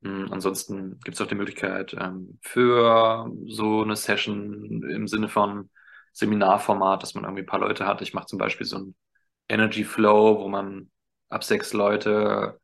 Mm, 0.00 0.32
Ansonsten 0.32 0.98
gibt 1.04 1.14
es 1.14 1.20
auch 1.20 1.28
die 1.28 1.36
Möglichkeit 1.36 1.94
ähm, 1.98 2.38
für 2.42 3.30
so 3.46 3.82
eine 3.82 3.94
Session 3.94 4.82
im 4.82 5.06
Sinne 5.06 5.28
von 5.28 5.70
Seminarformat, 6.12 7.02
dass 7.02 7.14
man 7.14 7.22
irgendwie 7.22 7.42
ein 7.42 7.46
paar 7.46 7.60
Leute 7.60 7.86
hat. 7.86 8.02
Ich 8.02 8.14
mache 8.14 8.26
zum 8.26 8.38
Beispiel 8.38 8.66
so 8.66 8.78
ein 8.78 8.94
Energy 9.48 9.84
Flow, 9.84 10.40
wo 10.40 10.48
man 10.48 10.90
ab 11.28 11.44
sechs 11.44 11.72
Leute 11.72 12.60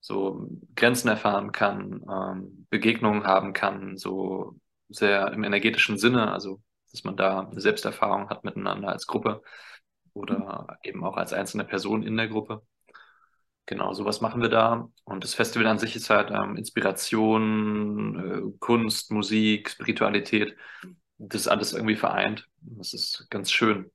so 0.00 0.48
Grenzen 0.76 1.08
erfahren 1.08 1.52
kann, 1.52 2.02
ähm, 2.10 2.66
Begegnungen 2.70 3.24
haben 3.24 3.52
kann, 3.52 3.96
so 3.96 4.56
sehr 4.88 5.32
im 5.32 5.44
energetischen 5.44 5.98
Sinne, 5.98 6.32
also 6.32 6.60
dass 6.90 7.04
man 7.04 7.16
da 7.16 7.40
eine 7.48 7.60
Selbsterfahrung 7.60 8.30
hat 8.30 8.44
miteinander 8.44 8.88
als 8.88 9.06
Gruppe 9.06 9.42
oder 10.14 10.78
eben 10.82 11.04
auch 11.04 11.16
als 11.16 11.32
einzelne 11.32 11.64
Person 11.64 12.02
in 12.02 12.16
der 12.16 12.28
Gruppe. 12.28 12.62
Genau, 13.66 13.92
sowas 13.92 14.20
machen 14.20 14.42
wir 14.42 14.48
da. 14.48 14.88
Und 15.04 15.22
das 15.22 15.34
Festival 15.34 15.66
an 15.68 15.78
sich 15.78 15.94
ist 15.94 16.10
halt 16.10 16.30
ähm, 16.32 16.56
Inspiration, 16.56 18.52
äh, 18.54 18.58
Kunst, 18.58 19.12
Musik, 19.12 19.70
Spiritualität. 19.70 20.56
Das 21.18 21.42
ist 21.42 21.48
alles 21.48 21.72
irgendwie 21.72 21.94
vereint. 21.94 22.48
Das 22.60 22.94
ist 22.94 23.28
ganz 23.30 23.52
schön. 23.52 23.90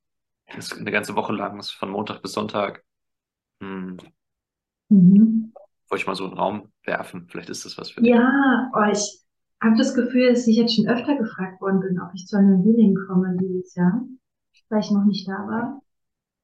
Das 0.48 0.72
ist 0.72 0.78
eine 0.78 0.90
ganze 0.90 1.14
Woche 1.16 1.32
lang, 1.32 1.62
von 1.62 1.90
Montag 1.90 2.22
bis 2.22 2.32
Sonntag. 2.32 2.84
Hm, 3.60 3.98
Mhm. 4.90 5.52
wollte 5.88 6.02
ich 6.02 6.06
mal 6.06 6.14
so 6.16 6.24
einen 6.24 6.34
Raum 6.34 6.72
werfen. 6.84 7.26
Vielleicht 7.28 7.48
ist 7.50 7.64
das 7.64 7.78
was 7.78 7.90
für 7.90 8.02
dich. 8.02 8.10
Ja, 8.10 8.70
oh, 8.74 8.90
ich 8.92 9.20
habe 9.62 9.76
das 9.76 9.94
Gefühl, 9.94 10.30
dass 10.30 10.46
ich 10.46 10.56
jetzt 10.56 10.74
schon 10.76 10.88
öfter 10.88 11.16
gefragt 11.16 11.60
worden 11.60 11.80
bin, 11.80 12.00
ob 12.00 12.10
ich 12.14 12.26
zu 12.26 12.36
einem 12.36 12.62
Healing 12.62 12.94
komme 13.06 13.36
dieses 13.40 13.74
Jahr, 13.74 14.02
weil 14.68 14.80
ich 14.80 14.90
noch 14.90 15.04
nicht 15.04 15.26
da 15.28 15.32
war. 15.46 15.82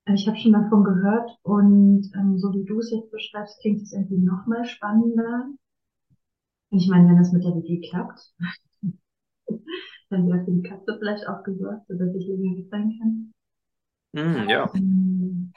Aber 0.07 0.15
Ich 0.17 0.27
habe 0.29 0.39
schon 0.39 0.53
davon 0.53 0.85
gehört 0.85 1.31
und 1.43 2.11
ähm, 2.17 2.39
so 2.39 2.53
wie 2.55 2.65
du 2.65 2.81
es 2.81 2.91
jetzt 2.93 3.11
beschreibst, 3.13 3.61
klingt 3.61 3.83
es 3.83 3.93
irgendwie 3.93 4.19
noch 4.19 4.47
mal 4.47 4.65
spannender. 4.65 5.47
Ich 6.71 6.89
meine, 6.89 7.09
wenn 7.09 7.19
das 7.19 7.31
mit 7.33 7.45
der 7.45 7.55
WG 7.55 7.89
klappt, 7.89 8.35
dann 10.11 10.29
wäre 10.29 10.45
für 10.45 10.53
die 10.53 10.63
Katze 10.63 10.97
vielleicht 10.99 11.27
auch 11.29 11.43
gesorgt, 11.43 11.87
sodass 11.89 12.15
ich 12.15 12.27
länger 12.27 12.57
weg 12.57 12.67
sein 12.71 12.97
kann. 13.01 13.33
Hm, 14.15 14.49
ja. 14.49 14.71
Ähm, 14.75 15.53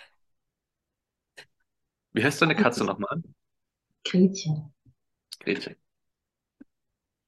Wie 2.14 2.24
heißt 2.24 2.42
deine 2.42 2.56
Katze 2.56 2.86
nochmal? 2.86 3.22
Gretchen. 4.06 4.74
Gretchen. 5.40 5.76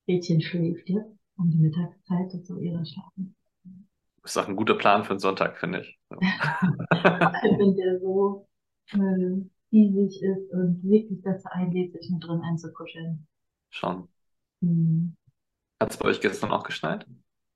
Gretchen 0.05 0.41
schläft 0.41 0.87
jetzt 0.89 1.17
um 1.37 1.51
die 1.51 1.57
Mittagszeit 1.57 2.33
und 2.33 2.45
so 2.45 2.57
ihre 2.59 2.85
Schlafen. 2.85 3.35
Das 4.21 4.35
ist 4.35 4.37
auch 4.37 4.47
ein 4.47 4.55
guter 4.55 4.75
Plan 4.75 5.03
für 5.03 5.11
einen 5.11 5.19
Sonntag, 5.19 5.57
finde 5.57 5.81
ich. 5.81 5.99
Wenn 6.09 7.75
der 7.75 7.99
so 7.99 8.47
äh, 8.91 9.41
riesig 9.71 10.21
ist 10.21 10.51
und 10.51 10.83
wirklich 10.83 11.21
dazu 11.21 11.47
einlädt, 11.51 11.93
sich 11.93 12.09
nur 12.09 12.19
drin 12.19 12.41
einzukuscheln. 12.41 13.27
Schon. 13.69 14.07
Hm. 14.61 15.15
Hat 15.79 15.91
es 15.91 15.97
bei 15.97 16.05
euch 16.05 16.21
gestern 16.21 16.51
auch 16.51 16.63
geschneit? 16.63 17.05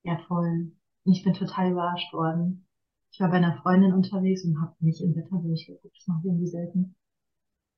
Ja, 0.03 0.17
voll. 0.27 0.71
Ich 1.05 1.23
bin 1.23 1.33
total 1.33 1.71
überrascht 1.71 2.13
worden. 2.13 2.65
Ich 3.11 3.19
war 3.19 3.29
bei 3.29 3.37
einer 3.37 3.61
Freundin 3.61 3.93
unterwegs 3.93 4.45
und 4.45 4.59
habe 4.61 4.73
nicht 4.79 5.01
im 5.01 5.15
Wetter 5.15 5.37
durchgeguckt. 5.37 5.95
Das 5.97 6.07
mache 6.07 6.19
ich 6.21 6.25
irgendwie 6.25 6.47
selten. 6.47 6.95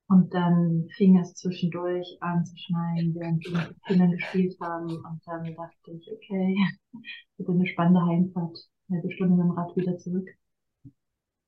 Und 0.06 0.32
dann 0.34 0.86
fing 0.96 1.18
es 1.18 1.34
zwischendurch 1.34 2.18
an 2.20 2.44
zu 2.44 2.56
schneien, 2.56 3.14
während 3.14 3.44
wir 3.44 3.52
mit 3.52 3.68
den 3.70 3.80
Kindern 3.86 4.10
gespielt 4.12 4.56
haben. 4.60 4.86
Und 4.86 5.20
dann 5.26 5.44
dachte 5.54 5.90
ich, 5.90 6.10
okay, 6.12 6.56
wird 7.36 7.48
eine 7.48 7.66
spannende 7.66 8.04
Heimfahrt. 8.04 8.56
Eine 8.88 8.98
halbe 8.98 9.12
Stunde 9.12 9.34
mit 9.36 9.44
dem 9.44 9.50
Rad 9.52 9.76
wieder 9.76 9.96
zurück. 9.96 10.28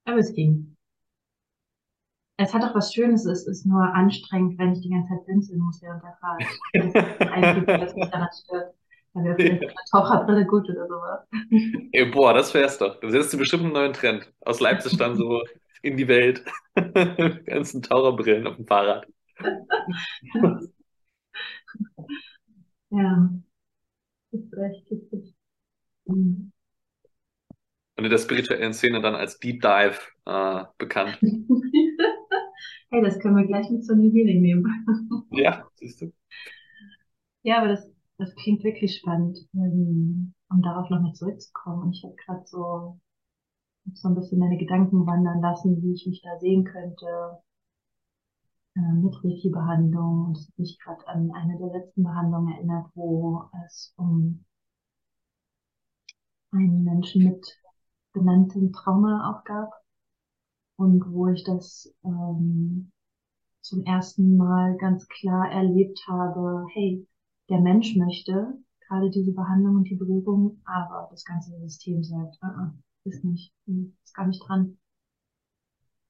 Aber 0.05 0.19
es 0.19 0.33
ging. 0.33 0.77
Es 2.39 2.53
hat 2.53 2.65
auch 2.65 2.75
was 2.75 2.93
Schönes, 2.93 3.25
es 3.25 3.47
ist 3.47 3.67
nur 3.67 3.83
anstrengend, 3.95 4.59
wenn 4.59 4.73
ich 4.73 4.81
die 4.83 4.91
ganze 4.91 5.09
Zeit 5.09 5.25
blinzeln 5.25 5.59
muss 5.61 5.81
während 5.81 6.03
der 6.03 6.17
Fahrt. 6.21 6.43
Das 6.73 6.87
ist 6.87 7.21
das 7.21 7.29
Einzige, 7.29 7.67
was 7.67 7.95
mich 7.95 8.11
daran 8.11 8.29
stört. 8.45 8.75
Da 9.17 9.25
wäre 9.25 9.35
vielleicht 9.35 9.63
eine 9.63 9.75
Taucherbrille 9.91 10.45
gut 10.45 10.69
oder 10.69 10.87
sowas. 10.87 11.27
Ey, 11.93 12.05
boah, 12.05 12.35
das 12.35 12.53
wär's 12.53 12.77
doch. 12.77 13.01
Da 13.01 13.09
setzt 13.09 13.33
du 13.33 13.39
bestimmt 13.39 13.65
einen 13.65 13.73
neuen 13.73 13.95
Trend. 13.95 14.31
Aus 14.43 14.61
Leipzig 14.61 14.99
dann 14.99 15.17
so 15.17 15.43
in 15.81 15.97
die 15.97 16.07
Welt. 16.07 16.45
Die 16.77 17.45
ganzen 17.47 17.81
Taucherbrillen 17.81 18.47
auf 18.47 18.57
dem 18.57 18.67
Fahrrad. 18.67 19.07
Ja, 22.89 23.29
das 24.31 24.41
ist 24.41 24.53
echt 24.55 24.91
lustig. 24.91 25.35
Mhm. 26.07 26.53
Und 27.97 28.05
in 28.05 28.11
der 28.11 28.19
spirituellen 28.19 28.73
Szene 28.73 29.01
dann 29.01 29.17
als 29.17 29.39
Deep 29.41 29.61
Dive 29.61 29.99
äh, 30.25 30.65
bekannt. 30.79 31.19
Hey, 32.91 33.03
das 33.03 33.19
können 33.19 33.37
wir 33.37 33.45
gleich 33.45 33.69
mit 33.69 33.85
zum 33.85 34.01
Healing 34.01 34.41
nehmen. 34.41 35.27
Ja, 35.33 35.69
siehst 35.75 36.01
du. 36.01 36.13
Ja, 37.43 37.59
aber 37.59 37.69
das, 37.69 37.91
das 38.19 38.35
klingt 38.35 38.65
wirklich 38.65 38.97
spannend, 38.97 39.39
ähm, 39.55 40.35
um 40.49 40.63
darauf 40.63 40.89
nochmal 40.91 41.13
zurückzukommen. 41.13 41.83
Und 41.83 41.93
ich 41.93 42.05
habe 42.05 42.15
gerade 42.25 42.43
so, 42.47 42.99
so 43.93 44.09
ein 44.09 44.15
bisschen 44.15 44.39
meine 44.39 44.57
Gedanken 44.57 45.07
wandern 45.07 45.41
lassen, 45.41 45.83
wie 45.83 45.93
ich 45.93 46.07
mich 46.07 46.23
da 46.23 46.39
sehen 46.39 46.65
könnte 46.65 47.43
äh, 48.77 48.93
mit 48.95 49.15
Reiki-Behandlung. 49.23 50.27
Und 50.27 50.39
es 50.39 50.49
hat 50.49 50.59
mich 50.59 50.79
gerade 50.79 51.07
an 51.09 51.31
eine 51.33 51.59
der 51.59 51.69
letzten 51.69 52.05
Behandlungen 52.05 52.55
erinnert, 52.55 52.87
wo 52.95 53.45
es 53.67 53.93
um 53.97 54.45
einen 56.53 56.85
Menschen 56.85 57.25
mit 57.25 57.47
benanntem 58.13 58.73
Trauma 58.73 59.31
auch 59.31 59.45
gab. 59.45 59.71
Und 60.79 61.11
wo 61.11 61.29
ich 61.29 61.43
das 61.45 61.91
ähm, 62.05 62.93
zum 63.63 63.83
ersten 63.85 64.37
Mal 64.37 64.77
ganz 64.77 65.09
klar 65.09 65.51
erlebt 65.51 66.05
habe, 66.07 66.67
hey, 66.75 67.07
der 67.49 67.61
Mensch 67.61 67.97
möchte 67.97 68.59
gerade 68.89 69.11
diese 69.11 69.33
Behandlung 69.33 69.77
und 69.77 69.85
die 69.85 69.97
Berührung, 69.97 70.61
aber 70.65 71.09
das 71.11 71.25
ganze 71.25 71.59
System 71.61 72.03
sagt, 72.03 72.37
uh 72.43 72.47
-uh, 72.47 72.71
ist 73.05 73.25
nicht, 73.25 73.53
ist 73.67 74.15
gar 74.15 74.27
nicht 74.27 74.43
dran. 74.47 74.79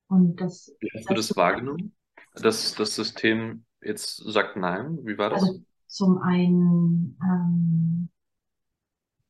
Und 0.09 0.41
das. 0.41 0.75
Wie 0.81 0.91
hast 0.95 1.11
du 1.11 1.15
das 1.15 1.37
wahrgenommen? 1.37 1.95
Dass 2.35 2.75
das 2.75 2.95
System 2.95 3.65
jetzt 3.83 4.17
sagt 4.17 4.57
nein? 4.57 4.99
Wie 5.05 5.19
war 5.19 5.31
das? 5.31 5.43
Also 5.43 5.61
zum 5.87 6.19
einen 6.19 7.19
ähm, 7.23 8.09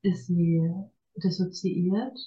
ist 0.02 0.26
sie 0.26 0.60
dissoziiert. 1.16 2.18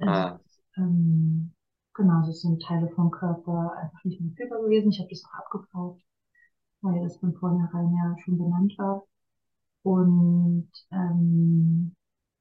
Ah. 0.00 0.38
Ähm, 0.76 1.52
genau, 1.94 2.28
es 2.28 2.42
sind 2.42 2.62
Teile 2.62 2.88
vom 2.90 3.10
Körper 3.10 3.72
einfach 3.80 4.04
nicht 4.04 4.20
mehr 4.20 4.32
fühlbar 4.36 4.62
gewesen. 4.62 4.90
Ich 4.90 4.98
habe 5.00 5.08
das 5.10 5.24
auch 5.24 5.38
abgefragt, 5.38 6.02
weil 6.86 7.02
das 7.02 7.18
von 7.18 7.34
vornherein 7.34 7.92
ja 7.94 8.16
schon 8.24 8.38
benannt 8.38 8.74
war. 8.78 9.04
Und 9.82 10.70
ähm, 10.92 11.94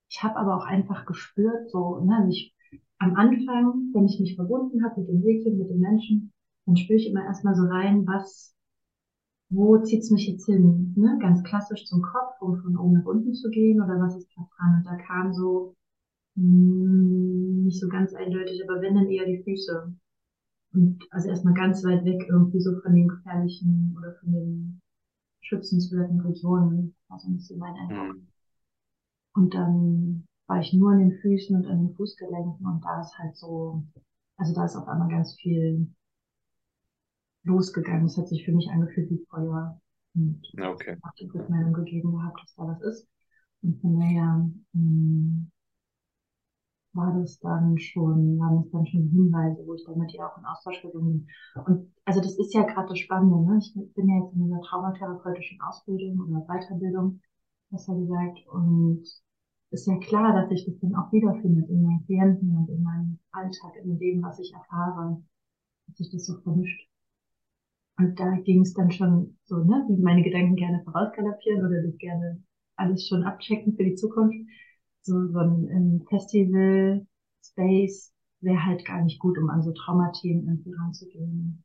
ich 0.10 0.24
habe 0.24 0.38
aber 0.38 0.58
auch 0.58 0.66
einfach 0.66 1.06
gespürt, 1.06 1.70
so, 1.72 2.00
ne, 2.00 2.18
also 2.18 2.30
ich, 2.30 2.54
am 3.00 3.16
Anfang, 3.16 3.92
wenn 3.94 4.06
ich 4.06 4.20
mich 4.20 4.36
verbunden 4.36 4.84
habe 4.86 5.02
mit 5.02 5.10
dem 5.10 5.22
Mädchen, 5.22 5.58
mit 5.58 5.70
den 5.70 5.80
Menschen, 5.80 6.34
dann 6.66 6.78
spüre 6.78 7.00
ich 7.00 7.10
immer 7.10 7.26
erstmal 7.26 7.56
so 7.56 7.64
rein, 7.64 8.08
was, 8.08 8.56
wo 9.50 9.78
zieht's 9.80 10.12
mich 10.12 10.28
jetzt 10.28 10.46
hin? 10.46 10.94
Ne? 10.98 11.18
Ganz 11.22 11.44
klassisch 11.44 11.86
zum 11.86 12.02
Kopf, 12.02 12.42
um 12.42 12.58
von 12.62 12.78
oben 12.78 12.94
nach 12.94 13.06
unten 13.06 13.34
zu 13.34 13.50
gehen, 13.50 13.82
oder 13.82 14.00
was 14.00 14.16
ist 14.18 14.30
da 14.36 14.48
dran? 14.58 14.78
Und 14.78 14.86
da 14.86 14.96
kam 14.98 15.34
so, 15.34 15.76
mh, 16.36 17.64
nicht 17.66 17.80
so 17.82 17.90
ganz 17.90 18.14
eindeutig, 18.14 18.64
aber 18.68 18.82
wenn 18.82 18.96
dann 18.96 19.10
eher 19.10 19.26
die 19.26 19.44
Füße. 19.44 19.94
Und 20.76 21.00
also 21.12 21.30
erstmal 21.30 21.54
ganz 21.54 21.84
weit 21.86 22.04
weg 22.04 22.26
irgendwie 22.28 22.60
so 22.60 22.80
von 22.82 22.94
den 22.94 23.08
gefährlichen 23.08 23.96
oder 23.98 24.14
von 24.20 24.34
den 24.34 24.82
schützenswerten 25.42 26.20
Regionen, 26.20 26.96
war 27.08 27.20
so 27.20 27.30
ein 27.30 27.38
bisschen 27.38 27.60
mein 27.60 27.76
Eindruck. 27.76 28.16
Hm. 28.16 28.28
Und 29.36 29.54
dann 29.54 30.28
war 30.48 30.60
ich 30.60 30.74
nur 30.74 30.92
an 30.92 31.00
den 31.00 31.18
Füßen 31.20 31.56
und 31.56 31.66
an 31.68 31.88
den 31.88 31.96
Fußgelenken 31.96 32.66
und 32.66 32.84
da 32.84 33.02
ist 33.02 33.18
halt 33.18 33.36
so, 33.36 33.84
also 34.38 34.54
da 34.54 34.66
ist 34.66 34.76
auf 34.76 34.88
einmal 34.88 35.10
ganz 35.10 35.36
viel 35.36 35.88
losgegangen. 37.44 38.06
Es 38.06 38.18
hat 38.18 38.28
sich 38.28 38.44
für 38.44 38.52
mich 38.52 38.70
angefühlt 38.70 39.10
wie 39.10 39.26
Feuer. 39.30 39.80
Und 40.14 40.42
okay. 40.62 40.98
auch 41.02 41.14
die 41.20 41.28
Rückmeldung 41.28 41.74
gegeben 41.74 42.12
gehabt, 42.12 42.42
dass 42.42 42.56
da 42.56 42.68
was 42.68 42.82
ist. 42.82 43.08
Und 43.62 43.82
von 43.82 44.00
daher 44.00 44.50
mh, 44.74 45.48
war 46.96 47.14
das 47.20 47.40
dann 47.40 47.78
schon, 47.78 48.40
waren 48.40 48.64
das 48.64 48.72
dann 48.72 48.86
schon 48.88 49.10
Hinweise, 49.10 49.66
wo 49.66 49.76
ich 49.76 49.86
dann 49.86 49.98
mit 49.98 50.14
ihr 50.14 50.26
auch 50.26 50.38
in 50.38 50.46
Austausch 50.46 50.82
gegangen 50.82 51.28
bin. 51.54 51.64
Und 51.66 51.94
also 52.06 52.22
das 52.22 52.38
ist 52.38 52.54
ja 52.54 52.64
gerade 52.64 52.90
das 52.90 53.00
Spannende, 53.00 53.42
ne? 53.44 53.60
Ich 53.60 53.74
bin 53.94 54.10
ja 54.10 54.24
jetzt 54.24 54.34
in 54.34 54.44
dieser 54.46 54.62
traumatherapeutischen 54.62 55.62
Ausbildung 55.62 56.20
oder 56.20 56.46
Weiterbildung, 56.48 57.22
besser 57.70 57.96
gesagt, 57.96 58.48
und 58.52 59.04
ist 59.72 59.88
ja 59.88 59.98
klar, 59.98 60.34
dass 60.34 60.50
sich 60.50 60.66
das 60.66 60.80
dann 60.80 60.96
auch 60.96 61.12
wiederfindet 61.12 61.70
in 61.70 61.82
meinen 61.82 62.06
Klienten 62.06 62.56
und 62.56 62.70
in 62.70 62.82
meinem 62.82 63.20
Alltag, 63.32 63.76
in 63.84 64.00
dem, 64.00 64.24
was 64.24 64.40
ich 64.40 64.54
erfahre, 64.54 65.22
dass 65.88 65.98
sich 65.98 66.12
das 66.12 66.26
so 66.26 66.40
vermischt. 66.42 66.88
Und 67.98 68.20
da 68.20 68.30
ging 68.38 68.62
es 68.62 68.74
dann 68.74 68.92
schon 68.92 69.38
so, 69.46 69.64
ne, 69.64 69.86
wie 69.90 70.02
meine 70.02 70.24
Gedanken 70.24 70.56
gerne 70.56 70.84
vorausgaloppieren 70.84 71.66
oder 71.66 71.82
das 71.82 71.98
gerne 71.98 72.44
alles 72.76 73.08
schon 73.08 73.24
abchecken 73.24 73.76
für 73.76 73.84
die 73.84 73.96
Zukunft. 73.96 74.38
So, 75.06 75.28
so 75.32 75.40
ein, 75.40 75.70
ein 75.72 76.06
Festival 76.10 77.08
Space 77.42 78.12
wäre 78.42 78.66
halt 78.66 78.84
gar 78.86 79.02
nicht 79.04 79.20
gut, 79.20 79.38
um 79.38 79.50
an 79.50 79.64
so 79.64 79.72
Traumathemen 79.72 80.48
irgendwie 80.50 80.74
ranzugehen. 80.74 81.64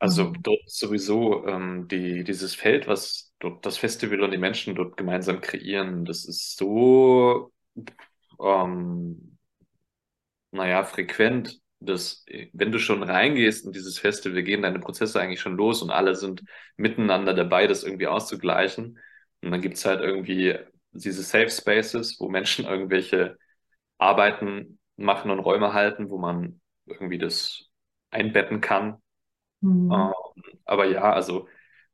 Also 0.00 0.32
dort 0.42 0.60
sowieso 0.70 1.44
ähm, 1.46 1.88
die, 1.88 2.22
dieses 2.24 2.54
Feld, 2.54 2.86
was 2.86 3.32
dort 3.40 3.66
das 3.66 3.78
Festival 3.78 4.22
und 4.22 4.30
die 4.30 4.38
Menschen 4.38 4.74
dort 4.76 4.96
gemeinsam 4.96 5.40
kreieren, 5.40 6.04
das 6.04 6.24
ist 6.24 6.56
so, 6.56 7.52
ähm, 8.40 9.38
naja, 10.50 10.84
frequent, 10.84 11.60
dass 11.80 12.24
äh, 12.28 12.48
wenn 12.52 12.72
du 12.72 12.78
schon 12.78 13.02
reingehst 13.02 13.66
in 13.66 13.72
dieses 13.72 13.98
Festival, 13.98 14.42
gehen 14.42 14.62
deine 14.62 14.80
Prozesse 14.80 15.20
eigentlich 15.20 15.40
schon 15.40 15.56
los 15.56 15.82
und 15.82 15.90
alle 15.90 16.14
sind 16.16 16.42
miteinander 16.76 17.34
dabei, 17.34 17.66
das 17.66 17.84
irgendwie 17.84 18.06
auszugleichen. 18.06 18.98
Und 19.42 19.50
dann 19.50 19.60
gibt's 19.62 19.84
halt 19.84 20.00
irgendwie 20.00 20.56
diese 20.92 21.22
Safe 21.22 21.50
Spaces, 21.50 22.18
wo 22.20 22.28
Menschen 22.28 22.64
irgendwelche 22.66 23.38
Arbeiten 23.98 24.80
machen 24.96 25.30
und 25.30 25.40
Räume 25.40 25.72
halten, 25.74 26.10
wo 26.10 26.18
man 26.18 26.60
irgendwie 26.86 27.18
das 27.18 27.70
einbetten 28.10 28.60
kann. 28.60 29.02
Mhm. 29.62 29.92
Ähm, 29.92 30.12
aber 30.64 30.86
ja, 30.86 31.12
also 31.12 31.48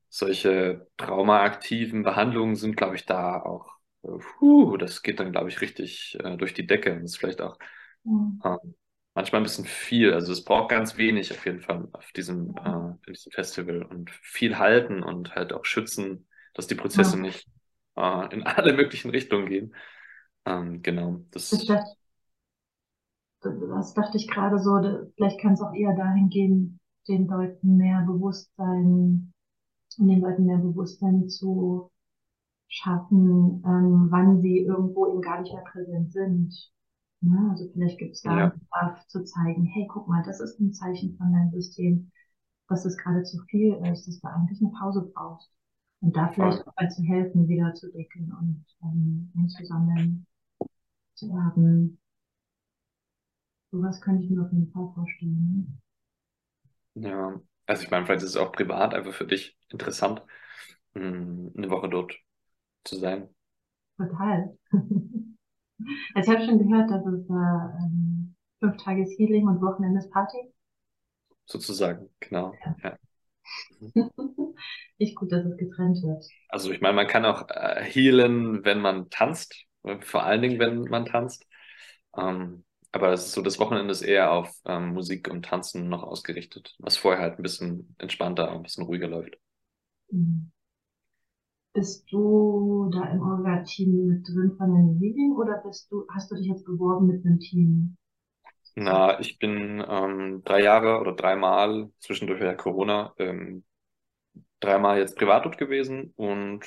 solche 0.09 0.89
traumaaktiven 0.97 2.03
Behandlungen 2.03 2.57
sind, 2.57 2.77
glaube 2.77 2.97
ich, 2.97 3.07
da 3.07 3.41
auch, 3.43 3.69
puh, 4.03 4.77
das 4.77 5.03
geht 5.03 5.21
dann, 5.21 5.33
glaube 5.33 5.49
ich, 5.51 5.61
richtig 5.61 6.19
äh, 6.23 6.37
durch 6.37 6.55
die 6.55 6.67
Decke. 6.67 6.95
Das 7.01 7.13
ist 7.13 7.19
vielleicht 7.19 7.41
auch 7.41 7.59
Ja. 8.05 8.31
ähm, 8.45 8.75
manchmal 9.15 9.41
ein 9.41 9.45
bisschen 9.45 9.65
viel. 9.67 10.13
Also 10.15 10.33
es 10.33 10.45
braucht 10.45 10.71
ganz 10.71 10.97
wenig 10.97 11.33
auf 11.33 11.45
jeden 11.47 11.61
Fall 11.61 11.89
auf 11.93 12.13
diesem, 12.13 12.57
äh, 12.57 12.71
in 13.09 13.15
diesem 13.15 13.33
Festival 13.33 13.83
und 13.85 14.11
viel 14.11 14.59
halten 14.59 15.03
und 15.03 15.35
halt 15.35 15.53
auch 15.53 15.65
schützen, 15.65 16.29
dass 16.55 16.67
die 16.67 16.75
Prozesse 16.75 17.19
Ja. 17.19 17.21
nicht 17.21 17.49
äh, 17.97 18.35
in 18.35 18.43
alle 18.45 18.73
möglichen 18.75 19.11
Richtungen 19.11 19.49
gehen. 19.49 19.75
Ähm, 20.47 20.83
genau, 20.83 21.21
Das 21.51 21.51
das, 21.51 21.65
dachte, 21.67 21.97
das 23.43 23.95
dachte 23.95 24.17
ich 24.17 24.29
gerade 24.29 24.59
so, 24.59 24.81
vielleicht 25.17 25.41
kann 25.41 25.53
es 25.55 25.61
auch 25.61 25.73
eher 25.75 25.95
dahin 25.95 26.29
gehen, 26.31 26.81
den 27.09 27.27
Leuten 27.29 27.77
mehr 27.77 28.03
Bewusstsein, 28.07 29.33
den 29.99 30.21
Leuten 30.21 30.47
mehr 30.47 30.59
Bewusstsein 30.59 31.29
zu 31.29 31.91
schaffen, 32.69 33.63
ähm, 33.67 34.09
wann 34.11 34.41
sie 34.43 34.61
irgendwo 34.61 35.09
eben 35.13 35.23
gar 35.23 35.41
nicht 35.43 35.53
mehr 35.55 35.65
präsent 35.65 36.13
sind. 36.13 36.55
Ne? 37.23 37.49
Also 37.51 37.69
vielleicht 37.73 37.99
gibt 37.99 38.15
es 38.17 38.23
da 38.23 38.33
ja, 38.37 38.45
einen 38.45 38.61
Bedarf 38.61 39.07
zu 39.09 39.25
zeigen, 39.25 39.65
hey, 39.65 39.89
guck 39.93 40.09
mal, 40.09 40.23
das 40.25 40.41
ist 40.41 40.61
ein 40.61 40.73
Zeichen 40.75 41.17
von 41.19 41.33
deinem 41.33 41.53
System. 41.53 42.11
dass 42.69 42.85
es 42.87 42.97
gerade 42.99 43.25
zu 43.25 43.39
viel 43.51 43.75
ist, 43.93 44.07
dass 44.09 44.21
du 44.21 44.29
eigentlich 44.29 44.61
eine 44.63 44.73
Pause 44.79 45.11
brauchst. 45.15 45.51
Und 46.05 46.15
da 46.17 46.29
vielleicht 46.29 46.67
auch 46.67 46.89
zu 46.91 47.03
helfen, 47.03 47.49
wieder 47.49 47.75
zu 47.75 47.91
decken 47.91 48.31
und 48.39 48.65
ähm, 48.83 49.33
einzusammeln, 49.37 50.27
zu 51.15 51.31
erben. 51.31 51.99
Sowas 53.71 54.01
könnte 54.01 54.25
ich 54.25 54.31
mir 54.31 54.43
auf 54.43 54.53
jeden 54.53 54.71
Fall 54.73 54.91
vorstellen. 54.95 55.79
Ja, 56.95 57.41
also 57.67 57.83
ich 57.83 57.91
meine, 57.91 58.07
vielleicht 58.07 58.23
ist 58.23 58.31
es 58.31 58.37
auch 58.37 58.53
privat 58.53 58.95
einfach 58.95 59.13
für 59.13 59.27
dich 59.27 59.57
interessant, 59.71 60.23
mh, 60.95 61.53
eine 61.57 61.71
Woche 61.71 61.89
dort 61.89 62.15
zu 62.85 62.97
sein? 62.97 63.35
Total. 63.99 64.57
Also 66.15 66.33
ich 66.33 66.39
habe 66.39 66.47
schon 66.47 66.59
gehört, 66.59 66.91
dass 66.91 67.05
es 67.07 67.29
äh, 67.29 67.33
ähm, 67.33 68.35
fünf 68.61 68.77
Tages 68.79 69.11
Healing 69.19 69.49
und 69.49 69.61
Wochenendes 69.61 70.09
Party. 70.11 70.53
sozusagen. 71.47 72.11
Genau. 72.21 72.53
Ja. 72.83 72.99
Nicht 75.05 75.17
gut, 75.17 75.33
dass 75.33 75.45
es 75.45 75.57
getrennt 75.59 76.03
wird. 76.03 76.25
Also 76.49 76.73
ich 76.73 76.81
meine, 76.81 76.95
man 76.95 77.07
kann 77.07 77.25
auch 77.27 77.49
äh, 77.51 77.83
healen, 77.85 78.65
wenn 78.65 78.81
man 78.81 79.11
tanzt, 79.11 79.55
äh, 79.83 80.01
vor 80.01 80.25
allen 80.25 80.41
Dingen, 80.43 80.59
wenn 80.59 80.83
man 80.85 81.05
tanzt. 81.05 81.47
Ähm, 82.17 82.65
aber 82.93 83.13
es 83.13 83.27
ist 83.27 83.33
so, 83.33 83.43
das 83.43 83.59
Wochenende 83.59 83.93
ist 83.93 84.03
eher 84.03 84.33
auf 84.33 84.51
ähm, 84.65 84.95
Musik 84.95 85.29
und 85.29 85.45
Tanzen 85.45 85.89
noch 85.89 86.05
ausgerichtet, 86.05 86.75
was 86.79 86.97
vorher 86.97 87.23
halt 87.23 87.39
ein 87.39 87.43
bisschen 87.43 87.95
entspannter, 87.99 88.51
ein 88.51 88.63
bisschen 88.63 88.85
ruhiger 88.85 89.09
läuft. 89.09 89.37
Mhm. 90.13 90.51
Bist 91.75 92.11
du 92.11 92.89
da 92.93 93.05
im 93.11 93.21
Orga-Team 93.21 94.07
mit 94.07 94.29
drin 94.29 94.55
von 94.57 94.75
den 94.75 94.99
Healing 95.01 95.33
oder 95.33 95.61
bist 95.65 95.91
du, 95.91 96.07
hast 96.09 96.31
du 96.31 96.37
dich 96.37 96.47
jetzt 96.47 96.65
beworben 96.65 97.09
mit 97.09 97.27
einem 97.27 97.41
Team? 97.41 97.97
Na, 98.77 99.21
ich 99.21 99.39
bin 99.39 99.85
ähm, 99.89 100.43
drei 100.45 100.63
Jahre 100.63 101.01
oder 101.01 101.13
dreimal, 101.15 101.91
zwischendurch 102.01 102.41
ja 102.41 102.55
Corona, 102.55 103.15
ähm, 103.19 103.65
dreimal 104.65 104.99
jetzt 104.99 105.17
privat 105.17 105.45
dort 105.45 105.59
gewesen 105.59 106.13
und 106.17 106.65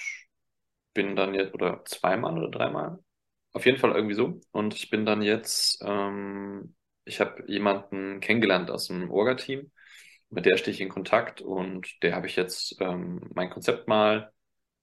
bin 0.94 1.16
dann 1.16 1.34
jetzt, 1.34 1.54
oder 1.54 1.84
zweimal 1.86 2.38
oder 2.38 2.50
dreimal, 2.50 3.00
auf 3.54 3.66
jeden 3.66 3.78
Fall 3.80 3.92
irgendwie 3.96 4.16
so. 4.16 4.40
Und 4.52 4.76
ich 4.76 4.90
bin 4.90 5.06
dann 5.06 5.22
jetzt, 5.22 5.82
ähm, 5.86 6.76
ich 7.06 7.20
habe 7.22 7.44
jemanden 7.48 8.20
kennengelernt 8.20 8.72
aus 8.72 8.88
dem 8.88 9.12
Orga-Team, 9.12 9.72
mit 10.30 10.46
der 10.46 10.58
stehe 10.58 10.74
ich 10.76 10.82
in 10.82 10.90
Kontakt 10.90 11.42
und 11.42 12.04
der 12.04 12.16
habe 12.16 12.28
ich 12.28 12.36
jetzt 12.36 12.78
ähm, 12.82 13.22
mein 13.36 13.50
Konzept 13.50 13.88
mal 13.88 14.32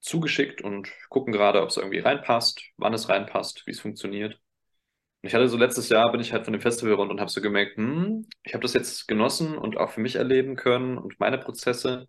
zugeschickt 0.00 0.62
und 0.62 0.90
gucken 1.10 1.32
gerade, 1.32 1.62
ob 1.62 1.70
es 1.70 1.76
irgendwie 1.78 2.00
reinpasst, 2.00 2.62
wann 2.78 2.94
es 2.94 3.08
reinpasst, 3.08 3.66
wie 3.66 3.72
es 3.72 3.80
funktioniert. 3.80 4.40
Ich 5.22 5.34
hatte 5.34 5.48
so 5.48 5.56
letztes 5.56 5.88
Jahr 5.88 6.12
bin 6.12 6.20
ich 6.20 6.32
halt 6.32 6.44
von 6.44 6.52
dem 6.52 6.60
Festival 6.62 6.94
rund 6.94 7.10
und 7.10 7.20
habe 7.20 7.30
so 7.30 7.40
gemerkt, 7.40 7.76
hm, 7.76 8.26
ich 8.42 8.52
habe 8.54 8.62
das 8.62 8.74
jetzt 8.74 9.08
genossen 9.08 9.56
und 9.58 9.76
auch 9.78 9.90
für 9.90 10.00
mich 10.00 10.16
erleben 10.16 10.56
können 10.56 10.98
und 10.98 11.18
meine 11.20 11.38
Prozesse. 11.38 12.08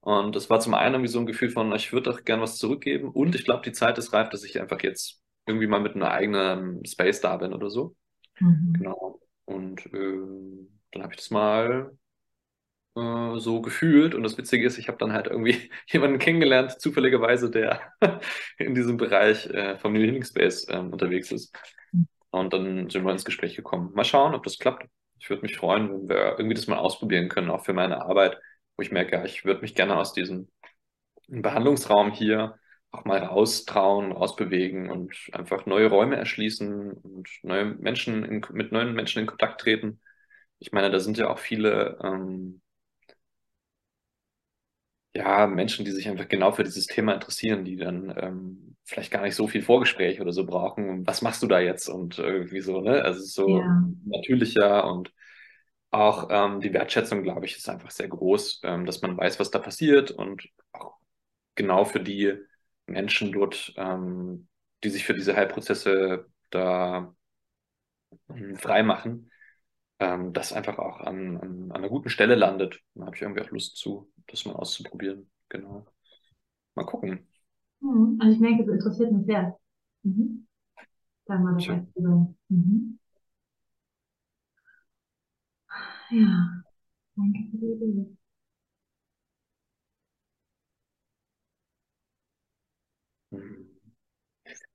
Und 0.00 0.36
es 0.36 0.48
war 0.48 0.60
zum 0.60 0.74
einen 0.74 0.94
irgendwie 0.94 1.12
so 1.12 1.18
ein 1.18 1.26
Gefühl 1.26 1.50
von, 1.50 1.72
ich 1.74 1.92
würde 1.92 2.10
doch 2.10 2.24
gern 2.24 2.40
was 2.40 2.56
zurückgeben. 2.56 3.10
Und 3.10 3.34
ich 3.34 3.44
glaube, 3.44 3.62
die 3.62 3.72
Zeit 3.72 3.98
ist 3.98 4.12
reif, 4.12 4.30
dass 4.30 4.44
ich 4.44 4.60
einfach 4.60 4.82
jetzt 4.82 5.20
irgendwie 5.46 5.66
mal 5.66 5.80
mit 5.80 5.96
einer 5.96 6.10
eigenen 6.10 6.84
Space 6.84 7.20
da 7.20 7.36
bin 7.36 7.52
oder 7.52 7.70
so. 7.70 7.96
Mhm. 8.38 8.74
Genau. 8.76 9.20
Und 9.44 9.86
ähm, 9.92 10.80
dann 10.92 11.02
habe 11.02 11.14
ich 11.14 11.18
das 11.18 11.30
mal 11.30 11.90
äh, 12.96 13.38
so 13.38 13.60
gefühlt. 13.60 14.14
Und 14.14 14.22
das 14.22 14.36
Witzige 14.38 14.66
ist, 14.66 14.78
ich 14.78 14.88
habe 14.88 14.98
dann 14.98 15.12
halt 15.12 15.26
irgendwie 15.26 15.70
jemanden 15.88 16.18
kennengelernt, 16.18 16.80
zufälligerweise, 16.80 17.50
der 17.50 17.92
in 18.58 18.74
diesem 18.74 18.96
Bereich 18.96 19.46
äh, 19.46 19.78
Family 19.78 20.06
Healing 20.06 20.24
Space 20.24 20.66
ähm, 20.70 20.92
unterwegs 20.92 21.32
ist. 21.32 21.56
Und 22.30 22.52
dann 22.52 22.90
sind 22.90 23.04
wir 23.04 23.12
ins 23.12 23.24
Gespräch 23.24 23.56
gekommen. 23.56 23.92
Mal 23.94 24.04
schauen, 24.04 24.34
ob 24.34 24.42
das 24.42 24.58
klappt. 24.58 24.86
Ich 25.18 25.30
würde 25.30 25.42
mich 25.42 25.56
freuen, 25.56 25.90
wenn 25.90 26.08
wir 26.08 26.38
irgendwie 26.38 26.54
das 26.54 26.66
mal 26.66 26.78
ausprobieren 26.78 27.28
können, 27.28 27.50
auch 27.50 27.64
für 27.64 27.72
meine 27.72 28.02
Arbeit, 28.02 28.38
wo 28.78 28.82
ich 28.84 28.92
merke, 28.92 29.12
ja, 29.16 29.26
ich 29.26 29.46
würde 29.46 29.62
mich 29.62 29.76
gerne 29.76 29.96
aus 29.98 30.14
diesem 30.14 30.48
Behandlungsraum 31.28 32.12
hier 32.12 32.58
auch 32.92 33.04
mal 33.04 33.18
raustrauen, 33.20 34.12
rausbewegen 34.12 34.90
und 34.90 35.14
einfach 35.32 35.66
neue 35.66 35.88
Räume 35.88 36.16
erschließen 36.16 36.92
und 36.92 37.28
neue 37.42 37.66
Menschen 37.66 38.24
in, 38.24 38.42
mit 38.52 38.72
neuen 38.72 38.94
Menschen 38.94 39.20
in 39.20 39.26
Kontakt 39.26 39.60
treten. 39.62 40.00
Ich 40.60 40.72
meine, 40.72 40.90
da 40.90 41.00
sind 41.00 41.18
ja 41.18 41.28
auch 41.30 41.38
viele 41.38 41.98
ähm, 42.04 42.62
ja, 45.14 45.46
Menschen, 45.46 45.84
die 45.84 45.90
sich 45.92 46.08
einfach 46.08 46.28
genau 46.28 46.52
für 46.52 46.64
dieses 46.64 46.86
Thema 46.86 47.14
interessieren, 47.14 47.64
die 47.64 47.76
dann 47.76 48.14
ähm, 48.18 48.76
vielleicht 48.84 49.10
gar 49.10 49.22
nicht 49.22 49.34
so 49.34 49.48
viel 49.48 49.62
Vorgespräch 49.62 50.20
oder 50.20 50.32
so 50.32 50.46
brauchen. 50.46 51.06
Was 51.06 51.22
machst 51.22 51.42
du 51.42 51.46
da 51.46 51.60
jetzt? 51.60 51.88
Und 51.88 52.18
irgendwie 52.18 52.60
so, 52.60 52.80
ne? 52.80 53.02
Also 53.04 53.20
es 53.20 53.26
ist 53.28 53.34
so 53.34 53.48
Ja, 53.54 53.82
natürlicher 54.04 54.90
und 54.90 55.12
auch 55.90 56.28
ähm, 56.30 56.60
die 56.60 56.72
Wertschätzung, 56.72 57.22
glaube 57.22 57.46
ich, 57.46 57.56
ist 57.56 57.68
einfach 57.68 57.90
sehr 57.90 58.08
groß, 58.08 58.60
ähm, 58.64 58.86
dass 58.86 59.02
man 59.02 59.16
weiß, 59.16 59.40
was 59.40 59.50
da 59.50 59.58
passiert 59.58 60.10
und 60.10 60.48
auch 60.72 60.96
genau 61.54 61.84
für 61.84 62.00
die 62.00 62.34
Menschen 62.86 63.32
dort, 63.32 63.72
ähm, 63.76 64.48
die 64.84 64.90
sich 64.90 65.04
für 65.04 65.14
diese 65.14 65.36
Heilprozesse 65.36 66.26
da 66.50 67.14
ähm, 68.28 68.56
frei 68.56 68.82
machen, 68.82 69.30
ähm, 69.98 70.32
das 70.32 70.52
einfach 70.52 70.78
auch 70.78 71.00
an, 71.00 71.36
an, 71.38 71.62
an 71.64 71.72
einer 71.72 71.88
guten 71.88 72.10
Stelle 72.10 72.34
landet. 72.34 72.80
Da 72.94 73.06
habe 73.06 73.16
ich 73.16 73.22
irgendwie 73.22 73.42
auch 73.42 73.50
Lust 73.50 73.76
zu, 73.76 74.10
das 74.26 74.44
mal 74.44 74.54
auszuprobieren. 74.54 75.30
Genau. 75.48 75.86
Mal 76.74 76.84
gucken. 76.84 77.26
mhm. 77.80 78.18
Also 78.20 78.34
ich 78.34 78.40
merke, 78.40 78.62
es 78.62 78.68
interessiert 78.68 79.12
mich 79.12 79.26
sehr. 79.26 79.58
Mhm. 80.02 80.46
Da 81.26 81.38
mal 81.38 81.58
zu 81.58 81.66
sein. 81.66 81.92
Mhm. 82.48 82.97
Ja, 86.10 86.62
danke 87.16 87.40
für 87.50 87.58
die 87.58 87.66
Idee. 87.72 88.16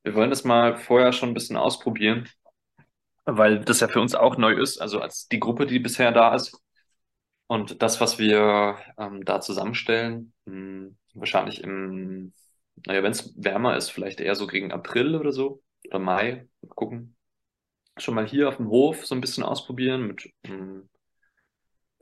Wir 0.03 0.15
wollen 0.15 0.29
das 0.29 0.43
mal 0.43 0.77
vorher 0.77 1.13
schon 1.13 1.29
ein 1.29 1.33
bisschen 1.33 1.57
ausprobieren, 1.57 2.29
weil 3.25 3.61
das 3.61 3.79
ja 3.79 3.87
für 3.87 4.01
uns 4.01 4.15
auch 4.15 4.37
neu 4.37 4.53
ist. 4.55 4.79
Also 4.81 5.01
als 5.01 5.27
die 5.27 5.39
Gruppe, 5.39 5.65
die 5.65 5.79
bisher 5.79 6.11
da 6.11 6.35
ist 6.35 6.57
und 7.47 7.81
das, 7.81 8.01
was 8.01 8.19
wir 8.19 8.79
ähm, 8.97 9.25
da 9.25 9.41
zusammenstellen, 9.41 10.33
mh, 10.45 10.91
wahrscheinlich 11.15 11.63
im, 11.63 12.33
naja, 12.87 13.03
wenn 13.03 13.11
es 13.13 13.33
wärmer 13.37 13.77
ist, 13.77 13.91
vielleicht 13.91 14.21
eher 14.21 14.35
so 14.35 14.47
gegen 14.47 14.71
April 14.73 15.15
oder 15.15 15.31
so 15.31 15.61
oder 15.87 15.99
Mai. 15.99 16.47
Mal 16.61 16.69
gucken. 16.75 17.17
Schon 17.97 18.15
mal 18.15 18.27
hier 18.27 18.49
auf 18.49 18.57
dem 18.57 18.69
Hof 18.69 19.05
so 19.05 19.15
ein 19.15 19.21
bisschen 19.21 19.43
ausprobieren 19.43 20.07
mit 20.07 20.31
mh, 20.47 20.83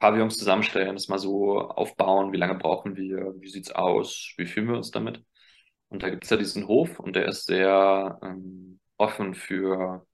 Pavillons 0.02 0.38
zusammenstellen, 0.38 0.96
das 0.96 1.10
mal 1.10 1.20
so 1.20 1.60
aufbauen. 1.62 2.34
Wie 2.34 2.38
lange 2.38 2.56
brauchen 2.56 2.98
wir? 2.98 3.36
Wie 3.40 3.50
sieht's 3.50 3.72
aus? 3.72 4.34
Wie 4.38 4.48
fühlen 4.48 4.68
wir 4.68 4.78
uns 4.78 4.92
damit? 4.92 5.24
Und 5.90 6.04
da 6.04 6.10
gibt's 6.10 6.30
ja 6.32 6.38
diesen 6.38 6.68
Hof 6.68 7.00
und 7.00 7.16
der 7.16 7.28
ist 7.28 7.46
sehr 7.46 8.20
ähm, 8.24 8.80
offen 8.98 9.36
für 9.36 10.06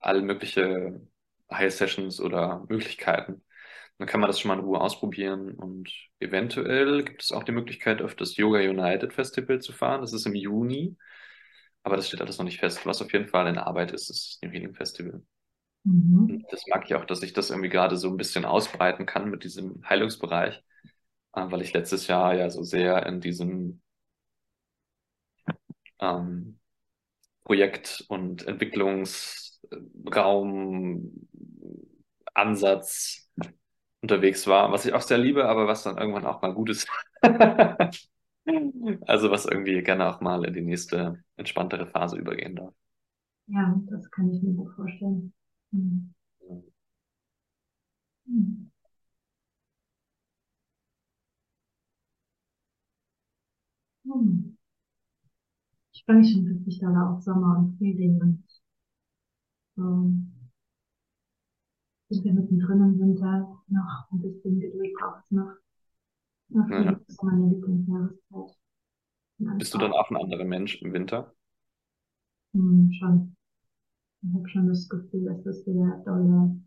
alle 0.00 0.22
mögliche 0.22 1.00
High-Sessions 1.50 2.20
oder 2.20 2.64
Möglichkeiten. 2.68 3.42
Dann 3.98 4.08
kann 4.08 4.20
man 4.20 4.28
das 4.28 4.40
schon 4.40 4.48
mal 4.50 4.58
in 4.58 4.64
Ruhe 4.64 4.80
ausprobieren 4.80 5.54
und 5.54 5.90
eventuell 6.20 7.04
gibt 7.04 7.22
es 7.22 7.32
auch 7.32 7.44
die 7.44 7.52
Möglichkeit, 7.52 8.02
auf 8.02 8.14
das 8.16 8.36
Yoga 8.36 8.58
United 8.60 9.12
Festival 9.14 9.60
zu 9.60 9.72
fahren. 9.72 10.00
Das 10.02 10.12
ist 10.12 10.26
im 10.26 10.34
Juni, 10.34 10.96
aber 11.84 11.96
das 11.96 12.08
steht 12.08 12.20
alles 12.20 12.38
noch 12.38 12.44
nicht 12.44 12.60
fest. 12.60 12.84
Was 12.86 13.02
auf 13.02 13.12
jeden 13.12 13.28
Fall 13.28 13.46
in 13.48 13.58
Arbeit 13.58 13.92
ist, 13.92 14.10
ist 14.10 14.40
das 14.42 14.42
New 14.42 14.50
Healing 14.52 14.74
Festival. 14.74 15.22
Mhm. 15.84 16.44
Das 16.50 16.66
mag 16.68 16.84
ich 16.86 16.94
auch, 16.94 17.04
dass 17.04 17.22
ich 17.22 17.32
das 17.34 17.50
irgendwie 17.50 17.68
gerade 17.68 17.96
so 17.96 18.08
ein 18.08 18.16
bisschen 18.16 18.44
ausbreiten 18.46 19.04
kann 19.06 19.30
mit 19.30 19.44
diesem 19.44 19.82
Heilungsbereich, 19.88 20.56
äh, 21.34 21.42
weil 21.50 21.62
ich 21.62 21.72
letztes 21.74 22.06
Jahr 22.08 22.34
ja 22.34 22.50
so 22.50 22.62
sehr 22.64 23.06
in 23.06 23.20
diesem 23.20 23.82
ähm, 26.00 26.58
Projekt- 27.44 28.04
und 28.08 28.46
Entwicklungsraum, 28.46 31.28
Ansatz 32.34 33.28
unterwegs 34.02 34.46
war, 34.46 34.72
was 34.72 34.84
ich 34.86 34.92
auch 34.94 35.02
sehr 35.02 35.18
liebe, 35.18 35.46
aber 35.48 35.66
was 35.66 35.82
dann 35.84 35.98
irgendwann 35.98 36.26
auch 36.26 36.42
mal 36.42 36.54
gut 36.54 36.70
ist. 36.70 36.88
Also 39.06 39.30
was 39.30 39.46
irgendwie 39.46 39.82
gerne 39.82 40.06
auch 40.08 40.20
mal 40.20 40.44
in 40.44 40.52
die 40.54 40.60
nächste 40.60 41.22
entspanntere 41.36 41.86
Phase 41.86 42.16
übergehen 42.18 42.56
darf. 42.56 42.74
Ja, 43.46 43.80
das 43.88 44.10
kann 44.10 44.30
ich 44.30 44.42
mir 44.42 44.52
gut 44.52 44.74
vorstellen. 44.74 45.32
Mhm. 45.74 46.14
Mhm. 48.26 48.70
Mhm. 54.04 54.54
Ich 55.94 56.04
freue 56.04 56.16
mich 56.16 56.30
schon 56.32 56.46
richtig 56.46 56.78
doll 56.80 56.94
auf 56.94 57.22
Sommer 57.22 57.56
und 57.58 57.78
Frühling 57.78 58.20
und 58.20 58.44
ähm, 59.78 60.32
sind 62.08 62.24
wir 62.24 62.32
mittendrin 62.32 62.80
im 62.80 62.98
Winter. 62.98 63.60
Noch 63.68 64.06
ein 64.10 64.22
bisschen 64.22 64.58
Geduld 64.60 64.94
braucht 64.94 65.24
es 65.24 65.30
noch. 65.32 65.52
Ja. 66.50 66.64
Frühling 66.66 67.00
ist 67.08 67.22
meine 67.22 67.48
Lieblingsjahreszeit. 67.48 68.56
Und 69.38 69.48
alles 69.48 69.58
Bist 69.58 69.74
du 69.74 69.78
dann 69.78 69.92
auch 69.92 69.98
auch 70.06 70.10
ein 70.10 70.16
anderer 70.16 70.44
Mensch 70.44 70.80
im 70.82 70.92
Winter? 70.92 71.34
hm, 72.54 72.90
schon. 72.98 73.36
Ich 74.26 74.34
habe 74.34 74.48
schon 74.48 74.66
das 74.68 74.88
Gefühl, 74.88 75.26
dass 75.26 75.42
das 75.44 75.64
sehr 75.64 76.02
dolle 76.04 76.60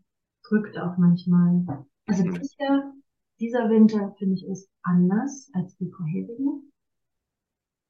drückt 0.44 0.78
auch 0.78 0.96
manchmal. 0.96 1.64
Also 2.06 2.24
Hm. 2.24 2.32
dieses 2.34 2.56
Jahr 2.56 2.94
dieser 3.40 3.68
Winter, 3.68 4.14
finde 4.18 4.34
ich, 4.34 4.46
ist 4.46 4.70
anders 4.82 5.50
als 5.54 5.76
die 5.76 5.90
vorherigen. 5.90 6.72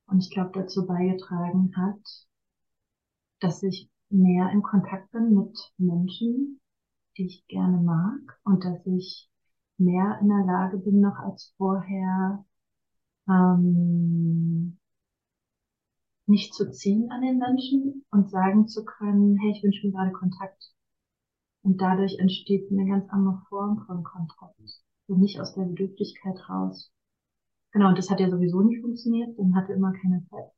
Und 0.07 0.21
ich 0.25 0.31
glaube, 0.31 0.51
dazu 0.55 0.87
beigetragen 0.87 1.73
hat, 1.77 2.01
dass 3.41 3.63
ich 3.63 3.91
mehr 4.11 4.51
in 4.53 4.63
Kontakt 4.63 5.11
bin 5.13 5.35
mit 5.35 5.59
Menschen, 5.77 6.61
die 7.17 7.27
ich 7.27 7.47
gerne 7.49 7.79
mag 7.79 8.41
und 8.45 8.65
dass 8.65 8.85
ich 8.87 9.31
mehr 9.77 10.19
in 10.21 10.29
der 10.29 10.45
Lage 10.47 10.79
bin 10.79 11.01
noch 11.01 11.17
als 11.19 11.53
vorher, 11.59 12.45
ähm, 13.29 14.78
nicht 16.29 16.55
zu 16.55 16.71
ziehen 16.71 17.11
an 17.11 17.23
den 17.23 17.39
Menschen 17.39 18.05
und 18.11 18.31
sagen 18.31 18.69
zu 18.69 18.85
können, 18.85 19.39
hey, 19.39 19.53
ich 19.53 19.63
wünsche 19.63 19.87
mir 19.87 19.93
gerade 19.93 20.13
Kontakt. 20.13 20.73
Und 21.63 21.81
dadurch 21.81 22.19
entsteht 22.19 22.71
eine 22.71 22.87
ganz 22.87 23.09
andere 23.11 23.43
Form 23.49 23.85
von 23.87 24.05
Kontakt. 24.05 24.61
Und 25.07 25.21
nicht 25.21 25.41
aus 25.41 25.55
der 25.55 25.65
Bedürftigkeit 25.65 26.37
raus. 26.49 26.93
Genau, 27.73 27.89
und 27.89 27.99
das 27.99 28.11
hat 28.11 28.21
ja 28.21 28.31
sowieso 28.31 28.61
nicht 28.61 28.81
funktioniert 28.81 29.37
und 29.39 29.55
hatte 29.55 29.73
immer 29.73 29.93
keine 29.93 30.25
Zeit. 30.31 30.51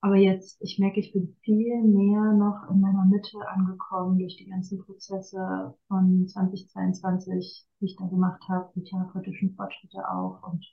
Aber 0.00 0.16
jetzt, 0.16 0.60
ich 0.60 0.78
merke, 0.78 1.00
ich 1.00 1.12
bin 1.12 1.36
viel 1.42 1.82
mehr 1.82 2.32
noch 2.32 2.70
in 2.70 2.80
meiner 2.80 3.04
Mitte 3.06 3.38
angekommen 3.48 4.18
durch 4.18 4.36
die 4.36 4.46
ganzen 4.46 4.78
Prozesse 4.84 5.74
von 5.88 6.28
2022, 6.28 7.66
die 7.80 7.86
ich 7.86 7.96
da 7.96 8.06
gemacht 8.06 8.42
habe, 8.48 8.70
die 8.76 8.84
therapeutischen 8.84 9.56
Fortschritte 9.56 10.08
auch 10.08 10.42
und 10.48 10.64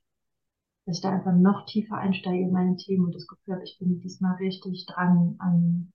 dass 0.86 0.98
ich 0.98 1.02
da 1.02 1.12
einfach 1.12 1.34
noch 1.34 1.66
tiefer 1.66 1.98
einsteige 1.98 2.44
in 2.44 2.52
meine 2.52 2.76
Themen 2.76 3.06
und 3.06 3.16
das 3.16 3.28
Gefühl 3.28 3.56
habe, 3.56 3.64
ich 3.64 3.78
bin 3.80 4.00
diesmal 4.02 4.36
richtig 4.36 4.86
dran 4.86 5.36
an, 5.40 5.94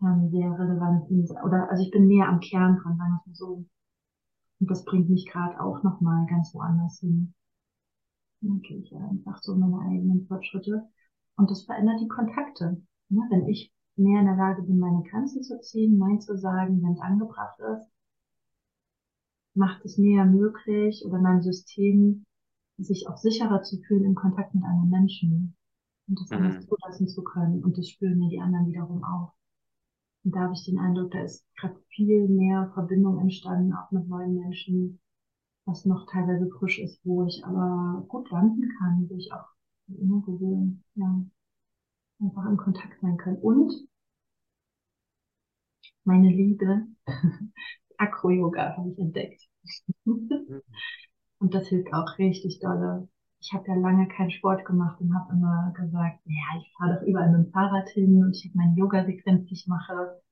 an 0.00 0.30
sehr 0.30 0.50
relevanten, 0.58 1.24
oder 1.44 1.70
also 1.70 1.82
ich 1.82 1.90
bin 1.90 2.06
näher 2.06 2.28
am 2.28 2.40
Kern 2.40 2.76
dran, 2.76 2.96
sagen 2.96 3.10
wir 3.10 3.22
mal 3.26 3.34
so. 3.34 3.64
Und 4.60 4.70
das 4.70 4.84
bringt 4.84 5.08
mich 5.08 5.26
gerade 5.26 5.60
auch 5.60 5.82
nochmal 5.82 6.26
ganz 6.26 6.54
woanders 6.54 7.00
hin. 7.00 7.34
Dann 8.42 8.60
gehe 8.60 8.78
ich 8.78 8.94
einfach 8.94 9.38
so 9.38 9.56
meine 9.56 9.78
eigenen 9.80 10.26
Fortschritte. 10.26 10.88
Und 11.36 11.50
das 11.50 11.64
verändert 11.64 12.00
die 12.00 12.08
Kontakte. 12.08 12.82
Ne? 13.08 13.20
Wenn 13.30 13.48
ich 13.48 13.72
mehr 13.96 14.20
in 14.20 14.26
der 14.26 14.36
Lage 14.36 14.62
bin, 14.62 14.78
meine 14.78 15.02
Grenzen 15.02 15.42
zu 15.42 15.60
ziehen, 15.60 15.98
Nein 15.98 16.20
zu 16.20 16.36
sagen, 16.36 16.82
wenn 16.82 16.92
es 16.92 17.00
angebracht 17.00 17.58
ist, 17.58 17.90
macht 19.54 19.84
es 19.84 19.98
mir 19.98 20.24
möglich 20.24 21.04
oder 21.06 21.18
mein 21.18 21.42
System 21.42 22.24
sich 22.82 23.08
auch 23.08 23.16
sicherer 23.16 23.62
zu 23.62 23.80
fühlen 23.82 24.04
im 24.04 24.14
Kontakt 24.14 24.54
mit 24.54 24.64
anderen 24.64 24.90
Menschen 24.90 25.56
und 26.08 26.20
das 26.20 26.30
mhm. 26.30 26.46
alles 26.46 26.66
zulassen 26.66 27.08
zu 27.08 27.22
können. 27.22 27.62
Und 27.62 27.78
das 27.78 27.88
spüren 27.88 28.18
mir 28.18 28.28
die 28.28 28.40
anderen 28.40 28.66
wiederum 28.66 29.04
auch. 29.04 29.32
Und 30.24 30.34
da 30.34 30.40
habe 30.40 30.54
ich 30.54 30.64
den 30.64 30.78
Eindruck, 30.78 31.10
da 31.10 31.22
ist 31.22 31.44
gerade 31.56 31.76
viel 31.88 32.28
mehr 32.28 32.70
Verbindung 32.74 33.18
entstanden, 33.18 33.72
auch 33.72 33.90
mit 33.90 34.06
neuen 34.08 34.34
Menschen, 34.34 35.00
was 35.64 35.84
noch 35.84 36.06
teilweise 36.10 36.48
frisch 36.58 36.78
ist, 36.78 37.00
wo 37.04 37.24
ich 37.26 37.44
aber 37.44 38.04
gut 38.08 38.30
landen 38.30 38.68
kann, 38.78 39.08
wo 39.08 39.16
ich 39.16 39.32
auch 39.32 39.46
immer 39.88 40.22
wir 40.26 40.76
ja, 40.94 41.24
einfach 42.20 42.48
in 42.48 42.56
Kontakt 42.56 43.00
sein 43.00 43.16
können. 43.16 43.38
Und 43.38 43.72
meine 46.04 46.30
Liebe, 46.30 46.86
Akro-Yoga 47.98 48.76
habe 48.76 48.90
ich 48.90 48.98
entdeckt. 48.98 49.48
Und 51.42 51.54
das 51.54 51.66
hilft 51.66 51.92
auch 51.92 52.18
richtig 52.18 52.60
dolle. 52.60 53.08
Ich 53.40 53.52
habe 53.52 53.66
ja 53.66 53.74
lange 53.74 54.06
keinen 54.06 54.30
Sport 54.30 54.64
gemacht 54.64 55.00
und 55.00 55.12
habe 55.12 55.32
immer 55.32 55.72
gesagt, 55.76 56.20
ja, 56.24 56.60
ich 56.60 56.72
fahre 56.78 56.94
doch 56.94 57.02
überall 57.02 57.36
mit 57.36 57.46
dem 57.48 57.52
Fahrrad 57.52 57.88
hin 57.88 58.22
und 58.22 58.36
ich 58.36 58.44
habe 58.44 58.58
meine 58.58 58.76
Yoga-Sequenz, 58.76 59.48
die 59.48 59.54
ich 59.54 59.66
mache. 59.66 60.22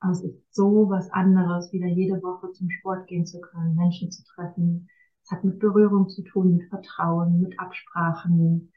Aber 0.00 0.12
es 0.12 0.22
ist 0.22 0.42
so 0.50 0.88
was 0.88 1.10
anderes, 1.10 1.70
wieder 1.74 1.88
jede 1.88 2.22
Woche 2.22 2.50
zum 2.52 2.70
Sport 2.70 3.06
gehen 3.06 3.26
zu 3.26 3.38
können, 3.42 3.76
Menschen 3.76 4.10
zu 4.10 4.24
treffen. 4.24 4.88
Es 5.22 5.30
hat 5.30 5.44
mit 5.44 5.58
Berührung 5.58 6.08
zu 6.08 6.22
tun, 6.22 6.56
mit 6.56 6.70
Vertrauen, 6.70 7.42
mit 7.42 7.60
Absprachen, 7.60 8.72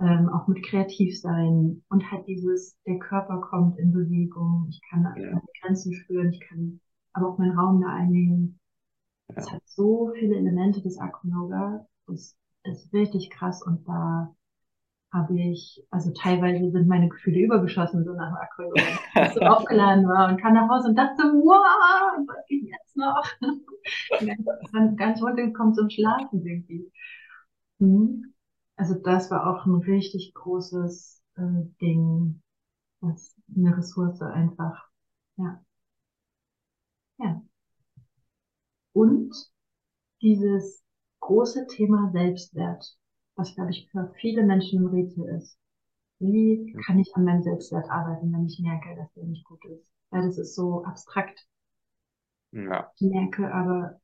ähm, 0.00 0.28
auch 0.28 0.48
mit 0.48 0.64
Kreativsein 0.64 1.84
und 1.88 2.10
halt 2.10 2.26
dieses, 2.26 2.82
der 2.84 2.98
Körper 2.98 3.40
kommt 3.42 3.78
in 3.78 3.92
Bewegung, 3.92 4.66
ich 4.70 4.80
kann 4.90 5.06
ja. 5.16 5.40
Grenzen 5.62 5.94
spüren, 5.94 6.32
ich 6.32 6.40
kann 6.40 6.80
aber 7.12 7.28
auch 7.28 7.38
meinen 7.38 7.56
Raum 7.56 7.80
da 7.80 7.90
einnehmen. 7.90 8.58
Es 9.34 9.50
hat 9.50 9.62
so 9.66 10.12
viele 10.14 10.36
Elemente 10.36 10.80
des 10.80 10.98
Akro-Yoga. 10.98 11.86
Das 12.06 12.36
ist 12.64 12.92
wirklich 12.92 13.30
krass 13.30 13.62
und 13.62 13.86
da 13.86 14.34
habe 15.12 15.40
ich, 15.40 15.84
also 15.90 16.12
teilweise 16.12 16.70
sind 16.70 16.88
meine 16.88 17.08
Gefühle 17.08 17.40
übergeschossen, 17.40 18.04
so 18.04 18.12
nach 18.12 18.28
dem 18.28 18.36
Akro-Yoga, 18.36 18.82
dass 19.14 19.34
so 19.34 19.40
aufgeladen 19.40 20.06
war 20.06 20.28
und 20.28 20.40
kam 20.40 20.54
nach 20.54 20.68
Hause 20.68 20.88
und 20.88 20.96
dachte, 20.96 21.22
wow, 21.22 22.26
was 22.26 22.46
geht 22.46 22.64
jetzt 22.64 22.96
noch? 22.96 23.24
ganz, 24.72 24.96
ganz 24.96 25.22
runtergekommen 25.22 25.74
zum 25.74 25.90
Schlafen 25.90 26.44
irgendwie. 26.44 26.92
Hm. 27.80 28.34
Also 28.76 28.94
das 28.94 29.30
war 29.30 29.46
auch 29.46 29.64
ein 29.66 29.76
richtig 29.76 30.34
großes 30.34 31.22
äh, 31.36 31.64
Ding, 31.80 32.42
was 33.00 33.34
eine 33.56 33.76
Ressource 33.76 34.20
einfach, 34.22 34.88
ja. 35.36 35.60
Ja. 37.18 37.42
Und 38.96 39.34
dieses 40.22 40.82
große 41.20 41.66
Thema 41.66 42.10
Selbstwert, 42.12 42.96
was, 43.34 43.54
glaube 43.54 43.70
ich, 43.70 43.90
für 43.90 44.10
viele 44.22 44.42
Menschen 44.42 44.82
ein 44.82 44.86
Rätsel 44.86 45.28
ist. 45.36 45.58
Wie 46.18 46.74
kann 46.86 46.98
ich 46.98 47.14
an 47.14 47.24
meinem 47.24 47.42
Selbstwert 47.42 47.90
arbeiten, 47.90 48.32
wenn 48.32 48.46
ich 48.46 48.58
merke, 48.58 48.96
dass 48.96 49.12
der 49.12 49.24
nicht 49.24 49.44
gut 49.44 49.62
ist? 49.66 49.86
Weil 50.08 50.22
das 50.22 50.38
ist 50.38 50.54
so 50.54 50.82
abstrakt. 50.82 51.46
Ja. 52.52 52.90
Ich 52.96 53.02
merke 53.02 53.52
aber 53.52 54.00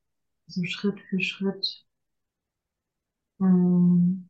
so 0.47 0.63
Schritt 0.65 1.01
für 1.09 1.21
Schritt, 1.21 1.87
ähm, 3.41 4.29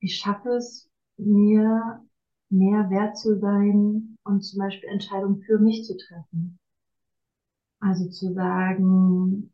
ich 0.00 0.16
schaffe 0.16 0.56
es, 0.56 0.90
mir 1.18 2.04
mehr 2.48 2.90
wert 2.90 3.16
zu 3.16 3.38
sein 3.38 4.16
und 4.24 4.40
zum 4.40 4.58
Beispiel 4.58 4.88
Entscheidungen 4.88 5.40
für 5.42 5.60
mich 5.60 5.84
zu 5.84 5.96
treffen. 5.96 6.58
Also 7.78 8.08
zu 8.08 8.32
sagen, 8.32 9.51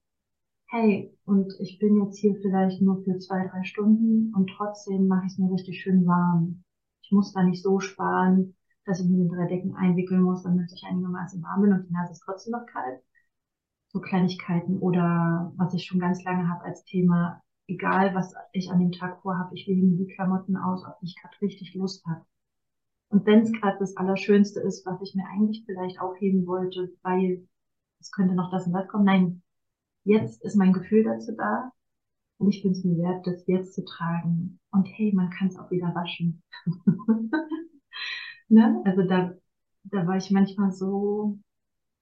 hey, 0.71 1.17
und 1.25 1.53
ich 1.61 1.79
bin 1.79 2.05
jetzt 2.05 2.19
hier 2.19 2.35
vielleicht 2.43 2.81
nur 2.83 3.03
für 3.03 3.19
zwei, 3.19 3.47
drei 3.49 3.65
Stunden 3.65 4.33
und 4.35 4.51
trotzdem 4.57 5.07
mache 5.07 5.27
ich 5.27 5.33
es 5.33 5.39
mir 5.39 5.51
richtig 5.53 5.81
schön 5.81 6.07
warm. 6.07 6.63
Ich 7.03 7.11
muss 7.11 7.33
da 7.33 7.43
nicht 7.43 7.63
so 7.63 7.81
sparen, 7.81 8.55
dass 8.85 9.01
ich 9.01 9.09
mir 9.09 9.23
in 9.23 9.29
drei 9.29 9.47
Decken 9.47 9.75
einwickeln 9.75 10.21
muss, 10.21 10.43
damit 10.43 10.71
ich 10.73 10.85
einigermaßen 10.85 11.43
warm 11.43 11.63
bin 11.63 11.73
und 11.73 11.89
die 11.89 11.93
Nase 11.93 12.13
ist 12.13 12.23
trotzdem 12.25 12.53
noch 12.53 12.67
kalt. 12.67 13.01
So 13.89 14.01
Kleinigkeiten 14.01 14.79
oder 14.79 15.53
was 15.57 15.73
ich 15.73 15.87
schon 15.87 16.01
ganz 16.01 16.23
lange 16.25 16.49
habe 16.49 16.65
als 16.65 16.85
Thema, 16.85 17.43
egal 17.67 18.15
was 18.15 18.35
ich 18.53 18.71
an 18.71 18.79
dem 18.79 18.93
Tag 18.93 19.23
vorhabe, 19.23 19.55
ich 19.55 19.67
wähle 19.67 19.83
mir 19.83 19.97
die 19.97 20.13
Klamotten 20.15 20.57
aus, 20.59 20.85
die 21.01 21.07
ich 21.07 21.17
gerade 21.21 21.41
richtig 21.41 21.75
Lust 21.75 22.05
habe. 22.07 22.27
Und 23.09 23.25
wenn 23.25 23.41
es 23.41 23.53
gerade 23.53 23.79
das 23.79 23.97
Allerschönste 23.97 24.61
ist, 24.61 24.85
was 24.85 25.01
ich 25.01 25.15
mir 25.15 25.25
eigentlich 25.33 25.65
vielleicht 25.65 25.99
aufheben 25.99 26.47
wollte, 26.47 26.93
weil 27.01 27.49
es 28.01 28.11
könnte 28.11 28.35
noch 28.35 28.51
das 28.51 28.67
und 28.67 28.75
das 28.75 28.87
kommen. 28.89 29.05
Nein, 29.05 29.43
jetzt 30.05 30.45
ist 30.45 30.57
mein 30.57 30.73
Gefühl 30.73 31.05
dazu 31.05 31.33
da 31.37 31.73
und 32.39 32.49
ich 32.49 32.63
bin 32.63 32.73
es 32.73 32.85
mir 32.85 32.97
wert, 32.99 33.27
das 33.27 33.47
jetzt 33.47 33.75
zu 33.75 33.85
tragen. 33.85 34.61
Und 34.71 34.87
hey, 34.87 35.13
man 35.13 35.31
kann 35.31 35.49
es 35.49 35.59
auch 35.59 35.71
wieder 35.71 35.95
waschen. 35.95 36.43
ne? 38.49 38.81
Also 38.85 39.03
da, 39.03 39.35
da 39.85 40.07
war 40.07 40.17
ich 40.17 40.31
manchmal 40.31 40.73
so 40.73 41.39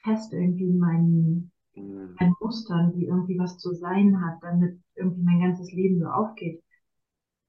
fest 0.02 0.32
irgendwie 0.32 0.68
in 0.68 0.78
meinen, 0.78 1.52
mhm. 1.74 2.14
meinen 2.20 2.34
Mustern, 2.40 2.94
wie 2.94 3.06
irgendwie 3.06 3.38
was 3.38 3.58
zu 3.58 3.72
sein 3.74 4.20
hat, 4.20 4.38
damit 4.42 4.78
irgendwie 4.94 5.22
mein 5.22 5.40
ganzes 5.40 5.72
Leben 5.72 5.98
so 6.00 6.06
aufgeht. 6.06 6.62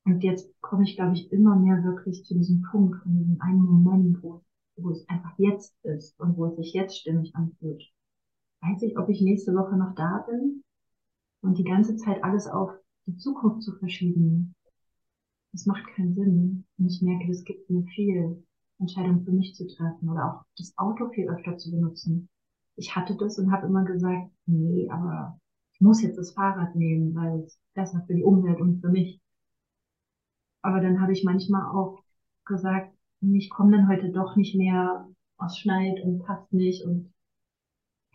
Und 0.05 0.23
jetzt 0.23 0.49
komme 0.61 0.83
ich, 0.83 0.95
glaube 0.95 1.13
ich, 1.13 1.29
immer 1.33 1.57
mehr 1.57 1.83
wirklich 1.83 2.23
zu 2.23 2.33
diesem 2.33 2.61
Punkt, 2.71 3.03
von 3.03 3.17
diesem 3.17 3.41
einen 3.41 3.63
Moment, 3.63 4.23
wo, 4.23 4.41
wo 4.77 4.91
es 4.91 5.07
einfach 5.09 5.37
jetzt 5.37 5.75
ist 5.83 6.17
und 6.21 6.37
wo 6.37 6.45
es 6.45 6.55
sich 6.55 6.73
jetzt 6.73 6.97
stimmig 6.97 7.35
anfühlt 7.35 7.83
weiß 8.61 8.81
ich, 8.83 8.97
ob 8.97 9.09
ich 9.09 9.21
nächste 9.21 9.53
Woche 9.53 9.77
noch 9.77 9.95
da 9.95 10.25
bin 10.29 10.63
und 11.41 11.57
die 11.57 11.63
ganze 11.63 11.95
Zeit 11.95 12.23
alles 12.23 12.47
auf 12.47 12.71
die 13.05 13.15
Zukunft 13.17 13.63
zu 13.63 13.73
verschieben. 13.77 14.55
Das 15.51 15.65
macht 15.65 15.87
keinen 15.95 16.13
Sinn. 16.13 16.65
Und 16.77 16.87
ich 16.87 17.01
merke, 17.01 17.27
das 17.27 17.43
gibt 17.43 17.69
mir 17.69 17.83
viel, 17.83 18.43
Entscheidungen 18.79 19.23
für 19.25 19.31
mich 19.31 19.55
zu 19.55 19.67
treffen 19.67 20.09
oder 20.09 20.25
auch 20.25 20.45
das 20.57 20.77
Auto 20.77 21.09
viel 21.09 21.29
öfter 21.29 21.57
zu 21.57 21.71
benutzen. 21.71 22.29
Ich 22.75 22.95
hatte 22.95 23.15
das 23.15 23.39
und 23.39 23.51
habe 23.51 23.65
immer 23.65 23.83
gesagt, 23.85 24.29
nee, 24.45 24.87
aber 24.91 25.39
ich 25.73 25.81
muss 25.81 26.01
jetzt 26.01 26.17
das 26.17 26.31
Fahrrad 26.31 26.75
nehmen, 26.75 27.15
weil 27.15 27.39
es 27.39 27.59
besser 27.73 28.03
für 28.05 28.13
die 28.13 28.23
Umwelt 28.23 28.61
und 28.61 28.81
für 28.81 28.89
mich. 28.89 29.19
Aber 30.61 30.79
dann 30.79 31.01
habe 31.01 31.11
ich 31.11 31.23
manchmal 31.23 31.63
auch 31.75 32.03
gesagt, 32.45 32.93
ich 33.21 33.49
komme 33.49 33.71
dann 33.71 33.87
heute 33.87 34.11
doch 34.11 34.35
nicht 34.35 34.55
mehr, 34.55 35.07
aus 35.37 35.57
schneit 35.57 36.03
und 36.03 36.19
passt 36.23 36.51
nicht 36.51 36.83
und 36.85 37.13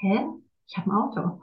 hä? 0.02 0.26
Ich 0.66 0.76
habe 0.76 0.90
ein 0.90 0.96
Auto. 0.96 1.40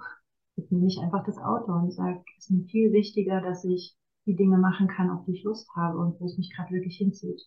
Ich 0.55 0.69
nehme 0.69 0.85
nicht 0.85 0.99
einfach 0.99 1.25
das 1.25 1.37
Auto 1.37 1.71
und 1.71 1.91
sage, 1.91 2.23
es 2.37 2.45
ist 2.45 2.51
mir 2.51 2.65
viel 2.65 2.91
wichtiger, 2.91 3.41
dass 3.41 3.63
ich 3.63 3.95
die 4.25 4.35
Dinge 4.35 4.57
machen 4.57 4.87
kann, 4.87 5.09
auf 5.09 5.25
die 5.25 5.31
ich 5.31 5.43
Lust 5.43 5.69
habe 5.75 5.97
und 5.97 6.19
wo 6.19 6.25
es 6.25 6.37
mich 6.37 6.53
gerade 6.53 6.73
wirklich 6.73 6.97
hinzieht. 6.97 7.41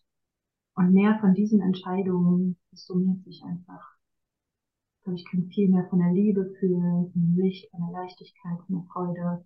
Und 0.75 0.91
mehr 0.91 1.19
von 1.19 1.35
diesen 1.35 1.61
Entscheidungen, 1.61 2.57
das 2.71 2.85
summiert 2.85 3.23
sich 3.23 3.43
einfach. 3.43 3.95
Ich 4.97 5.03
glaube, 5.03 5.19
ich 5.19 5.25
kann 5.29 5.49
viel 5.49 5.69
mehr 5.69 5.87
von 5.89 5.99
der 5.99 6.11
Liebe 6.11 6.51
fühlen, 6.59 7.11
von 7.11 7.21
dem 7.21 7.37
Licht, 7.37 7.69
von 7.69 7.81
der 7.81 8.01
Leichtigkeit, 8.01 8.57
von 8.65 8.75
der 8.75 8.85
Freude. 8.91 9.45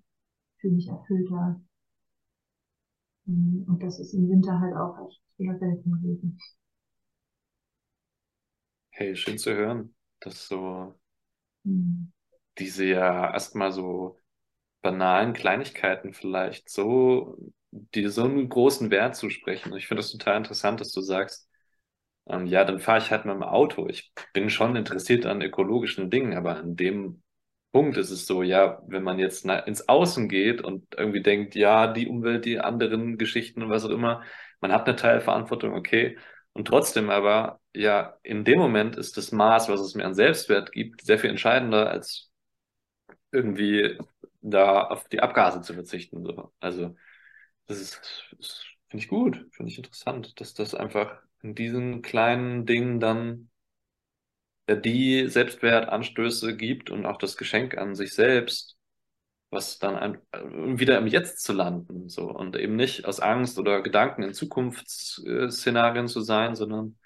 fühle 0.59 0.76
mich 0.76 0.88
erfüllter. 0.88 1.61
Und 3.26 3.80
das 3.82 3.99
ist 3.99 4.13
im 4.13 4.30
Winter 4.30 4.57
halt 4.57 4.74
auch 4.76 5.05
echt 5.05 5.22
eher 5.38 5.57
selten 5.59 5.91
gewesen. 5.91 6.39
Hey, 8.91 9.15
schön 9.15 9.38
zu 9.38 9.53
hören, 9.53 9.93
dass 10.22 10.47
so 10.47 10.95
Diese 12.59 12.86
ja 12.86 13.32
erstmal 13.34 13.72
so 13.72 14.20
banalen 14.82 15.34
Kleinigkeiten 15.34 16.13
vielleicht 16.13 16.70
so, 16.70 17.38
die 17.72 18.07
so 18.09 18.24
einen 18.26 18.49
großen 18.49 18.91
Wert 18.91 19.15
zusprechen. 19.15 19.76
Ich 19.78 19.88
finde 19.88 20.01
das 20.03 20.11
total 20.11 20.38
interessant, 20.38 20.82
dass 20.82 20.91
du 20.93 21.01
sagst, 21.01 21.49
ähm, 22.28 22.47
ja, 22.47 22.65
dann 22.65 22.80
fahre 22.80 22.99
ich 22.99 23.11
halt 23.11 23.26
mit 23.26 23.36
dem 23.36 23.43
Auto. 23.43 23.88
Ich 23.89 24.13
bin 24.34 24.49
schon 24.49 24.76
interessiert 24.76 25.26
an 25.26 25.41
ökologischen 25.41 26.09
Dingen, 26.11 26.36
aber 26.38 26.57
an 26.57 26.76
dem 26.78 27.24
Punkt 27.74 27.97
ist 27.97 28.11
es 28.11 28.28
so, 28.28 28.43
ja, 28.43 28.82
wenn 28.88 29.03
man 29.03 29.20
jetzt 29.20 29.45
ins 29.45 29.88
Außen 29.89 30.30
geht 30.30 30.61
und 30.63 30.88
irgendwie 30.97 31.22
denkt, 31.24 31.55
ja, 31.55 31.88
die 31.93 32.07
Umwelt, 32.07 32.45
die 32.45 32.59
anderen 32.59 33.18
Geschichten 33.18 33.63
und 33.63 33.70
was 33.70 33.86
auch 33.86 33.89
immer, 33.91 34.24
man 34.61 34.72
hat 34.74 34.88
eine 34.88 34.95
Teilverantwortung, 34.97 35.74
okay. 35.76 36.18
Und 36.58 36.66
trotzdem 36.68 37.12
aber, 37.12 37.62
ja, 37.76 38.18
in 38.24 38.43
dem 38.43 38.58
Moment 38.58 38.95
ist 38.95 39.16
das 39.16 39.32
Maß, 39.32 39.70
was 39.70 39.80
es 39.80 39.93
mir 39.93 40.05
an 40.05 40.16
Selbstwert 40.16 40.72
gibt, 40.72 41.03
sehr 41.03 41.20
viel 41.20 41.30
entscheidender 41.30 41.91
als 41.91 42.32
irgendwie 43.32 43.99
da 44.41 44.82
auf 44.88 45.08
die 45.10 45.20
Abgase 45.20 45.62
zu 45.62 45.76
verzichten. 45.76 46.26
So. 46.26 46.51
Also, 46.60 46.95
das 47.68 47.80
ist, 47.80 48.01
das 48.39 48.66
finde 48.89 49.03
ich 49.03 49.10
gut, 49.10 49.45
finde 49.51 49.72
ich 49.72 49.78
interessant, 49.78 50.39
dass 50.41 50.55
das 50.55 50.74
einfach 50.74 51.22
in 51.43 51.53
diesen 51.53 52.01
kleinen 52.01 52.66
Dingen 52.66 52.99
dann 52.99 53.51
ja, 54.68 54.76
die 54.76 55.28
Selbstwertanstöße 55.28 56.58
gibt 56.58 56.89
und 56.89 57.05
auch 57.05 57.18
das 57.18 57.38
Geschenk 57.38 57.78
an 57.78 57.93
sich 57.93 58.14
selbst, 58.14 58.76
was 59.50 59.80
dann 59.80 59.95
ein, 59.95 60.18
wieder 60.80 60.98
im 60.98 61.08
Jetzt 61.08 61.41
zu 61.43 61.54
landen, 61.54 62.10
so 62.10 62.30
und 62.30 62.56
eben 62.58 62.76
nicht 62.76 63.06
aus 63.06 63.20
Angst 63.20 63.60
oder 63.60 63.82
Gedanken 63.82 64.24
in 64.24 64.34
Zukunftsszenarien 64.34 66.08
zu 66.08 66.22
sein, 66.22 66.56
sondern 66.56 66.98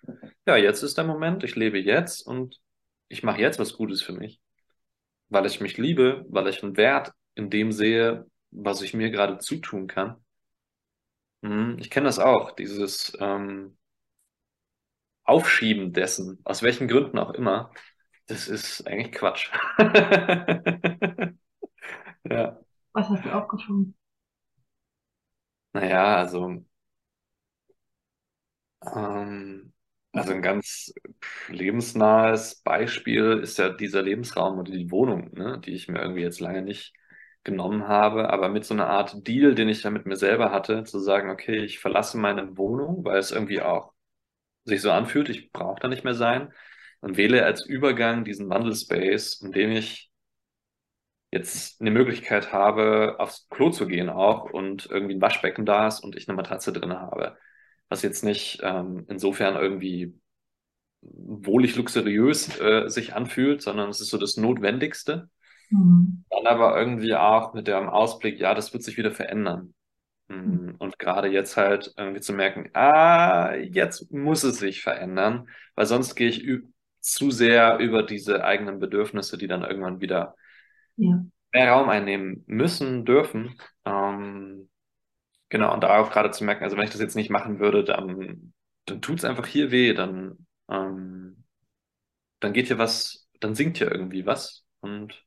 ja, 0.48 0.58
jetzt 0.58 0.84
ist 0.84 0.98
der 0.98 1.06
Moment, 1.06 1.44
ich 1.44 1.56
lebe 1.56 1.80
jetzt 1.80 2.26
und 2.28 2.60
ich 3.10 3.24
mache 3.24 3.42
jetzt 3.42 3.60
was 3.60 3.74
Gutes 3.74 4.02
für 4.02 4.14
mich, 4.14 4.42
weil 5.30 5.46
ich 5.48 5.62
mich 5.62 5.78
liebe, 5.78 6.26
weil 6.30 6.48
ich 6.48 6.64
einen 6.64 6.78
Wert 6.78 7.14
in 7.36 7.50
dem 7.50 7.72
sehe, 7.72 8.26
was 8.52 8.82
ich 8.82 8.94
mir 8.94 9.12
gerade 9.12 9.40
zutun 9.40 9.88
kann. 9.88 10.18
Mhm, 11.42 11.78
Ich 11.80 11.90
kenne 11.92 12.06
das 12.08 12.18
auch, 12.20 12.52
dieses 12.52 13.16
ähm, 13.20 13.78
Aufschieben 15.24 15.94
dessen, 15.94 16.40
aus 16.44 16.62
welchen 16.64 16.88
Gründen 16.88 17.18
auch 17.20 17.32
immer. 17.32 17.72
Das 18.28 18.48
ist 18.48 18.88
eigentlich 18.88 19.12
Quatsch. 19.14 19.52
Ja, 22.32 22.62
Was 22.94 23.10
hast 23.10 23.26
du 23.26 23.32
aufgeschoben? 23.34 23.96
naja, 25.74 26.18
also, 26.18 26.64
ähm, 28.96 29.74
also 30.14 30.32
ein 30.34 30.42
ganz 30.42 30.94
lebensnahes 31.50 32.62
Beispiel 32.64 33.40
ist 33.44 33.58
ja 33.58 33.70
dieser 33.70 34.02
Lebensraum 34.02 34.60
oder 34.60 34.72
die 34.72 34.92
Wohnung, 34.92 35.32
ne, 35.34 35.60
die 35.60 35.72
ich 35.74 35.88
mir 35.88 36.02
irgendwie 36.02 36.22
jetzt 36.22 36.40
lange 36.40 36.62
nicht 36.62 36.94
genommen 37.44 37.88
habe, 37.88 38.30
aber 38.30 38.50
mit 38.50 38.66
so 38.66 38.74
einer 38.74 38.88
Art 38.90 39.26
Deal, 39.28 39.56
den 39.56 39.70
ich 39.70 39.84
ja 39.84 39.90
mit 39.90 40.06
mir 40.06 40.16
selber 40.18 40.52
hatte, 40.52 40.84
zu 40.84 41.00
sagen, 41.00 41.30
okay, 41.32 41.58
ich 41.64 41.80
verlasse 41.80 42.18
meine 42.18 42.58
Wohnung, 42.58 43.04
weil 43.06 43.18
es 43.20 43.32
irgendwie 43.32 43.62
auch 43.62 43.94
sich 44.66 44.82
so 44.82 44.92
anfühlt, 44.92 45.30
ich 45.30 45.52
brauche 45.54 45.80
da 45.82 45.90
nicht 45.90 46.06
mehr 46.06 46.16
sein 46.16 46.54
und 47.02 47.18
wähle 47.18 47.46
als 47.46 47.66
Übergang 47.66 48.26
diesen 48.26 48.50
Wandelspace, 48.50 49.42
in 49.44 49.54
dem 49.54 49.72
ich 49.72 50.11
jetzt 51.32 51.82
eine 51.82 51.92
Möglichkeit 51.92 52.54
habe, 52.54 53.16
aufs 53.20 53.48
Klo 53.50 53.70
zu 53.72 53.88
gehen 53.88 54.10
auch 54.10 54.46
und 54.46 54.88
irgendwie 54.90 55.16
ein 55.16 55.22
Waschbecken 55.22 55.66
da 55.66 55.88
ist 55.88 56.02
und 56.02 56.16
ich 56.16 56.28
eine 56.28 56.36
Matratze 56.36 56.74
drin 56.74 56.94
habe. 56.94 57.38
Was 57.90 58.02
jetzt 58.04 58.24
nicht 58.24 58.60
ähm, 58.64 59.06
insofern 59.10 59.56
irgendwie 59.56 60.16
wohlig 61.02 61.76
luxuriös 61.76 62.60
äh, 62.60 62.88
sich 62.90 63.14
anfühlt, 63.16 63.62
sondern 63.62 63.90
es 63.90 64.02
ist 64.02 64.10
so 64.10 64.18
das 64.18 64.38
Notwendigste. 64.38 65.30
Mhm. 65.70 66.26
Dann 66.30 66.48
aber 66.48 66.78
irgendwie 66.78 67.16
auch 67.16 67.54
mit 67.54 67.68
dem 67.68 67.90
Ausblick, 67.90 68.40
ja, 68.40 68.54
das 68.54 68.74
wird 68.74 68.84
sich 68.84 68.98
wieder 68.98 69.12
verändern. 69.12 69.74
Mhm. 70.28 70.72
Mm, 70.72 70.76
Und 70.78 71.00
gerade 71.00 71.28
jetzt 71.30 71.58
halt 71.58 71.94
irgendwie 71.98 72.22
zu 72.22 72.34
merken, 72.34 72.70
ah, 72.74 73.54
jetzt 73.56 74.12
muss 74.12 74.44
es 74.44 74.60
sich 74.60 74.82
verändern, 74.82 75.50
weil 75.76 75.86
sonst 75.86 76.16
gehe 76.16 76.30
ich 76.30 76.46
zu 77.00 77.32
sehr 77.32 77.80
über 77.80 78.04
diese 78.04 78.44
eigenen 78.46 78.80
Bedürfnisse, 78.80 79.38
die 79.38 79.48
dann 79.48 79.64
irgendwann 79.64 80.02
wieder 80.02 80.36
Ja. 80.98 81.24
mehr 81.54 81.72
Raum 81.72 81.90
einnehmen 81.90 82.44
müssen, 82.48 83.06
dürfen. 83.06 83.56
Ähm, 83.86 84.70
genau, 85.50 85.74
und 85.74 85.82
da 85.84 86.00
auch 86.00 86.12
gerade 86.12 86.32
zu 86.32 86.44
merken, 86.46 86.64
also 86.64 86.78
wenn 86.78 86.86
ich 86.86 86.92
das 86.92 87.02
jetzt 87.02 87.16
nicht 87.16 87.30
machen 87.32 87.60
würde, 87.60 87.84
dann, 87.84 88.54
dann 88.86 89.02
tut 89.02 89.20
es 89.20 89.26
einfach 89.26 89.48
hier 89.48 89.72
weh, 89.72 89.94
dann, 89.94 90.48
ähm, 90.70 91.46
dann 92.40 92.54
geht 92.54 92.68
hier 92.68 92.78
was, 92.78 93.30
dann 93.40 93.56
sinkt 93.56 93.78
hier 93.78 93.92
irgendwie 93.92 94.26
was. 94.26 94.66
Und 94.82 95.26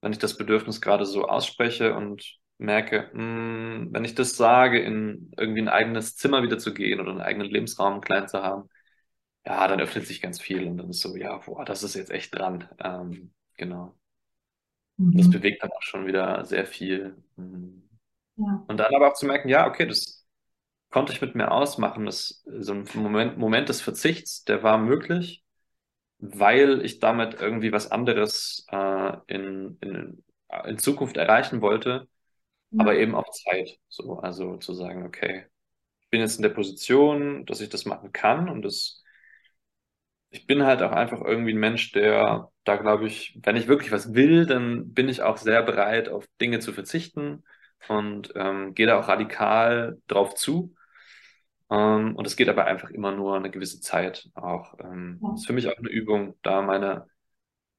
wenn 0.00 0.12
ich 0.12 0.18
das 0.18 0.36
Bedürfnis 0.38 0.80
gerade 0.80 1.06
so 1.06 1.26
ausspreche 1.28 1.94
und 1.96 2.38
merke, 2.58 3.10
mh, 3.14 3.88
wenn 3.92 4.04
ich 4.04 4.14
das 4.14 4.36
sage, 4.36 4.80
in 4.80 5.32
irgendwie 5.38 5.62
ein 5.62 5.68
eigenes 5.68 6.16
Zimmer 6.16 6.42
wieder 6.42 6.58
zu 6.58 6.74
gehen 6.74 7.00
oder 7.00 7.10
einen 7.12 7.20
eigenen 7.22 7.48
Lebensraum 7.50 8.00
klein 8.00 8.28
zu 8.28 8.42
haben, 8.42 8.68
ja, 9.46 9.68
dann 9.68 9.80
öffnet 9.80 10.06
sich 10.06 10.22
ganz 10.22 10.40
viel 10.40 10.66
und 10.68 10.78
dann 10.78 10.90
ist 10.90 11.00
so, 11.00 11.16
ja, 11.16 11.38
boah, 11.38 11.64
das 11.64 11.82
ist 11.84 11.94
jetzt 11.96 12.10
echt 12.12 12.34
dran. 12.36 12.68
Ähm, 12.82 13.34
genau. 13.56 13.96
Das 15.08 15.28
Mhm. 15.28 15.30
bewegt 15.30 15.62
dann 15.62 15.70
auch 15.72 15.82
schon 15.82 16.06
wieder 16.06 16.44
sehr 16.44 16.66
viel. 16.66 17.16
Mhm. 17.36 17.82
Ja. 18.36 18.68
Und 18.68 18.78
dann 18.78 18.94
aber 18.94 19.10
auch 19.10 19.14
zu 19.14 19.26
merken, 19.26 19.48
ja, 19.48 19.66
okay, 19.68 19.86
das 19.86 20.26
konnte 20.90 21.12
ich 21.12 21.20
mit 21.22 21.34
mir 21.36 21.52
ausmachen. 21.52 22.06
Das, 22.06 22.44
so 22.46 22.74
ein 22.74 22.86
Moment, 22.94 23.38
Moment 23.38 23.68
des 23.68 23.80
Verzichts, 23.82 24.44
der 24.44 24.62
war 24.62 24.78
möglich, 24.78 25.44
weil 26.18 26.84
ich 26.84 27.00
damit 27.00 27.34
irgendwie 27.40 27.72
was 27.72 27.90
anderes 27.92 28.66
äh, 28.70 29.16
in, 29.28 29.78
in, 29.80 30.24
in 30.66 30.78
Zukunft 30.78 31.16
erreichen 31.16 31.60
wollte, 31.62 32.08
aber 32.76 32.94
Ja. 32.94 32.96
eben 32.96 33.14
auf 33.16 33.30
Zeit. 33.30 33.78
So, 33.88 34.18
also 34.20 34.56
zu 34.58 34.74
sagen, 34.74 35.06
okay, 35.06 35.46
ich 36.02 36.10
bin 36.10 36.20
jetzt 36.22 36.36
in 36.38 36.42
der 36.44 36.50
Position, 36.50 37.46
dass 37.46 37.60
ich 37.62 37.70
das 37.70 37.86
machen 37.86 38.12
kann 38.12 38.48
und 38.50 38.62
das, 38.62 39.02
ich 40.30 40.46
bin 40.46 40.64
halt 40.64 40.82
auch 40.82 40.92
einfach 40.92 41.20
irgendwie 41.22 41.52
ein 41.52 41.58
Mensch, 41.60 41.92
der 41.92 42.49
da 42.64 42.76
glaube 42.76 43.06
ich, 43.06 43.38
wenn 43.42 43.56
ich 43.56 43.68
wirklich 43.68 43.92
was 43.92 44.14
will, 44.14 44.46
dann 44.46 44.92
bin 44.94 45.08
ich 45.08 45.22
auch 45.22 45.36
sehr 45.38 45.62
bereit, 45.62 46.08
auf 46.08 46.26
Dinge 46.40 46.60
zu 46.60 46.72
verzichten 46.72 47.44
und 47.88 48.32
ähm, 48.36 48.74
gehe 48.74 48.86
da 48.86 48.98
auch 49.00 49.08
radikal 49.08 49.98
drauf 50.08 50.34
zu. 50.34 50.74
Ähm, 51.70 52.16
und 52.16 52.26
es 52.26 52.36
geht 52.36 52.48
aber 52.48 52.66
einfach 52.66 52.90
immer 52.90 53.12
nur 53.12 53.36
eine 53.36 53.50
gewisse 53.50 53.80
Zeit 53.80 54.28
auch. 54.34 54.74
Ähm, 54.80 55.20
Ja. 55.22 55.30
ist 55.34 55.46
für 55.46 55.52
mich 55.52 55.68
auch 55.68 55.76
eine 55.78 55.88
Übung, 55.90 56.36
da 56.42 56.62
meine, 56.62 57.06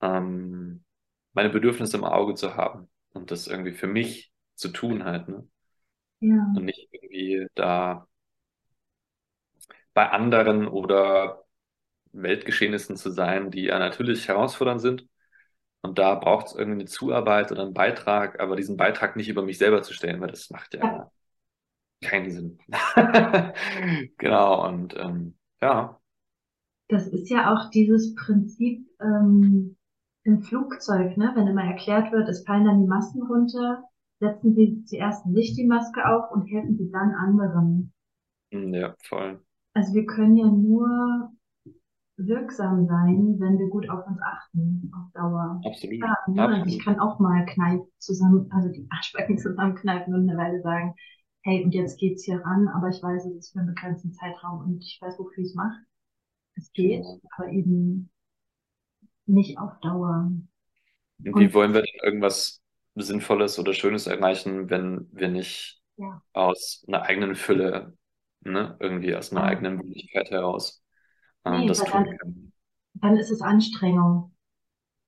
ähm, 0.02 0.86
meine 1.34 1.50
Bedürfnisse 1.52 1.98
im 1.98 2.06
Auge 2.06 2.36
zu 2.36 2.56
haben 2.58 2.90
und 3.14 3.32
das 3.32 3.48
irgendwie 3.48 3.74
für 3.74 3.88
mich 3.88 4.32
zu 4.56 4.70
tun 4.70 5.06
halt, 5.06 5.28
ne? 5.30 5.48
Ja. 6.20 6.46
Und 6.54 6.66
nicht 6.66 6.88
irgendwie 6.92 7.48
da 7.56 8.08
bei 9.94 10.10
anderen 10.10 10.68
oder 10.68 11.44
Weltgeschehnissen 12.14 12.98
zu 12.98 13.12
sein, 13.12 13.52
die 13.52 13.64
ja 13.66 13.80
natürlich 13.80 14.28
herausfordernd 14.28 14.82
sind. 14.82 15.08
Und 15.82 16.00
da 16.00 16.16
braucht 16.16 16.48
es 16.48 16.56
irgendwie 16.56 16.82
eine 16.82 16.86
Zuarbeit 16.90 17.52
oder 17.52 17.64
einen 17.64 17.74
Beitrag, 17.76 18.40
aber 18.42 18.56
diesen 18.58 18.78
Beitrag 18.78 19.16
nicht 19.18 19.30
über 19.30 19.44
mich 19.44 19.58
selber 19.60 19.84
zu 19.84 19.94
stellen, 19.94 20.22
weil 20.22 20.30
das 20.32 20.50
macht 20.52 20.76
Ja. 20.82 21.12
keinen 22.02 22.32
Sinn. 22.32 22.60
Genau, 24.18 24.68
und 24.68 24.96
ähm, 24.98 25.38
ja, 25.62 26.00
Das 26.90 27.08
ist 27.08 27.32
ja 27.32 27.52
auch 27.56 27.72
dieses 27.72 28.14
Prinzip 28.14 28.88
ähm, 29.02 29.78
im 30.24 30.44
Flugzeug, 30.44 31.18
ne? 31.18 31.32
Wenn 31.34 31.48
immer 31.48 31.64
erklärt 31.64 32.12
wird, 32.12 32.30
es 32.30 32.44
fallen 32.46 32.66
dann 32.66 32.82
die 32.82 32.88
Masken 32.88 33.24
runter, 33.24 33.84
setzen 34.20 34.54
Sie 34.54 34.84
zuerst 34.86 35.26
sich 35.34 35.56
die 35.56 35.66
Maske 35.66 36.08
auf 36.08 36.30
und 36.32 36.46
helfen 36.46 36.78
Sie 36.78 36.92
dann 36.92 37.16
anderen. 37.16 37.94
hm, 38.52 38.74
ja, 38.74 38.96
voll. 39.04 39.40
Also 39.74 39.94
wir 39.94 40.06
können 40.06 40.38
ja 40.38 40.46
nur 40.48 41.30
wirksam 42.28 42.88
sein, 42.88 43.38
wenn 43.40 43.60
wir 43.60 43.70
gut 43.70 43.90
auf 43.90 44.06
uns 44.08 44.20
achten, 44.22 44.92
auf 44.96 45.12
Dauer. 45.14 45.66
Absolut, 45.66 46.00
Ja? 46.02 46.16
Also 46.26 46.42
ich 46.66 46.80
absolut. 46.80 46.84
kann 46.84 47.00
auch 47.00 47.20
mal 47.20 47.46
kneif 47.46 47.82
zusammen, 48.00 48.50
also 48.52 48.70
die 48.70 48.88
Arschbacken 48.92 49.38
zusammenkneifen 49.38 50.14
und 50.14 50.30
eine 50.30 50.38
Weile 50.38 50.62
sagen, 50.62 50.96
hey, 51.44 51.64
und 51.64 51.74
jetzt 51.74 52.00
geht's 52.00 52.24
hier 52.26 52.42
ran, 52.42 52.68
aber 52.70 52.90
ich 52.90 53.02
weiß, 53.04 53.26
es 53.26 53.36
ist 53.38 53.54
für 53.54 53.60
einen 53.60 53.70
begrenzten 53.76 54.14
Zeitraum 54.14 54.62
und 54.62 54.84
ich 54.84 55.00
weiß, 55.02 55.18
wofür 55.20 55.44
ich 55.44 55.50
es 55.50 55.56
mache. 55.56 55.78
Es 56.56 56.72
geht, 56.74 57.04
Genau. 57.04 57.22
aber 57.38 57.50
eben 57.50 58.10
nicht 59.26 59.58
auf 59.58 59.80
Dauer. 59.82 60.32
Und 61.24 61.40
wie 61.40 61.54
wollen 61.54 61.74
wir 61.74 61.82
denn 61.82 62.00
irgendwas 62.04 62.62
Sinnvolles 62.96 63.60
oder 63.60 63.74
Schönes 63.74 64.08
erreichen, 64.08 64.70
wenn 64.70 65.08
wir 65.12 65.28
nicht 65.30 65.82
ja, 65.98 66.22
aus 66.34 66.84
einer 66.88 67.04
eigenen 67.04 67.36
Fülle, 67.36 67.98
ne, 68.42 68.76
irgendwie 68.80 69.16
aus 69.16 69.32
einer 69.32 69.44
ja, 69.44 69.46
eigenen 69.46 69.78
Möglichkeit 69.78 70.32
heraus 70.32 70.84
ähm, 71.46 71.62
nee, 71.62 71.68
das 71.68 71.80
tun 71.80 72.04
dann, 72.06 72.18
können? 72.18 72.54
dann 72.96 73.18
ist 73.18 73.32
es 73.32 73.42
Anstrengung. 73.42 74.32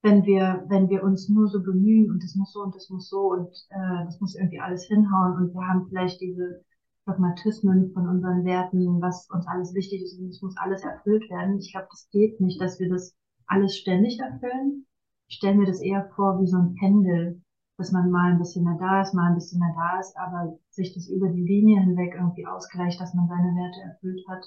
wenn 0.03 0.25
wir, 0.25 0.65
wenn 0.67 0.89
wir 0.89 1.03
uns 1.03 1.29
nur 1.29 1.47
so 1.47 1.63
bemühen 1.63 2.11
und 2.11 2.23
das 2.23 2.36
muss 2.36 2.51
so 2.51 2.61
und 2.61 2.75
das 2.75 2.89
muss 2.89 3.09
so 3.09 3.31
und 3.31 3.49
äh, 3.69 4.05
das 4.05 4.19
muss 4.19 4.36
irgendwie 4.36 4.59
alles 4.59 4.86
hinhauen 4.86 5.38
und 5.38 5.53
wir 5.53 5.67
haben 5.67 5.88
vielleicht 5.88 6.19
diese 6.21 6.63
Dogmatismen 7.05 7.91
von 7.93 8.07
unseren 8.07 8.45
Werten, 8.45 9.01
was 9.01 9.29
uns 9.29 9.47
alles 9.47 9.73
wichtig 9.73 10.03
ist 10.03 10.19
und 10.19 10.29
es 10.29 10.41
muss 10.41 10.57
alles 10.57 10.84
erfüllt 10.84 11.29
werden. 11.29 11.59
Ich 11.59 11.71
glaube, 11.71 11.88
das 11.89 12.09
geht 12.11 12.39
nicht, 12.41 12.61
dass 12.61 12.79
wir 12.79 12.89
das 12.89 13.15
alles 13.47 13.77
ständig 13.77 14.19
erfüllen. 14.19 14.86
Ich 15.27 15.38
stelle 15.38 15.55
mir 15.57 15.65
das 15.65 15.81
eher 15.81 16.09
vor 16.15 16.39
wie 16.41 16.47
so 16.47 16.57
ein 16.57 16.75
Pendel, 16.75 17.41
dass 17.77 17.91
man 17.91 18.11
mal 18.11 18.31
ein 18.31 18.39
bisschen 18.39 18.63
mehr 18.65 18.77
da 18.79 19.01
ist, 19.01 19.13
mal 19.13 19.29
ein 19.29 19.36
bisschen 19.36 19.59
mehr 19.59 19.73
da 19.75 19.99
ist, 19.99 20.15
aber 20.17 20.57
sich 20.69 20.93
das 20.93 21.07
über 21.09 21.29
die 21.29 21.43
Linie 21.43 21.81
hinweg 21.81 22.13
irgendwie 22.15 22.45
ausgleicht, 22.45 22.99
dass 23.01 23.13
man 23.13 23.27
seine 23.27 23.55
Werte 23.55 23.81
erfüllt 23.81 24.21
hat 24.27 24.43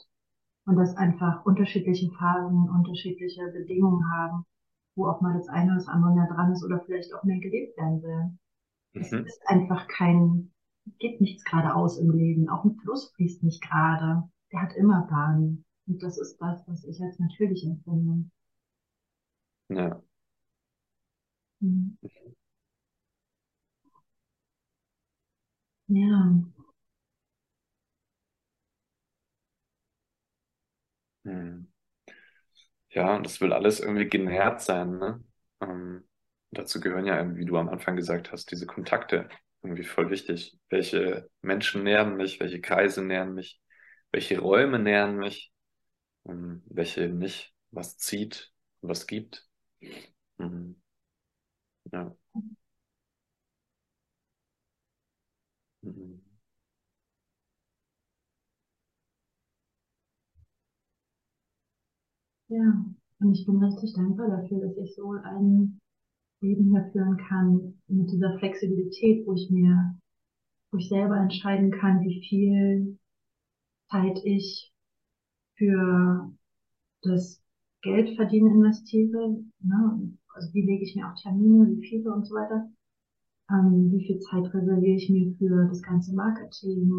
und 0.66 0.76
dass 0.76 0.96
einfach 0.96 1.46
unterschiedliche 1.46 2.10
Phasen, 2.12 2.68
unterschiedliche 2.70 3.46
Bedingungen 3.52 4.10
haben, 4.12 4.44
wo 4.96 5.06
auch 5.08 5.20
mal 5.22 5.34
das 5.38 5.48
eine 5.48 5.66
oder 5.72 5.76
das 5.76 5.88
andere 5.88 6.14
mehr 6.14 6.28
dran 6.28 6.52
ist 6.52 6.64
oder 6.64 6.80
vielleicht 6.84 7.14
auch 7.14 7.24
mehr 7.24 7.40
gelebt 7.40 7.76
werden 7.78 8.02
will. 8.02 8.38
Es 8.94 9.12
Mhm. 9.12 9.26
ist 9.26 9.42
einfach 9.48 9.88
kein, 9.88 10.52
geht 10.98 11.20
nichts 11.20 11.44
geradeaus 11.44 11.98
im 11.98 12.10
Leben. 12.10 12.48
Auch 12.48 12.64
ein 12.64 12.76
Fluss 12.76 13.12
fließt 13.16 13.42
nicht 13.44 13.62
gerade. 13.62 14.24
Der 14.52 14.62
hat 14.62 14.74
immer 14.76 15.06
Bahnen. 15.08 15.64
Und 15.86 16.02
das 16.02 16.18
ist 16.18 16.38
das, 16.38 16.66
was 16.68 16.84
ich 16.84 17.00
als 17.02 17.18
natürlich 17.18 17.64
empfinde. 17.66 18.30
Ja. 19.68 20.00
Mhm. 21.60 21.96
Ja, 25.88 26.36
Hm. 31.26 31.66
Ja, 32.90 33.16
und 33.16 33.24
das 33.26 33.40
will 33.40 33.52
alles 33.52 33.80
irgendwie 33.80 34.08
genährt 34.08 34.62
sein, 34.62 34.98
ne? 34.98 35.22
Ähm, 35.60 36.08
dazu 36.50 36.80
gehören 36.80 37.06
ja, 37.06 37.36
wie 37.36 37.44
du 37.44 37.56
am 37.58 37.68
Anfang 37.68 37.96
gesagt 37.96 38.32
hast, 38.32 38.50
diese 38.50 38.66
Kontakte 38.66 39.28
irgendwie 39.62 39.84
voll 39.84 40.10
wichtig. 40.10 40.58
Welche 40.70 41.28
Menschen 41.42 41.82
nähren 41.82 42.16
mich, 42.16 42.40
welche 42.40 42.60
Kreise 42.60 43.02
nähren 43.04 43.34
mich, 43.34 43.60
welche 44.12 44.38
Räume 44.38 44.78
nähren 44.78 45.16
mich, 45.16 45.52
ähm, 46.26 46.62
welche 46.68 47.08
nicht, 47.10 47.54
was 47.72 47.98
zieht, 47.98 48.52
was 48.82 49.06
gibt. 49.06 49.48
Mhm. 50.38 50.76
Ja. 51.92 52.16
Mhm. 55.82 56.15
Ja. 62.48 62.84
Und 63.20 63.32
ich 63.34 63.46
bin 63.46 63.62
richtig 63.62 63.94
dankbar 63.94 64.28
dafür, 64.28 64.60
dass 64.60 64.76
ich 64.76 64.94
so 64.94 65.12
ein 65.12 65.78
Leben 66.42 66.70
hier 66.70 66.88
führen 66.92 67.16
kann 67.28 67.74
mit 67.88 68.10
dieser 68.12 68.38
Flexibilität, 68.38 69.26
wo 69.26 69.34
ich 69.34 69.50
mir, 69.50 69.96
wo 70.70 70.78
ich 70.78 70.88
selber 70.88 71.16
entscheiden 71.18 71.70
kann, 71.70 72.02
wie 72.02 72.20
viel 72.28 72.98
Zeit 73.90 74.20
ich 74.24 74.72
für 75.56 76.32
das 77.02 77.42
Geldverdienen 77.82 78.56
investiere. 78.56 79.42
Ne? 79.60 80.12
Also 80.34 80.52
wie 80.54 80.66
lege 80.66 80.84
ich 80.84 80.96
mir 80.96 81.08
auch 81.10 81.16
Termine, 81.22 81.68
wie 81.70 81.88
viele 81.88 82.12
und 82.12 82.26
so 82.26 82.34
weiter. 82.34 82.70
Ähm, 83.50 83.92
wie 83.92 84.06
viel 84.06 84.18
Zeit 84.20 84.52
reserviere 84.54 84.96
ich 84.96 85.08
mir 85.10 85.34
für 85.38 85.68
das 85.68 85.82
ganze 85.82 86.14
Marketing 86.14 86.90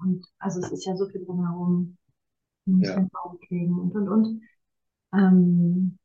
und 0.00 0.24
also 0.38 0.60
es 0.60 0.72
ist 0.72 0.86
ja 0.86 0.96
so 0.96 1.06
viel 1.08 1.24
drumherum. 1.24 1.96
Muss 2.66 2.88
Ja. 2.88 2.96
den 2.96 3.08
Baum 3.10 3.38
pflegen 3.38 3.78
und 3.78 3.94
und 3.94 4.08
und. 4.08 4.40
Ähm, 5.12 5.98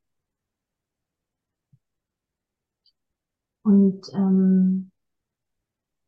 und 3.63 4.07
ähm, 4.13 4.91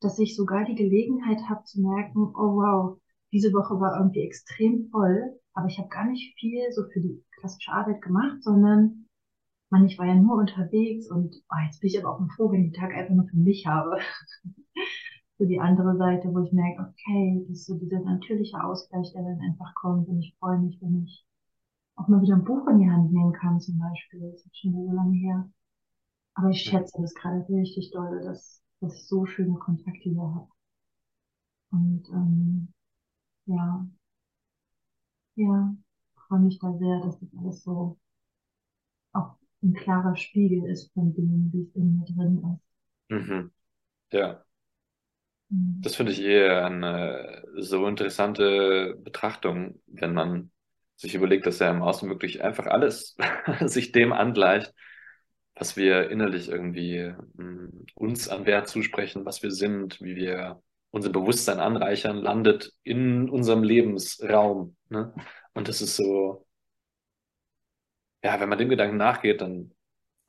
dass 0.02 0.20
ich 0.20 0.36
sogar 0.36 0.66
die 0.66 0.76
Gelegenheit 0.76 1.40
habe 1.50 1.64
zu 1.64 1.82
merken, 1.82 2.20
oh 2.36 2.56
wow, 2.56 3.00
diese 3.32 3.52
Woche 3.54 3.80
war 3.80 3.98
irgendwie 4.00 4.22
extrem 4.22 4.90
voll, 4.90 5.40
aber 5.54 5.68
ich 5.68 5.78
habe 5.78 5.90
gar 5.90 6.06
nicht 6.08 6.36
viel 6.40 6.72
so 6.72 6.84
für 6.92 7.00
die 7.02 7.24
klassische 7.40 7.72
Arbeit 7.72 8.02
gemacht, 8.02 8.42
sondern 8.44 9.08
man, 9.70 9.86
ich 9.88 10.00
war 10.00 10.06
ja 10.08 10.16
nur 10.16 10.38
unterwegs 10.38 11.10
und 11.12 11.36
oh, 11.52 11.56
jetzt 11.66 11.82
bin 11.82 11.90
ich 11.90 12.00
aber 12.00 12.16
auch 12.16 12.20
ein 12.22 12.30
Vogel, 12.38 12.62
den 12.62 12.74
Tag 12.74 12.94
einfach 12.94 13.16
nur 13.16 13.28
für 13.28 13.38
mich 13.38 13.68
habe. 13.68 13.98
So 15.40 15.46
die 15.46 15.60
andere 15.60 15.98
Seite, 15.98 16.30
wo 16.34 16.40
ich 16.44 16.52
merke, 16.52 16.82
okay, 16.82 17.46
das 17.48 17.58
ist 17.60 17.66
so 17.68 17.78
dieser 17.78 18.00
natürliche 18.02 18.64
Ausgleich, 18.64 19.12
der 19.14 19.24
dann 19.24 19.40
einfach 19.42 19.74
kommt 19.76 20.08
und 20.08 20.20
ich 20.20 20.36
freue 20.40 20.60
mich, 20.60 20.80
wenn 20.82 21.04
ich 21.06 21.26
auch 21.98 22.08
mal 22.08 22.22
wieder 22.22 22.36
ein 22.36 22.46
Buch 22.46 22.68
in 22.70 22.80
die 22.80 22.90
Hand 22.90 23.12
nehmen 23.12 23.34
kann 23.34 23.60
zum 23.60 23.80
Beispiel. 23.80 24.22
Das 24.32 24.46
ist 24.46 24.58
schon 24.58 24.74
so 24.74 24.92
lange 24.94 25.16
her. 25.18 25.50
Aber 26.36 26.50
ich 26.50 26.62
schätze 26.62 27.02
das 27.02 27.14
gerade 27.16 27.46
richtig 27.50 27.92
doll, 27.92 28.22
dass, 28.24 28.62
dass 28.82 28.96
ich 28.96 29.08
so 29.08 29.26
schöne 29.26 29.56
Kontakte 29.56 30.10
hier 30.10 30.22
habe. 30.22 30.48
Und 31.72 32.08
ähm, 32.10 32.74
ja, 33.46 33.88
ja, 35.36 35.76
freue 36.28 36.40
mich 36.40 36.60
da 36.60 36.74
sehr, 36.78 37.00
dass 37.02 37.20
das 37.20 37.30
alles 37.40 37.64
so 37.64 37.98
auch 39.12 39.36
ein 39.62 39.74
klarer 39.74 40.16
Spiegel 40.16 40.70
ist 40.70 40.94
von 40.94 41.14
dem, 41.14 41.52
wie 41.52 41.64
es 41.64 41.76
in 41.76 41.98
mir 41.98 42.06
drin 42.06 42.38
ist. 42.38 42.62
Mhm. 43.10 43.52
Ja. 44.12 44.46
Mhm. 45.50 45.82
Das 45.82 45.96
finde 45.96 46.12
ich 46.12 46.22
eher 46.22 46.66
eine 46.66 47.44
so 47.58 47.88
interessante 47.88 48.96
Betrachtung, 49.04 49.82
wenn 49.88 50.14
man 50.14 50.52
sich 50.98 51.16
überlegt, 51.16 51.48
dass 51.48 51.60
ja 51.60 51.72
im 51.72 51.84
Außen 51.84 52.10
wirklich 52.10 52.44
einfach 52.44 52.68
alles 52.68 53.18
sich 53.66 53.94
dem 53.94 54.14
angleicht, 54.14 54.74
was 55.56 55.78
wir 55.78 56.10
innerlich 56.12 56.50
irgendwie 56.50 57.14
mm, 57.36 57.86
uns 57.96 58.30
an 58.30 58.46
Wert 58.46 58.68
zusprechen, 58.70 59.26
was 59.26 59.44
wir 59.44 59.52
sind, 59.52 60.02
wie 60.02 60.16
wir 60.16 60.62
unser 60.92 61.10
Bewusstsein 61.10 61.60
anreichern, 61.60 62.18
landet 62.18 62.74
in 62.84 63.30
unserem 63.30 63.64
Lebensraum. 63.64 64.76
Ne? 64.90 65.14
Und 65.54 65.68
das 65.68 65.82
ist 65.82 65.96
so, 65.96 66.46
ja, 68.24 68.40
wenn 68.40 68.50
man 68.50 68.58
dem 68.58 68.70
Gedanken 68.70 68.98
nachgeht, 68.98 69.42
dann 69.42 69.72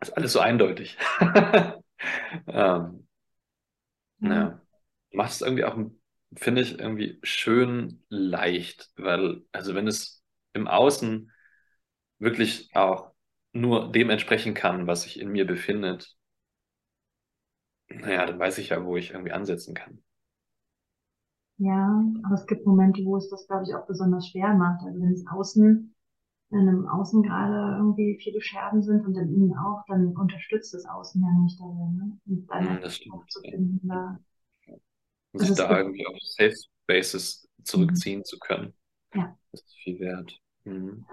ist 0.01 0.13
alles 0.17 0.33
so 0.33 0.41
eindeutig. 0.41 0.99
Ähm, 2.49 3.07
Ja, 4.21 4.31
ja. 4.35 4.61
Macht 5.13 5.33
es 5.33 5.41
irgendwie 5.41 5.65
auch, 5.65 5.77
finde 6.37 6.61
ich, 6.63 6.79
irgendwie 6.79 7.19
schön 7.23 8.05
leicht, 8.09 8.91
weil, 8.97 9.43
also 9.53 9.75
wenn 9.75 9.87
es 9.89 10.18
im 10.53 10.69
Außen 10.69 11.33
wirklich 12.21 12.71
auch 12.77 13.13
nur 13.53 13.93
dem 13.93 14.11
entsprechen 14.11 14.55
kann, 14.55 14.87
was 14.87 15.03
sich 15.05 15.21
in 15.21 15.31
mir 15.31 15.47
befindet, 15.47 16.17
naja, 17.91 18.25
dann 18.27 18.39
weiß 18.39 18.57
ich 18.59 18.71
ja, 18.71 18.83
wo 18.85 18.97
ich 18.97 19.11
irgendwie 19.11 19.33
ansetzen 19.33 19.75
kann. 19.75 20.03
ja, 21.59 22.03
aber 22.25 22.35
es 22.35 22.47
gibt 22.47 22.67
Momente, 22.67 23.05
wo 23.05 23.17
es 23.17 23.29
das, 23.31 23.47
glaube 23.47 23.65
ich, 23.65 23.75
auch 23.75 23.87
besonders 23.87 24.29
schwer 24.29 24.55
macht. 24.55 24.85
Also 24.85 25.01
wenn 25.01 25.13
es 25.13 25.27
außen, 25.27 25.95
wenn 26.51 26.69
im 26.69 26.89
Außen 26.89 27.23
gerade 27.23 27.77
irgendwie 27.79 28.19
viele 28.23 28.41
Scherben 28.43 28.83
sind 28.83 29.07
und 29.07 29.17
im 29.17 29.35
Innen 29.35 29.57
auch, 29.59 29.85
dann 29.89 30.17
unterstützt 30.17 30.75
das 30.75 30.87
Außen 30.87 31.23
ja 31.23 31.31
nicht 31.43 31.61
darin, 31.61 31.97
ne? 31.97 32.19
Und 32.27 32.47
dann 32.51 32.69
Hm, 32.69 32.81
das 32.81 32.97
stimmt. 32.97 33.25
zu 33.29 33.43
finden, 33.45 33.89
da, 33.89 34.19
Und 35.33 35.41
also 35.41 35.53
sich 35.53 35.55
es 35.55 35.67
da 35.67 35.79
irgendwie 35.79 36.07
auf 36.07 36.17
Safe 36.23 36.55
Spaces 36.85 37.49
mhm. 37.75 38.03
zurückziehen 38.03 38.25
zu 38.25 38.39
können, 38.39 38.75
ja, 39.15 39.37
das 39.53 39.63
ist 39.63 39.77
viel 39.83 40.01
wert. 40.01 40.41
Mhm. 40.65 41.07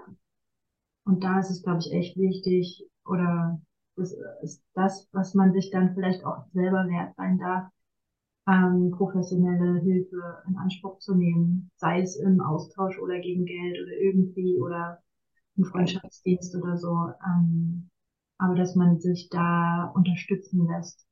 und 1.04 1.22
da 1.24 1.38
ist 1.40 1.50
es, 1.50 1.62
glaube 1.62 1.78
ich, 1.80 1.92
echt 1.92 2.16
wichtig, 2.16 2.84
oder 3.04 3.60
das 3.96 4.14
ist 4.42 4.62
das, 4.74 5.08
was 5.12 5.34
man 5.34 5.52
sich 5.52 5.70
dann 5.70 5.94
vielleicht 5.94 6.24
auch 6.24 6.44
selber 6.52 6.86
wert 6.88 7.14
sein 7.16 7.38
darf, 7.38 7.70
ähm, 8.48 8.92
professionelle 8.92 9.80
Hilfe 9.80 10.42
in 10.48 10.56
Anspruch 10.56 10.98
zu 10.98 11.14
nehmen, 11.14 11.70
sei 11.76 12.02
es 12.02 12.16
im 12.16 12.40
Austausch 12.40 12.98
oder 12.98 13.18
gegen 13.20 13.44
Geld 13.46 13.76
oder 13.82 13.92
irgendwie 13.98 14.58
oder 14.60 15.02
im 15.56 15.64
Freundschaftsdienst 15.64 16.54
oder 16.56 16.76
so, 16.78 17.12
ähm, 17.26 17.90
aber 18.38 18.54
dass 18.56 18.74
man 18.76 19.00
sich 19.00 19.28
da 19.30 19.92
unterstützen 19.94 20.66
lässt, 20.68 21.06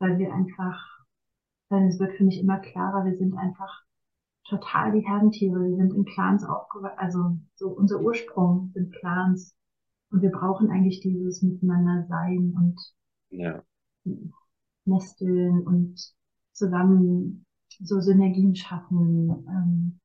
weil 0.00 0.18
wir 0.18 0.32
einfach, 0.34 1.04
weil 1.70 1.88
es 1.88 1.98
wird 2.00 2.14
für 2.14 2.24
mich 2.24 2.40
immer 2.40 2.58
klarer, 2.60 3.04
wir 3.04 3.16
sind 3.16 3.36
einfach 3.36 3.84
total 4.48 4.92
die 4.92 5.06
Herdentiere, 5.06 5.60
wir 5.60 5.76
sind 5.76 5.94
in 5.94 6.04
Clans 6.04 6.44
aufgewachsen, 6.44 6.98
also 6.98 7.38
so 7.54 7.70
unser 7.70 8.00
Ursprung 8.00 8.70
sind 8.74 8.94
Clans 8.94 9.54
und 10.10 10.22
wir 10.22 10.30
brauchen 10.30 10.70
eigentlich 10.70 11.00
dieses 11.00 11.42
Miteinander 11.42 12.06
sein 12.08 12.54
und 12.56 12.80
Ja. 13.30 13.62
nesteln 14.84 15.66
und 15.66 16.12
zusammen 16.52 17.46
so 17.80 18.00
Synergien 18.00 18.54
schaffen. 18.54 19.44
Ähm, 19.48 20.00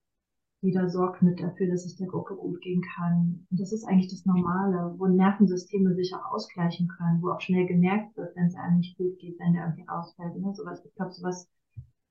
jeder 0.62 0.90
sorgt 0.90 1.22
mit 1.22 1.40
dafür, 1.40 1.68
dass 1.68 1.86
es 1.86 1.96
der 1.96 2.08
Gruppe 2.08 2.36
gut 2.36 2.60
gehen 2.62 2.82
kann. 2.96 3.46
Und 3.50 3.60
das 3.60 3.72
ist 3.72 3.86
eigentlich 3.86 4.10
das 4.12 4.26
Normale, 4.26 4.94
wo 4.98 5.08
Nervensysteme 5.08 5.96
sich 5.96 6.14
auch 6.14 6.34
ausgleichen 6.34 6.88
können, 6.90 7.22
wo 7.22 7.30
auch 7.32 7.40
schnell 7.40 7.66
gemerkt 7.66 8.16
wird, 8.18 8.36
wenn 8.36 8.48
es 8.48 8.56
einem 8.56 8.78
nicht 8.78 8.98
gut 8.98 9.18
geht, 9.20 9.40
wenn 9.40 9.54
der 9.54 9.66
irgendwie 9.66 9.88
rausfällt. 9.88 10.38
Ne? 10.38 10.54
Sowas, 10.54 10.84
ich 10.84 10.94
glaube, 10.96 11.12
sowas 11.12 11.48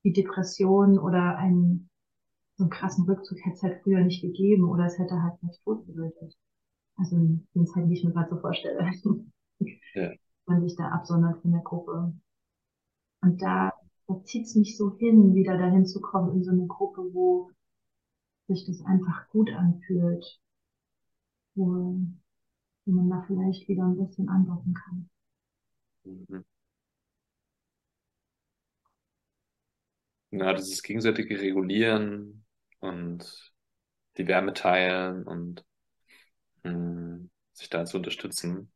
wie 0.02 0.12
Depression 0.12 0.98
oder 0.98 1.36
einen, 1.36 1.87
so 2.58 2.64
einen 2.64 2.70
krassen 2.70 3.04
Rückzug 3.04 3.38
hätte 3.44 3.54
es 3.54 3.62
halt 3.62 3.80
früher 3.82 4.00
nicht 4.00 4.20
gegeben 4.20 4.68
oder 4.68 4.84
es 4.86 4.98
hätte 4.98 5.22
halt 5.22 5.40
nicht 5.44 5.62
tot 5.62 5.86
bedeutet. 5.86 6.36
Also, 6.96 7.16
wenn 7.16 7.62
es 7.62 7.74
halt 7.76 7.86
nicht 7.86 8.04
mir 8.04 8.12
gerade 8.12 8.30
so 8.30 8.40
vorstelle. 8.40 8.90
Ja. 9.94 10.10
man 10.46 10.62
sich 10.62 10.76
da 10.76 10.88
absondert 10.88 11.40
von 11.42 11.52
der 11.52 11.60
Gruppe. 11.60 12.12
Und 13.20 13.42
da, 13.42 13.72
da 14.06 14.24
zieht 14.24 14.46
es 14.46 14.56
mich 14.56 14.76
so 14.76 14.96
hin, 14.96 15.34
wieder 15.34 15.56
dahin 15.56 15.86
zu 15.86 16.00
kommen 16.00 16.34
in 16.34 16.42
so 16.42 16.50
eine 16.50 16.66
Gruppe, 16.66 17.02
wo 17.12 17.50
sich 18.48 18.66
das 18.66 18.84
einfach 18.84 19.28
gut 19.28 19.50
anfühlt, 19.50 20.40
wo, 21.54 21.96
wo 22.86 22.92
man 22.92 23.10
da 23.10 23.22
vielleicht 23.26 23.68
wieder 23.68 23.84
ein 23.84 23.98
bisschen 23.98 24.28
andocken 24.28 24.74
kann. 24.74 25.10
Mhm. 26.04 26.44
Ja, 30.30 30.52
dieses 30.54 30.82
gegenseitige 30.82 31.40
Regulieren 31.40 32.37
und 32.80 33.52
die 34.16 34.26
Wärme 34.26 34.52
teilen 34.54 35.24
und 35.24 35.64
mh, 36.64 36.70
hm, 36.70 37.30
sich 37.52 37.70
da 37.70 37.84
zu 37.84 37.98
unterstützen. 37.98 38.72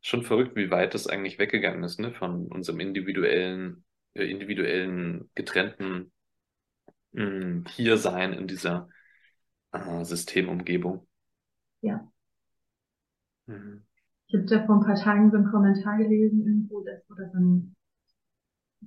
Schon 0.00 0.22
verrückt, 0.22 0.56
wie 0.56 0.70
weit 0.70 0.94
das 0.94 1.06
eigentlich 1.06 1.38
weggegangen 1.38 1.82
ist, 1.82 1.98
ne, 1.98 2.12
von 2.12 2.46
unserem 2.46 2.80
individuellen, 2.80 3.84
äh, 4.14 4.24
individuellen, 4.24 5.30
getrennten 5.34 6.12
mh, 7.12 7.24
hm, 7.24 7.64
Hiersein 7.68 8.32
in 8.32 8.46
dieser 8.46 8.88
äh, 9.72 10.04
Systemumgebung. 10.04 11.06
Ja. 11.80 12.10
Mhm. 13.46 13.84
Ich 14.28 14.34
habe 14.34 14.44
da 14.44 14.66
vor 14.66 14.76
ein 14.76 14.84
paar 14.84 15.02
Tagen 15.02 15.30
so 15.30 15.38
einen 15.38 15.50
Kommentar 15.50 15.96
gelesen 15.96 16.46
irgendwo, 16.46 16.82
das, 16.82 17.08
oder 17.10 17.30
so 17.30 17.38
ein, 17.38 17.76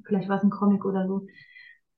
vielleicht 0.06 0.30
war 0.30 0.38
es 0.38 0.44
ein 0.44 0.52
Comic 0.52 0.86
oder 0.86 1.08
so, 1.08 1.26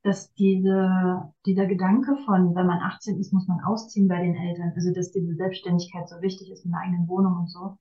dass 0.04 0.34
diese, 0.34 1.34
dieser 1.46 1.66
Gedanke 1.66 2.18
von, 2.26 2.54
wenn 2.56 2.68
man 2.68 2.82
18 2.82 3.20
ist, 3.20 3.32
muss 3.32 3.48
man 3.48 3.62
ausziehen 3.62 4.10
bei 4.10 4.22
den 4.22 4.36
Eltern, 4.36 4.74
also 4.76 4.94
dass 4.94 5.12
diese 5.12 5.34
Selbstständigkeit 5.36 6.10
so 6.10 6.22
wichtig 6.22 6.52
ist 6.52 6.66
mit 6.66 6.74
einer 6.74 6.84
eigenen 6.84 7.08
Wohnung 7.08 7.38
und 7.40 7.50
so, 7.50 7.78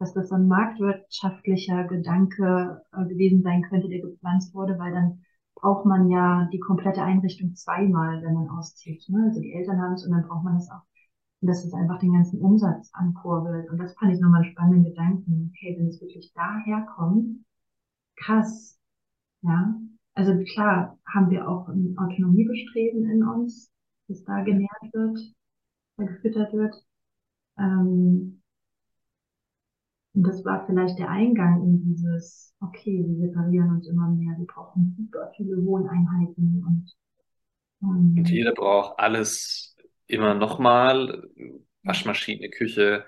dass 0.00 0.12
das 0.12 0.28
so 0.28 0.34
ein 0.34 0.48
marktwirtschaftlicher 0.48 1.84
Gedanke 1.84 2.82
äh, 2.92 3.04
gewesen 3.04 3.42
sein 3.42 3.62
könnte, 3.62 3.88
der 3.88 4.00
gepflanzt 4.00 4.52
wurde, 4.54 4.76
weil 4.78 4.92
dann 4.92 5.22
braucht 5.54 5.86
man 5.86 6.10
ja 6.10 6.48
die 6.52 6.58
komplette 6.58 7.02
Einrichtung 7.02 7.54
zweimal, 7.54 8.20
wenn 8.22 8.34
man 8.34 8.48
auszieht. 8.50 9.08
Ne? 9.08 9.26
Also 9.28 9.40
die 9.40 9.52
Eltern 9.52 9.80
haben 9.80 9.94
es 9.94 10.04
und 10.04 10.10
dann 10.10 10.26
braucht 10.26 10.44
man 10.44 10.56
es 10.56 10.68
auch. 10.68 10.82
Und 11.40 11.48
dass 11.48 11.64
es 11.64 11.72
einfach 11.72 12.00
den 12.00 12.12
ganzen 12.12 12.40
Umsatz 12.40 12.90
ankurbelt. 12.92 13.70
Und 13.70 13.78
das 13.78 13.94
fand 13.94 14.12
ich 14.12 14.20
nochmal 14.20 14.42
einen 14.42 14.52
spannenden 14.52 14.84
Gedanken. 14.84 15.52
Okay, 15.52 15.76
wenn 15.78 15.86
es 15.86 16.00
wirklich 16.00 16.32
daher 16.34 16.86
kommt, 16.96 17.44
krass. 18.16 18.80
Ja, 19.42 19.74
also 20.14 20.42
klar 20.52 20.98
haben 21.14 21.30
wir 21.30 21.48
auch 21.48 21.68
ein 21.68 21.96
Autonomiebestreben 21.96 23.10
in 23.10 23.24
uns, 23.24 23.70
das 24.08 24.24
da 24.24 24.42
genährt 24.42 24.92
wird, 24.92 25.18
da 25.96 26.04
gefüttert 26.04 26.52
wird. 26.52 26.74
Ähm, 27.58 28.42
und 30.14 30.26
das 30.26 30.44
war 30.44 30.66
vielleicht 30.66 30.98
der 30.98 31.08
Eingang 31.08 31.62
in 31.62 31.82
dieses, 31.84 32.54
okay, 32.60 33.02
wir 33.06 33.28
separieren 33.28 33.70
uns 33.70 33.88
immer 33.88 34.10
mehr, 34.10 34.36
wir 34.36 34.46
brauchen 34.46 34.94
super 34.98 35.32
viele 35.36 35.64
Wohneinheiten 35.64 36.62
und, 36.66 36.92
ähm, 37.82 38.14
und 38.18 38.28
jeder 38.28 38.52
braucht 38.52 38.98
alles 38.98 39.74
immer 40.06 40.34
nochmal. 40.34 41.28
Waschmaschine, 41.84 42.50
Küche, 42.50 43.06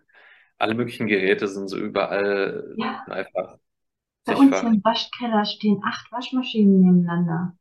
alle 0.59 0.75
möglichen 0.75 1.07
Geräte 1.07 1.47
sind 1.47 1.69
so 1.69 1.77
überall 1.79 2.75
ja. 2.77 3.05
einfach 3.07 3.59
bei 4.25 4.37
uns 4.37 4.63
im 4.63 4.83
Waschkeller 4.85 5.45
stehen 5.45 5.81
acht 5.85 6.11
Waschmaschinen 6.11 6.81
nebeneinander. 6.81 7.57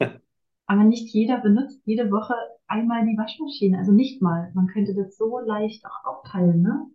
Aber 0.66 0.84
nicht 0.84 1.12
jeder 1.12 1.38
benutzt 1.38 1.80
jede 1.84 2.10
Woche 2.10 2.34
einmal 2.66 3.04
die 3.04 3.16
Waschmaschine. 3.16 3.78
Also 3.78 3.92
nicht 3.92 4.22
mal. 4.22 4.52
Man 4.54 4.68
könnte 4.68 4.94
das 4.94 5.16
so 5.16 5.40
leicht 5.40 5.84
auch 5.84 6.04
aufteilen, 6.04 6.62
ne? 6.62 6.86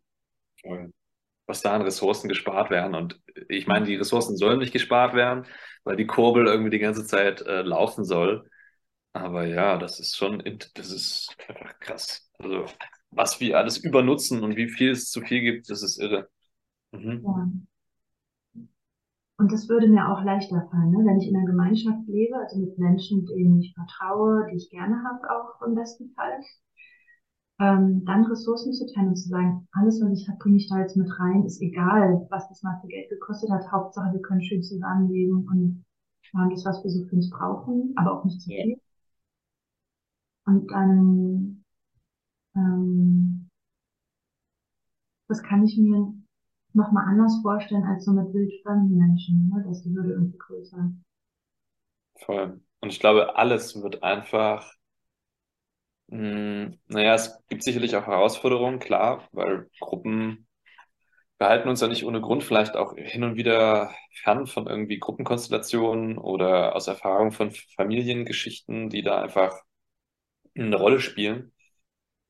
Was 1.47 1.61
da 1.61 1.75
an 1.75 1.81
Ressourcen 1.81 2.27
gespart 2.27 2.69
werden. 2.69 2.95
Und 2.95 3.19
ich 3.49 3.67
meine, 3.67 3.86
die 3.86 3.95
Ressourcen 3.95 4.38
sollen 4.38 4.59
nicht 4.59 4.73
gespart 4.73 5.13
werden, 5.13 5.45
weil 5.83 5.95
die 5.95 6.07
Kurbel 6.07 6.47
irgendwie 6.47 6.71
die 6.71 6.79
ganze 6.79 7.05
Zeit 7.05 7.41
äh, 7.41 7.61
laufen 7.61 8.03
soll. 8.03 8.49
Aber 9.13 9.45
ja, 9.45 9.77
das 9.77 9.99
ist 9.99 10.17
schon, 10.17 10.43
das 10.73 10.91
ist 10.91 11.36
einfach 11.47 11.79
krass. 11.79 12.29
Also, 12.38 12.65
was 13.11 13.39
wir 13.39 13.57
alles 13.57 13.77
übernutzen 13.77 14.43
und 14.43 14.55
wie 14.57 14.69
viel 14.69 14.91
es 14.91 15.09
zu 15.09 15.21
viel 15.21 15.41
gibt, 15.41 15.69
das 15.69 15.83
ist 15.83 15.99
irre. 15.99 16.29
Mhm. 16.91 17.21
Ja. 17.23 17.47
Und 19.38 19.51
das 19.51 19.67
würde 19.67 19.88
mir 19.88 20.09
auch 20.09 20.23
leichter 20.23 20.67
fallen, 20.71 20.91
ne? 20.91 21.03
wenn 21.05 21.19
ich 21.19 21.27
in 21.27 21.36
einer 21.36 21.45
Gemeinschaft 21.45 22.07
lebe, 22.07 22.38
also 22.38 22.57
mit 22.57 22.77
Menschen, 22.77 23.25
denen 23.25 23.59
ich 23.59 23.73
vertraue, 23.73 24.47
die 24.49 24.55
ich 24.55 24.69
gerne 24.69 25.03
habe, 25.03 25.29
auch 25.29 25.61
im 25.67 25.75
besten 25.75 26.13
Fall. 26.15 26.39
Ähm, 27.59 28.03
dann 28.05 28.25
Ressourcen 28.25 28.73
zu 28.73 28.86
teilen 28.93 29.09
und 29.09 29.15
zu 29.15 29.29
sagen, 29.29 29.67
alles, 29.71 30.01
was 30.01 30.19
ich 30.19 30.27
habe, 30.27 30.38
bringe 30.39 30.57
ich 30.57 30.69
da 30.69 30.79
jetzt 30.79 30.97
mit 30.97 31.09
rein, 31.19 31.43
ist 31.43 31.61
egal, 31.61 32.25
was 32.29 32.47
das 32.49 32.63
mal 32.63 32.79
für 32.81 32.88
Geld 32.88 33.09
gekostet 33.09 33.49
hat. 33.49 33.71
Hauptsache, 33.71 34.13
wir 34.13 34.21
können 34.21 34.41
schön 34.41 34.63
zusammenleben 34.63 35.47
und 35.49 35.86
haben 36.33 36.49
das, 36.49 36.65
was 36.65 36.83
wir 36.83 36.91
so 36.91 37.05
für 37.05 37.15
uns 37.15 37.29
brauchen, 37.29 37.93
aber 37.95 38.13
auch 38.19 38.25
nicht 38.25 38.41
zu 38.41 38.49
viel. 38.49 38.77
Und 40.45 40.69
dann, 40.71 41.63
ähm, 42.55 43.49
das 45.27 45.41
kann 45.43 45.63
ich 45.63 45.77
mir 45.77 46.13
nochmal 46.76 47.05
anders 47.07 47.39
vorstellen 47.41 47.84
als 47.84 48.05
so 48.05 48.11
mit 48.11 48.34
wildfremden 48.34 48.97
Menschen. 48.97 49.49
Ne? 49.49 49.63
Da 49.63 49.71
ist 49.71 49.84
die 49.84 49.89
irgendwie 49.89 50.38
größer. 50.38 50.91
Voll. 52.17 52.61
Und 52.82 52.89
ich 52.89 52.99
glaube, 52.99 53.36
alles 53.36 53.82
wird 53.82 54.03
einfach, 54.03 54.71
mh, 56.07 56.17
hm, 56.17 56.80
naja, 56.88 57.15
es 57.15 57.43
gibt 57.47 57.63
sicherlich 57.63 57.95
auch 57.95 58.07
Herausforderungen, 58.07 58.80
klar, 58.80 59.28
weil 59.32 59.69
Gruppen 59.80 60.47
behalten 61.38 61.69
uns 61.69 61.82
ja 61.82 61.88
nicht 61.88 62.05
ohne 62.05 62.21
Grund 62.21 62.43
vielleicht 62.43 62.76
auch 62.76 62.95
hin 62.95 63.23
und 63.23 63.36
wieder 63.36 63.93
fern 64.23 64.47
von 64.47 64.67
irgendwie 64.67 64.99
Gruppenkonstellationen 64.99 66.17
oder 66.17 66.76
aus 66.76 66.88
Erfahrung 66.88 67.32
von 67.32 67.51
Familiengeschichten, 67.76 68.89
die 68.89 69.01
da 69.01 69.21
einfach 69.21 69.53
eine 70.55 70.78
Rolle 70.78 70.99
spielen. 71.01 71.51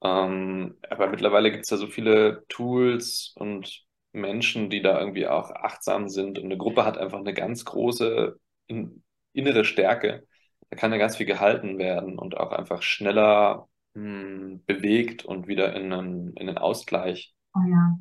Ähm, 0.03 0.77
aber 0.89 1.07
mittlerweile 1.09 1.51
gibt 1.51 1.65
es 1.65 1.69
ja 1.69 1.77
so 1.77 1.87
viele 1.87 2.45
Tools 2.49 3.33
und 3.37 3.85
Menschen, 4.15 4.69
die 4.69 4.81
da 4.81 4.99
irgendwie 4.99 5.27
auch 5.27 5.51
achtsam 5.51 6.09
sind. 6.09 6.39
Und 6.39 6.45
eine 6.45 6.57
Gruppe 6.57 6.85
hat 6.85 6.97
einfach 6.97 7.19
eine 7.19 7.33
ganz 7.33 7.65
große 7.65 8.39
in, 8.67 9.03
innere 9.33 9.65
Stärke. 9.65 10.27
Da 10.69 10.77
kann 10.77 10.91
ja 10.91 10.97
ganz 10.97 11.17
viel 11.17 11.25
gehalten 11.25 11.77
werden 11.77 12.17
und 12.17 12.37
auch 12.37 12.51
einfach 12.51 12.81
schneller 12.81 13.67
mh, 13.93 14.01
hm, 14.01 14.65
bewegt 14.65 15.25
und 15.25 15.47
wieder 15.47 15.75
in 15.75 15.93
einen, 15.93 16.33
in 16.33 16.49
einen 16.49 16.57
Ausgleich 16.57 17.33
oh 17.53 17.59
ja. 17.69 17.99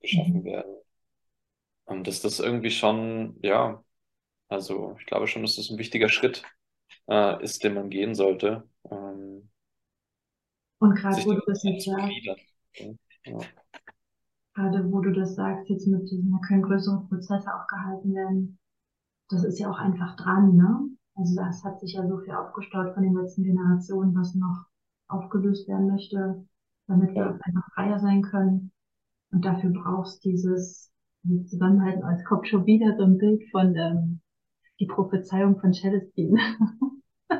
geschaffen 0.00 0.44
werden. 0.44 0.74
Und 1.84 2.06
dass 2.06 2.20
das 2.20 2.40
irgendwie 2.40 2.70
schon, 2.70 3.38
ja, 3.42 3.82
also 4.48 4.96
ich 4.98 5.06
glaube 5.06 5.26
schon, 5.26 5.42
dass 5.42 5.56
das 5.56 5.70
ein 5.70 5.78
wichtiger 5.78 6.08
Schritt 6.08 6.42
äh, 7.08 7.42
ist, 7.42 7.62
den 7.62 7.74
man 7.74 7.90
gehen 7.90 8.14
sollte. 8.14 8.68
Ähm, 8.90 9.50
und 10.78 10.94
gerade 10.96 11.24
wo 11.24 11.32
du 11.32 11.42
das 11.46 11.62
jetzt 11.62 11.84
sagst, 11.84 12.12
ja 13.24 13.38
gerade 14.54 14.90
wo 14.92 15.00
du 15.00 15.12
das 15.12 15.34
sagst, 15.34 15.68
jetzt 15.68 15.86
mit 15.86 16.10
diesen, 16.10 16.30
da 16.30 16.38
können 16.46 16.62
größere 16.62 17.04
Prozesse 17.08 17.48
auch 17.54 17.66
gehalten 17.66 18.14
werden. 18.14 18.58
Das 19.28 19.44
ist 19.44 19.58
ja 19.58 19.70
auch 19.70 19.78
einfach 19.78 20.16
dran, 20.16 20.56
ne? 20.56 20.88
Also 21.16 21.34
das 21.36 21.62
hat 21.64 21.80
sich 21.80 21.94
ja 21.94 22.06
so 22.06 22.18
viel 22.18 22.34
aufgestaut 22.34 22.94
von 22.94 23.02
den 23.02 23.14
letzten 23.14 23.44
Generationen, 23.44 24.14
was 24.14 24.34
noch 24.34 24.66
aufgelöst 25.08 25.68
werden 25.68 25.88
möchte, 25.88 26.44
damit 26.86 27.14
wir 27.14 27.38
einfach 27.40 27.68
freier 27.74 27.98
sein 27.98 28.22
können. 28.22 28.72
Und 29.30 29.44
dafür 29.44 29.70
brauchst 29.70 30.24
dieses, 30.24 30.92
dieses 31.22 31.50
Zusammenhalten, 31.50 32.04
als 32.04 32.24
kommt 32.24 32.48
schon 32.48 32.66
wieder 32.66 32.96
so 32.96 33.04
ein 33.04 33.18
Bild 33.18 33.42
von 33.50 33.74
ähm, 33.76 34.20
die 34.80 34.86
Prophezeiung 34.86 35.58
von 35.60 35.72
Celestine. 35.72 36.40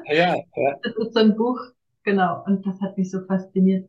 Ja, 0.06 0.36
ja. 0.36 0.78
Das 0.82 0.96
ist 0.96 1.14
so 1.14 1.20
ein 1.20 1.36
Buch, 1.36 1.58
genau, 2.04 2.44
und 2.46 2.66
das 2.66 2.80
hat 2.80 2.96
mich 2.96 3.10
so 3.10 3.24
fasziniert 3.26 3.88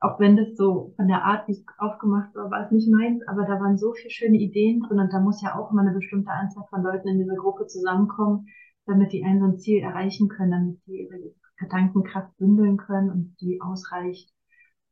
auch 0.00 0.18
wenn 0.18 0.36
das 0.36 0.56
so 0.56 0.92
von 0.96 1.08
der 1.08 1.24
Art, 1.24 1.46
wie 1.46 1.52
es 1.52 1.64
aufgemacht 1.78 2.34
war, 2.34 2.50
war 2.50 2.64
es 2.64 2.72
nicht 2.72 2.90
meins, 2.90 3.22
aber 3.28 3.42
da 3.44 3.60
waren 3.60 3.76
so 3.76 3.92
viele 3.92 4.10
schöne 4.10 4.38
Ideen 4.38 4.80
drin 4.80 4.98
und 4.98 5.12
da 5.12 5.20
muss 5.20 5.42
ja 5.42 5.58
auch 5.58 5.70
immer 5.70 5.82
eine 5.82 5.92
bestimmte 5.92 6.30
Anzahl 6.30 6.64
von 6.70 6.82
Leuten 6.82 7.08
in 7.08 7.18
dieser 7.18 7.36
Gruppe 7.36 7.66
zusammenkommen, 7.66 8.46
damit 8.86 9.12
die 9.12 9.24
ein 9.24 9.40
so 9.40 9.44
ein 9.44 9.58
Ziel 9.58 9.82
erreichen 9.82 10.28
können, 10.28 10.50
damit 10.50 10.86
die 10.86 11.02
ihre 11.02 11.34
Gedankenkraft 11.58 12.34
bündeln 12.38 12.78
können 12.78 13.10
und 13.10 13.36
die 13.42 13.60
ausreicht, 13.60 14.32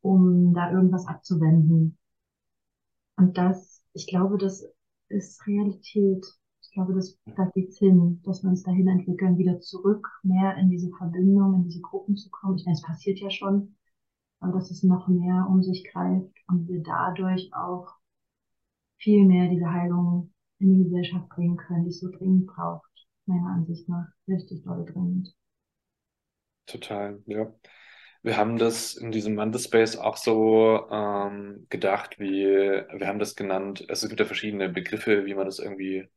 um 0.03 0.53
da 0.53 0.71
irgendwas 0.71 1.07
abzuwenden. 1.07 1.97
Und 3.17 3.39
das, 3.39 3.83
ich 3.95 4.07
glaube, 4.07 4.37
das 4.37 4.65
ist 5.09 5.47
Realität. 5.47 6.27
Ich 6.61 6.71
glaube, 6.73 6.95
das, 6.95 7.19
da 7.35 7.47
geht's 7.55 7.79
hin, 7.79 8.21
dass 8.25 8.43
wir 8.43 8.51
uns 8.51 8.63
dahin 8.63 8.87
entwickeln, 8.89 9.39
wieder 9.39 9.59
zurück, 9.61 10.07
mehr 10.23 10.57
in 10.59 10.69
diese 10.69 10.91
Verbindung, 10.99 11.55
in 11.55 11.65
diese 11.65 11.81
Gruppen 11.81 12.15
zu 12.17 12.29
kommen. 12.29 12.57
Ich 12.57 12.67
meine, 12.67 12.75
es 12.75 12.83
passiert 12.83 13.19
ja 13.19 13.31
schon, 13.31 13.75
und 14.41 14.55
dass 14.55 14.71
es 14.71 14.83
noch 14.83 15.09
mehr 15.09 15.47
um 15.49 15.63
sich 15.63 15.85
greift 15.91 16.35
und 16.49 16.69
wir 16.69 16.83
dadurch 16.83 17.51
auch 17.53 17.89
viel 18.99 19.25
mehr 19.25 19.49
diese 19.49 19.71
Heilung 19.71 20.33
in 20.59 20.77
die 20.77 20.85
Gesellschaft 20.85 21.29
bringen 21.29 21.57
können, 21.57 21.85
die 21.85 21.91
es 21.91 22.01
so 22.01 22.11
dringend 22.11 22.47
braucht, 22.47 22.91
meiner 23.27 23.49
Ansicht 23.49 23.89
nach. 23.89 24.07
Richtig 24.27 24.65
doll 24.65 24.85
dringend. 24.85 25.35
Total, 26.67 27.23
ja. 27.27 27.53
Wir 28.23 28.37
haben 28.37 28.59
das 28.59 28.95
in 28.95 29.13
diesem 29.13 29.37
Monday 29.37 29.61
Space 29.61 29.97
auch 29.97 30.17
so 30.17 30.89
ähm, 30.91 31.67
gedacht, 31.71 32.19
wie 32.19 32.45
wir 32.45 33.07
haben 33.07 33.21
das 33.21 33.37
genannt. 33.37 33.85
Also 33.89 34.07
es 34.07 34.09
gibt 34.09 34.21
ja 34.21 34.27
verschiedene 34.27 34.69
Begriffe, 34.69 35.25
wie 35.25 35.35
man 35.35 35.47
das 35.47 35.61
irgendwie 35.61 36.09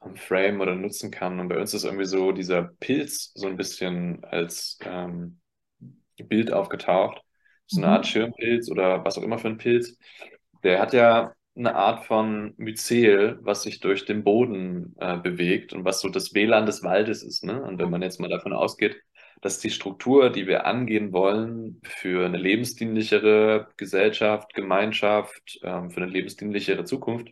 am 0.00 0.16
Frame 0.16 0.60
oder 0.60 0.74
nutzen 0.74 1.10
kann. 1.10 1.40
Und 1.40 1.48
bei 1.48 1.58
uns 1.58 1.74
ist 1.74 1.84
irgendwie 1.84 2.04
so 2.04 2.32
dieser 2.32 2.62
Pilz 2.62 3.32
so 3.34 3.46
ein 3.46 3.56
bisschen 3.56 4.22
als 4.24 4.78
ähm, 4.82 5.40
Bild 6.24 6.52
aufgetaucht. 6.52 7.22
So 7.66 7.80
eine 7.80 7.88
Mhm. 7.88 7.92
Art 7.92 8.06
Schirmpilz 8.06 8.70
oder 8.70 9.04
was 9.04 9.18
auch 9.18 9.22
immer 9.22 9.38
für 9.38 9.48
ein 9.48 9.58
Pilz. 9.58 9.96
Der 10.62 10.80
hat 10.80 10.92
ja 10.92 11.32
eine 11.56 11.74
Art 11.74 12.04
von 12.06 12.54
Myzel, 12.56 13.38
was 13.42 13.62
sich 13.62 13.80
durch 13.80 14.04
den 14.04 14.22
Boden 14.24 14.94
äh, 14.98 15.16
bewegt 15.18 15.72
und 15.72 15.84
was 15.84 16.00
so 16.00 16.08
das 16.08 16.34
WLAN 16.34 16.66
des 16.66 16.82
Waldes 16.82 17.22
ist. 17.22 17.44
Ne? 17.44 17.60
Und 17.62 17.78
wenn 17.78 17.90
man 17.90 18.02
jetzt 18.02 18.20
mal 18.20 18.28
davon 18.28 18.52
ausgeht, 18.52 18.96
dass 19.40 19.58
die 19.58 19.70
Struktur, 19.70 20.30
die 20.30 20.46
wir 20.46 20.66
angehen 20.66 21.12
wollen, 21.12 21.80
für 21.84 22.26
eine 22.26 22.38
lebensdienlichere 22.38 23.68
Gesellschaft, 23.76 24.54
Gemeinschaft, 24.54 25.60
ähm, 25.62 25.90
für 25.90 26.02
eine 26.02 26.10
lebensdienlichere 26.10 26.84
Zukunft, 26.84 27.28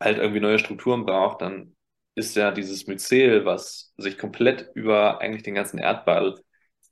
halt 0.00 0.18
irgendwie 0.18 0.40
neue 0.40 0.58
Strukturen 0.58 1.04
braucht, 1.06 1.40
dann 1.42 1.74
ist 2.14 2.36
ja 2.36 2.50
dieses 2.50 2.86
Myzel, 2.86 3.44
was 3.44 3.92
sich 3.98 4.18
komplett 4.18 4.70
über 4.74 5.20
eigentlich 5.20 5.42
den 5.42 5.54
ganzen 5.54 5.78
Erdball 5.78 6.36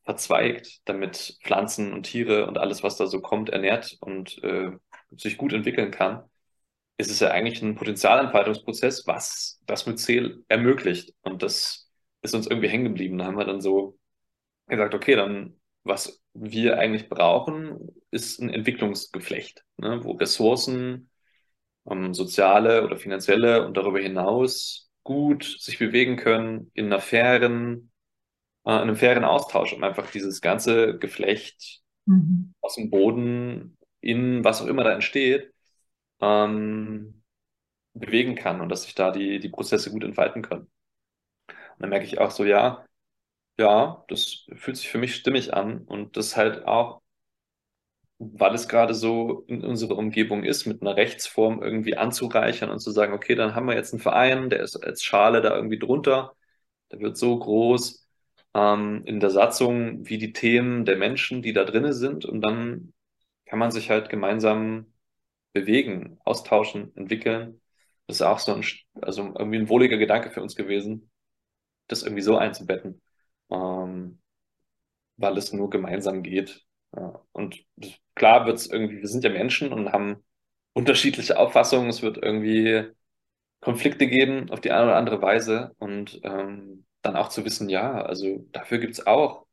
verzweigt, 0.04 0.80
damit 0.86 1.38
Pflanzen 1.44 1.92
und 1.92 2.04
Tiere 2.04 2.46
und 2.46 2.58
alles, 2.58 2.82
was 2.82 2.96
da 2.96 3.06
so 3.06 3.20
kommt, 3.20 3.50
ernährt 3.50 3.96
und 4.00 4.42
äh, 4.42 4.72
sich 5.16 5.36
gut 5.38 5.52
entwickeln 5.52 5.90
kann, 5.90 6.24
ist 6.98 7.10
es 7.10 7.20
ja 7.20 7.30
eigentlich 7.30 7.62
ein 7.62 7.74
Potenzialentfaltungsprozess, 7.76 9.06
was 9.06 9.60
das 9.66 9.86
Myzel 9.86 10.44
ermöglicht. 10.48 11.14
Und 11.22 11.42
das 11.42 11.90
ist 12.22 12.34
uns 12.34 12.46
irgendwie 12.46 12.68
hängen 12.68 12.84
geblieben. 12.84 13.18
Da 13.18 13.26
haben 13.26 13.36
wir 13.38 13.44
dann 13.44 13.60
so 13.60 13.98
gesagt, 14.68 14.94
okay, 14.94 15.16
dann 15.16 15.56
was 15.84 16.22
wir 16.34 16.78
eigentlich 16.78 17.08
brauchen, 17.10 17.90
ist 18.10 18.40
ein 18.40 18.50
Entwicklungsgeflecht, 18.50 19.64
ne, 19.76 20.04
wo 20.04 20.12
Ressourcen 20.12 21.10
ähm, 21.90 22.14
soziale 22.14 22.84
oder 22.84 22.96
finanzielle 22.96 23.66
und 23.66 23.76
darüber 23.76 24.00
hinaus 24.00 24.90
gut 25.04 25.44
sich 25.60 25.78
bewegen 25.78 26.16
können 26.16 26.70
in 26.74 26.86
einer 26.86 27.00
fairen, 27.00 27.92
äh, 28.64 28.70
in 28.72 28.82
einem 28.82 28.96
fairen 28.96 29.24
Austausch, 29.24 29.72
um 29.72 29.82
einfach 29.84 30.10
dieses 30.10 30.40
ganze 30.40 30.98
Geflecht 30.98 31.82
Mhm. 32.06 32.54
aus 32.60 32.76
dem 32.76 32.90
Boden 32.90 33.78
in 34.00 34.44
was 34.44 34.62
auch 34.62 34.66
immer 34.66 34.84
da 34.84 34.92
entsteht, 34.92 35.52
ähm, 36.20 37.22
bewegen 37.94 38.36
kann 38.36 38.60
und 38.60 38.68
dass 38.70 38.84
sich 38.84 38.94
da 38.96 39.10
die, 39.12 39.40
die 39.40 39.48
Prozesse 39.50 39.90
gut 39.92 40.04
entfalten 40.04 40.42
können. 40.42 40.62
Und 40.64 40.70
dann 41.80 41.90
merke 41.90 42.06
ich 42.06 42.18
auch 42.18 42.30
so, 42.30 42.44
ja, 42.44 42.84
ja, 43.58 44.04
das 44.08 44.46
fühlt 44.56 44.76
sich 44.76 44.88
für 44.90 44.98
mich 44.98 45.16
stimmig 45.16 45.54
an 45.54 45.80
und 45.84 46.16
das 46.16 46.36
halt 46.36 46.66
auch 46.66 47.02
weil 48.18 48.54
es 48.54 48.68
gerade 48.68 48.94
so 48.94 49.44
in 49.48 49.64
unserer 49.64 49.96
Umgebung 49.98 50.44
ist, 50.44 50.66
mit 50.66 50.80
einer 50.82 50.96
Rechtsform 50.96 51.62
irgendwie 51.62 51.96
anzureichern 51.96 52.70
und 52.70 52.78
zu 52.80 52.90
sagen, 52.90 53.12
okay, 53.12 53.34
dann 53.34 53.54
haben 53.54 53.66
wir 53.66 53.74
jetzt 53.74 53.92
einen 53.92 54.00
Verein, 54.02 54.50
der 54.50 54.60
ist 54.60 54.76
als 54.76 55.02
Schale 55.02 55.42
da 55.42 55.54
irgendwie 55.56 55.78
drunter, 55.78 56.34
der 56.92 57.00
wird 57.00 57.16
so 57.18 57.38
groß 57.38 58.03
ähm, 58.54 59.02
in 59.06 59.20
der 59.20 59.30
Satzung 59.30 60.08
wie 60.08 60.18
die 60.18 60.32
Themen 60.32 60.84
der 60.84 60.96
Menschen, 60.96 61.42
die 61.42 61.52
da 61.52 61.64
drinne 61.64 61.92
sind 61.92 62.24
und 62.24 62.40
dann 62.42 62.92
kann 63.46 63.58
man 63.58 63.70
sich 63.70 63.90
halt 63.90 64.08
gemeinsam 64.10 64.92
bewegen, 65.52 66.18
austauschen, 66.24 66.96
entwickeln. 66.96 67.60
Das 68.06 68.16
ist 68.16 68.22
auch 68.22 68.38
so 68.38 68.54
ein, 68.54 68.64
also 69.02 69.22
irgendwie 69.38 69.58
ein 69.58 69.68
wohliger 69.68 69.96
Gedanke 69.98 70.30
für 70.30 70.42
uns 70.42 70.56
gewesen, 70.56 71.10
das 71.88 72.02
irgendwie 72.02 72.22
so 72.22 72.36
einzubetten. 72.36 73.00
Ähm, 73.50 74.20
weil 75.16 75.38
es 75.38 75.52
nur 75.52 75.70
gemeinsam 75.70 76.22
geht. 76.22 76.64
Ja. 76.96 77.20
Und 77.32 77.64
klar 78.14 78.46
wird 78.46 78.58
es 78.58 78.66
irgendwie, 78.70 79.00
wir 79.00 79.08
sind 79.08 79.24
ja 79.24 79.30
Menschen 79.30 79.72
und 79.72 79.92
haben 79.92 80.24
unterschiedliche 80.72 81.38
Auffassungen. 81.38 81.88
Es 81.88 82.02
wird 82.02 82.18
irgendwie 82.18 82.90
Konflikte 83.60 84.06
geben 84.06 84.50
auf 84.50 84.60
die 84.60 84.72
eine 84.72 84.84
oder 84.84 84.96
andere 84.96 85.22
Weise 85.22 85.74
und 85.78 86.20
ähm, 86.24 86.86
dann 87.04 87.16
auch 87.16 87.30
zu 87.30 87.46
wissen, 87.46 87.70
ja, 87.70 88.02
also 88.02 88.46
dafür 88.52 88.78
gibt 88.80 88.94
es 88.94 89.06
auch 89.06 89.46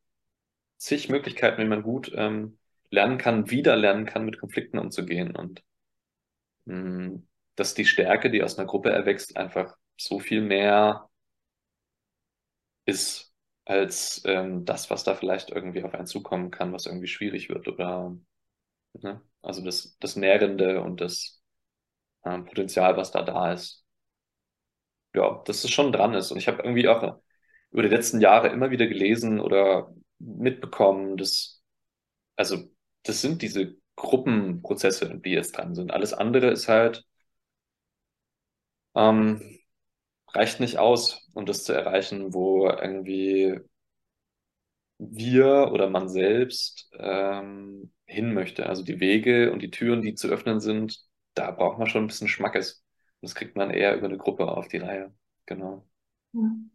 zig 0.78 1.10
Möglichkeiten, 1.10 1.62
wie 1.62 1.68
man 1.68 1.84
gut 1.84 2.12
ähm, 2.16 2.60
lernen 2.91 3.18
kann, 3.20 3.49
wieder 3.52 3.76
lernen 3.78 4.06
kann, 4.08 4.26
mit 4.26 4.39
Konflikten 4.39 4.80
umzugehen 4.80 5.36
und 5.36 5.64
mh, 6.66 7.22
dass 7.56 7.74
die 7.76 7.86
Stärke, 7.86 8.30
die 8.32 8.43
aus 8.43 8.58
einer 8.58 8.68
Gruppe 8.68 8.91
erwächst, 8.91 9.38
einfach 9.38 9.76
so 9.97 10.20
viel 10.20 10.41
mehr 10.41 11.10
ist 12.86 13.34
als 13.66 14.22
ähm, 14.26 14.66
das, 14.66 14.89
was 14.89 15.04
da 15.04 15.16
vielleicht 15.16 15.49
irgendwie 15.52 15.84
auf 15.84 15.93
einen 15.93 16.08
zukommen 16.08 16.52
kann, 16.52 16.74
was 16.74 16.86
irgendwie 16.86 17.08
schwierig 17.08 17.49
wird 17.49 17.68
oder 17.68 18.18
ne? 18.93 19.22
Also 19.43 19.64
das, 19.64 19.97
das 19.99 20.16
Nährende 20.18 20.82
und 20.84 21.02
das 21.02 21.41
ähm, 22.26 22.45
Potenzial, 22.45 22.97
was 22.97 23.12
da 23.12 23.24
da 23.24 23.54
ist. 23.54 23.86
Ja, 25.14 25.41
dass 25.45 25.64
es 25.64 25.72
schon 25.72 25.91
dran 25.91 26.14
ist. 26.14 26.32
Und 26.32 26.38
ich 26.38 26.47
habe 26.47 26.64
irgendwie 26.64 26.88
auch 26.88 27.20
über 27.72 27.84
die 27.84 27.89
letzten 27.89 28.22
Jahre 28.22 28.49
immer 28.49 28.72
wieder 28.72 28.88
gelesen 28.88 29.39
oder 29.39 29.93
mitbekommen, 30.19 31.17
dass, 31.17 31.61
also 32.38 32.59
das 33.03 33.22
sind 33.22 33.41
diese 33.41 33.76
Gruppenprozesse, 33.97 35.19
die 35.24 35.32
jetzt 35.32 35.57
dran 35.57 35.76
sind. 35.76 35.91
Alles 35.93 36.13
andere 36.13 36.51
ist 36.51 36.67
halt, 36.69 37.05
ähm, 38.95 39.41
reicht 40.30 40.59
nicht 40.59 40.78
aus, 40.80 41.28
um 41.34 41.45
das 41.45 41.63
zu 41.65 41.74
erreichen, 41.74 42.34
wo 42.34 42.67
irgendwie 42.69 43.59
wir 44.99 45.69
oder 45.72 45.89
man 45.89 46.09
selbst 46.09 46.89
ähm, 46.97 47.91
hin 48.05 48.34
möchte. 48.34 48.67
Also 48.67 48.84
die 48.84 48.99
Wege 48.99 49.51
und 49.51 49.61
die 49.61 49.72
Türen, 49.72 50.01
die 50.01 50.15
zu 50.15 50.28
öffnen 50.28 50.59
sind, 50.59 50.99
da 51.34 51.51
braucht 51.51 51.80
man 51.80 51.88
schon 51.88 52.03
ein 52.03 52.07
bisschen 52.07 52.28
Schmackes. 52.28 52.84
Das 53.22 53.36
kriegt 53.36 53.55
man 53.55 53.72
eher 53.72 53.95
über 53.97 54.07
eine 54.07 54.17
Gruppe 54.17 54.47
auf 54.49 54.67
die 54.67 54.78
Reihe. 54.78 55.13
Genau. 55.45 55.86
Ja. 56.34 56.70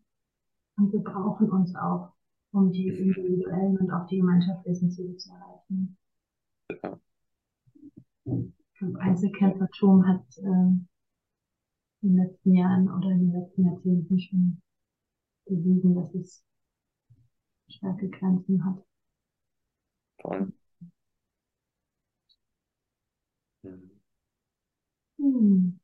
Und 0.76 0.92
wir 0.92 1.00
brauchen 1.00 1.50
uns 1.50 1.74
auch, 1.74 2.12
um 2.52 2.70
die 2.70 2.88
individuellen 2.88 3.78
und 3.78 3.90
auch 3.90 4.06
die 4.06 4.18
gemeinschaftlichen 4.18 4.90
Ziele 4.90 5.16
zu 5.16 5.30
erreichen. 5.30 5.96
Ja. 6.82 7.00
Einzelkämpfertum 8.98 10.06
hat 10.06 10.24
äh, 10.38 10.42
in 10.42 10.88
den 12.02 12.16
letzten 12.16 12.54
Jahren 12.54 12.90
oder 12.90 13.10
in 13.10 13.30
den 13.30 13.40
letzten 13.40 13.64
Jahrzehnten 13.64 14.20
schon 14.20 14.62
bewiesen, 15.46 15.94
dass 15.94 16.14
es 16.14 16.44
starke 17.68 18.08
Grenzen 18.10 18.64
hat. 18.64 18.84
Voll. 20.20 20.52
Mhm. 23.62 23.90
Hm. 25.18 25.78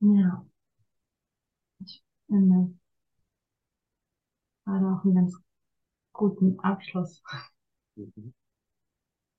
Ja, 0.00 0.44
ich 1.80 2.02
finde 2.26 2.74
gerade 4.72 4.86
auch 4.96 5.04
einen 5.04 5.14
ganz 5.14 5.36
guten 6.12 6.58
Abschluss 6.60 7.22
Mhm. 7.96 8.32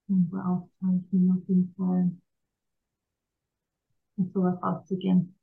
unserer 0.08 0.48
Aufzeichnung 0.50 1.38
auf 1.38 1.50
jeden 1.50 1.74
Fall 1.76 2.10
mit 4.18 4.34
sowas 4.34 4.58
rauszugehen. 4.64 5.36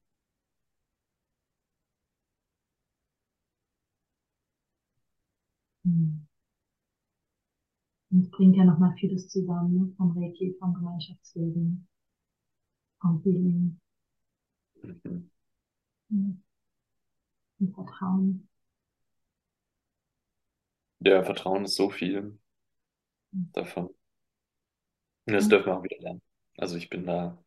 Hm. 5.85 6.25
Und 8.13 8.21
es 8.23 8.31
bringt 8.31 8.55
ja 8.57 8.63
nochmal 8.65 8.95
vieles 9.01 9.27
zusammen, 9.29 9.75
ne? 9.75 9.93
vom 9.97 10.17
Reiki, 10.17 10.55
vom 10.61 10.75
Gemeinschaftsleben, 10.75 11.89
vom 13.01 13.21
Healing, 13.25 13.77
Mhm. 14.85 15.31
hm, 16.11 16.43
vom 17.59 17.73
Vertrauen. 17.75 18.49
Ja, 21.01 21.23
Vertrauen 21.25 21.65
ist 21.67 21.75
so 21.77 21.91
viel 21.91 22.39
davon. 23.55 23.91
Und 25.27 25.33
das 25.35 25.49
Ja. 25.49 25.49
dürfen 25.49 25.67
wir 25.67 25.77
auch 25.79 25.83
wieder 25.85 25.99
lernen. 26.01 26.23
Also 26.59 26.77
ich 26.77 26.91
bin 26.91 27.07
da 27.07 27.43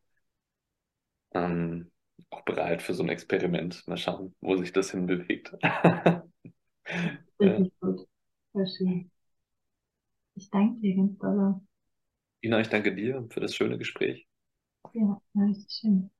ähm, 1.34 1.90
auch 2.30 2.42
bereit 2.42 2.82
für 2.82 2.94
so 2.94 3.02
ein 3.02 3.08
Experiment. 3.08 3.86
Mal 3.88 3.96
schauen, 3.96 4.34
wo 4.40 4.56
sich 4.56 4.72
das 4.72 4.90
hinbewegt. 4.90 5.52
Ja. 7.40 7.64
Richtig 7.64 7.72
gut. 7.80 8.08
Sehr 8.54 8.66
schön. 8.66 9.10
Ich 10.36 10.48
danke 10.48 10.80
dir 10.80 10.94
ganz 10.94 11.18
doll. 11.18 11.60
Ina, 12.44 12.60
ich 12.60 12.68
danke 12.68 12.94
dir 12.94 13.26
für 13.30 13.40
das 13.40 13.56
schöne 13.56 13.76
Gespräch. 13.76 14.28
Ja, 14.94 15.20
war 15.34 15.46
richtig 15.48 15.70
schön. 15.72 16.10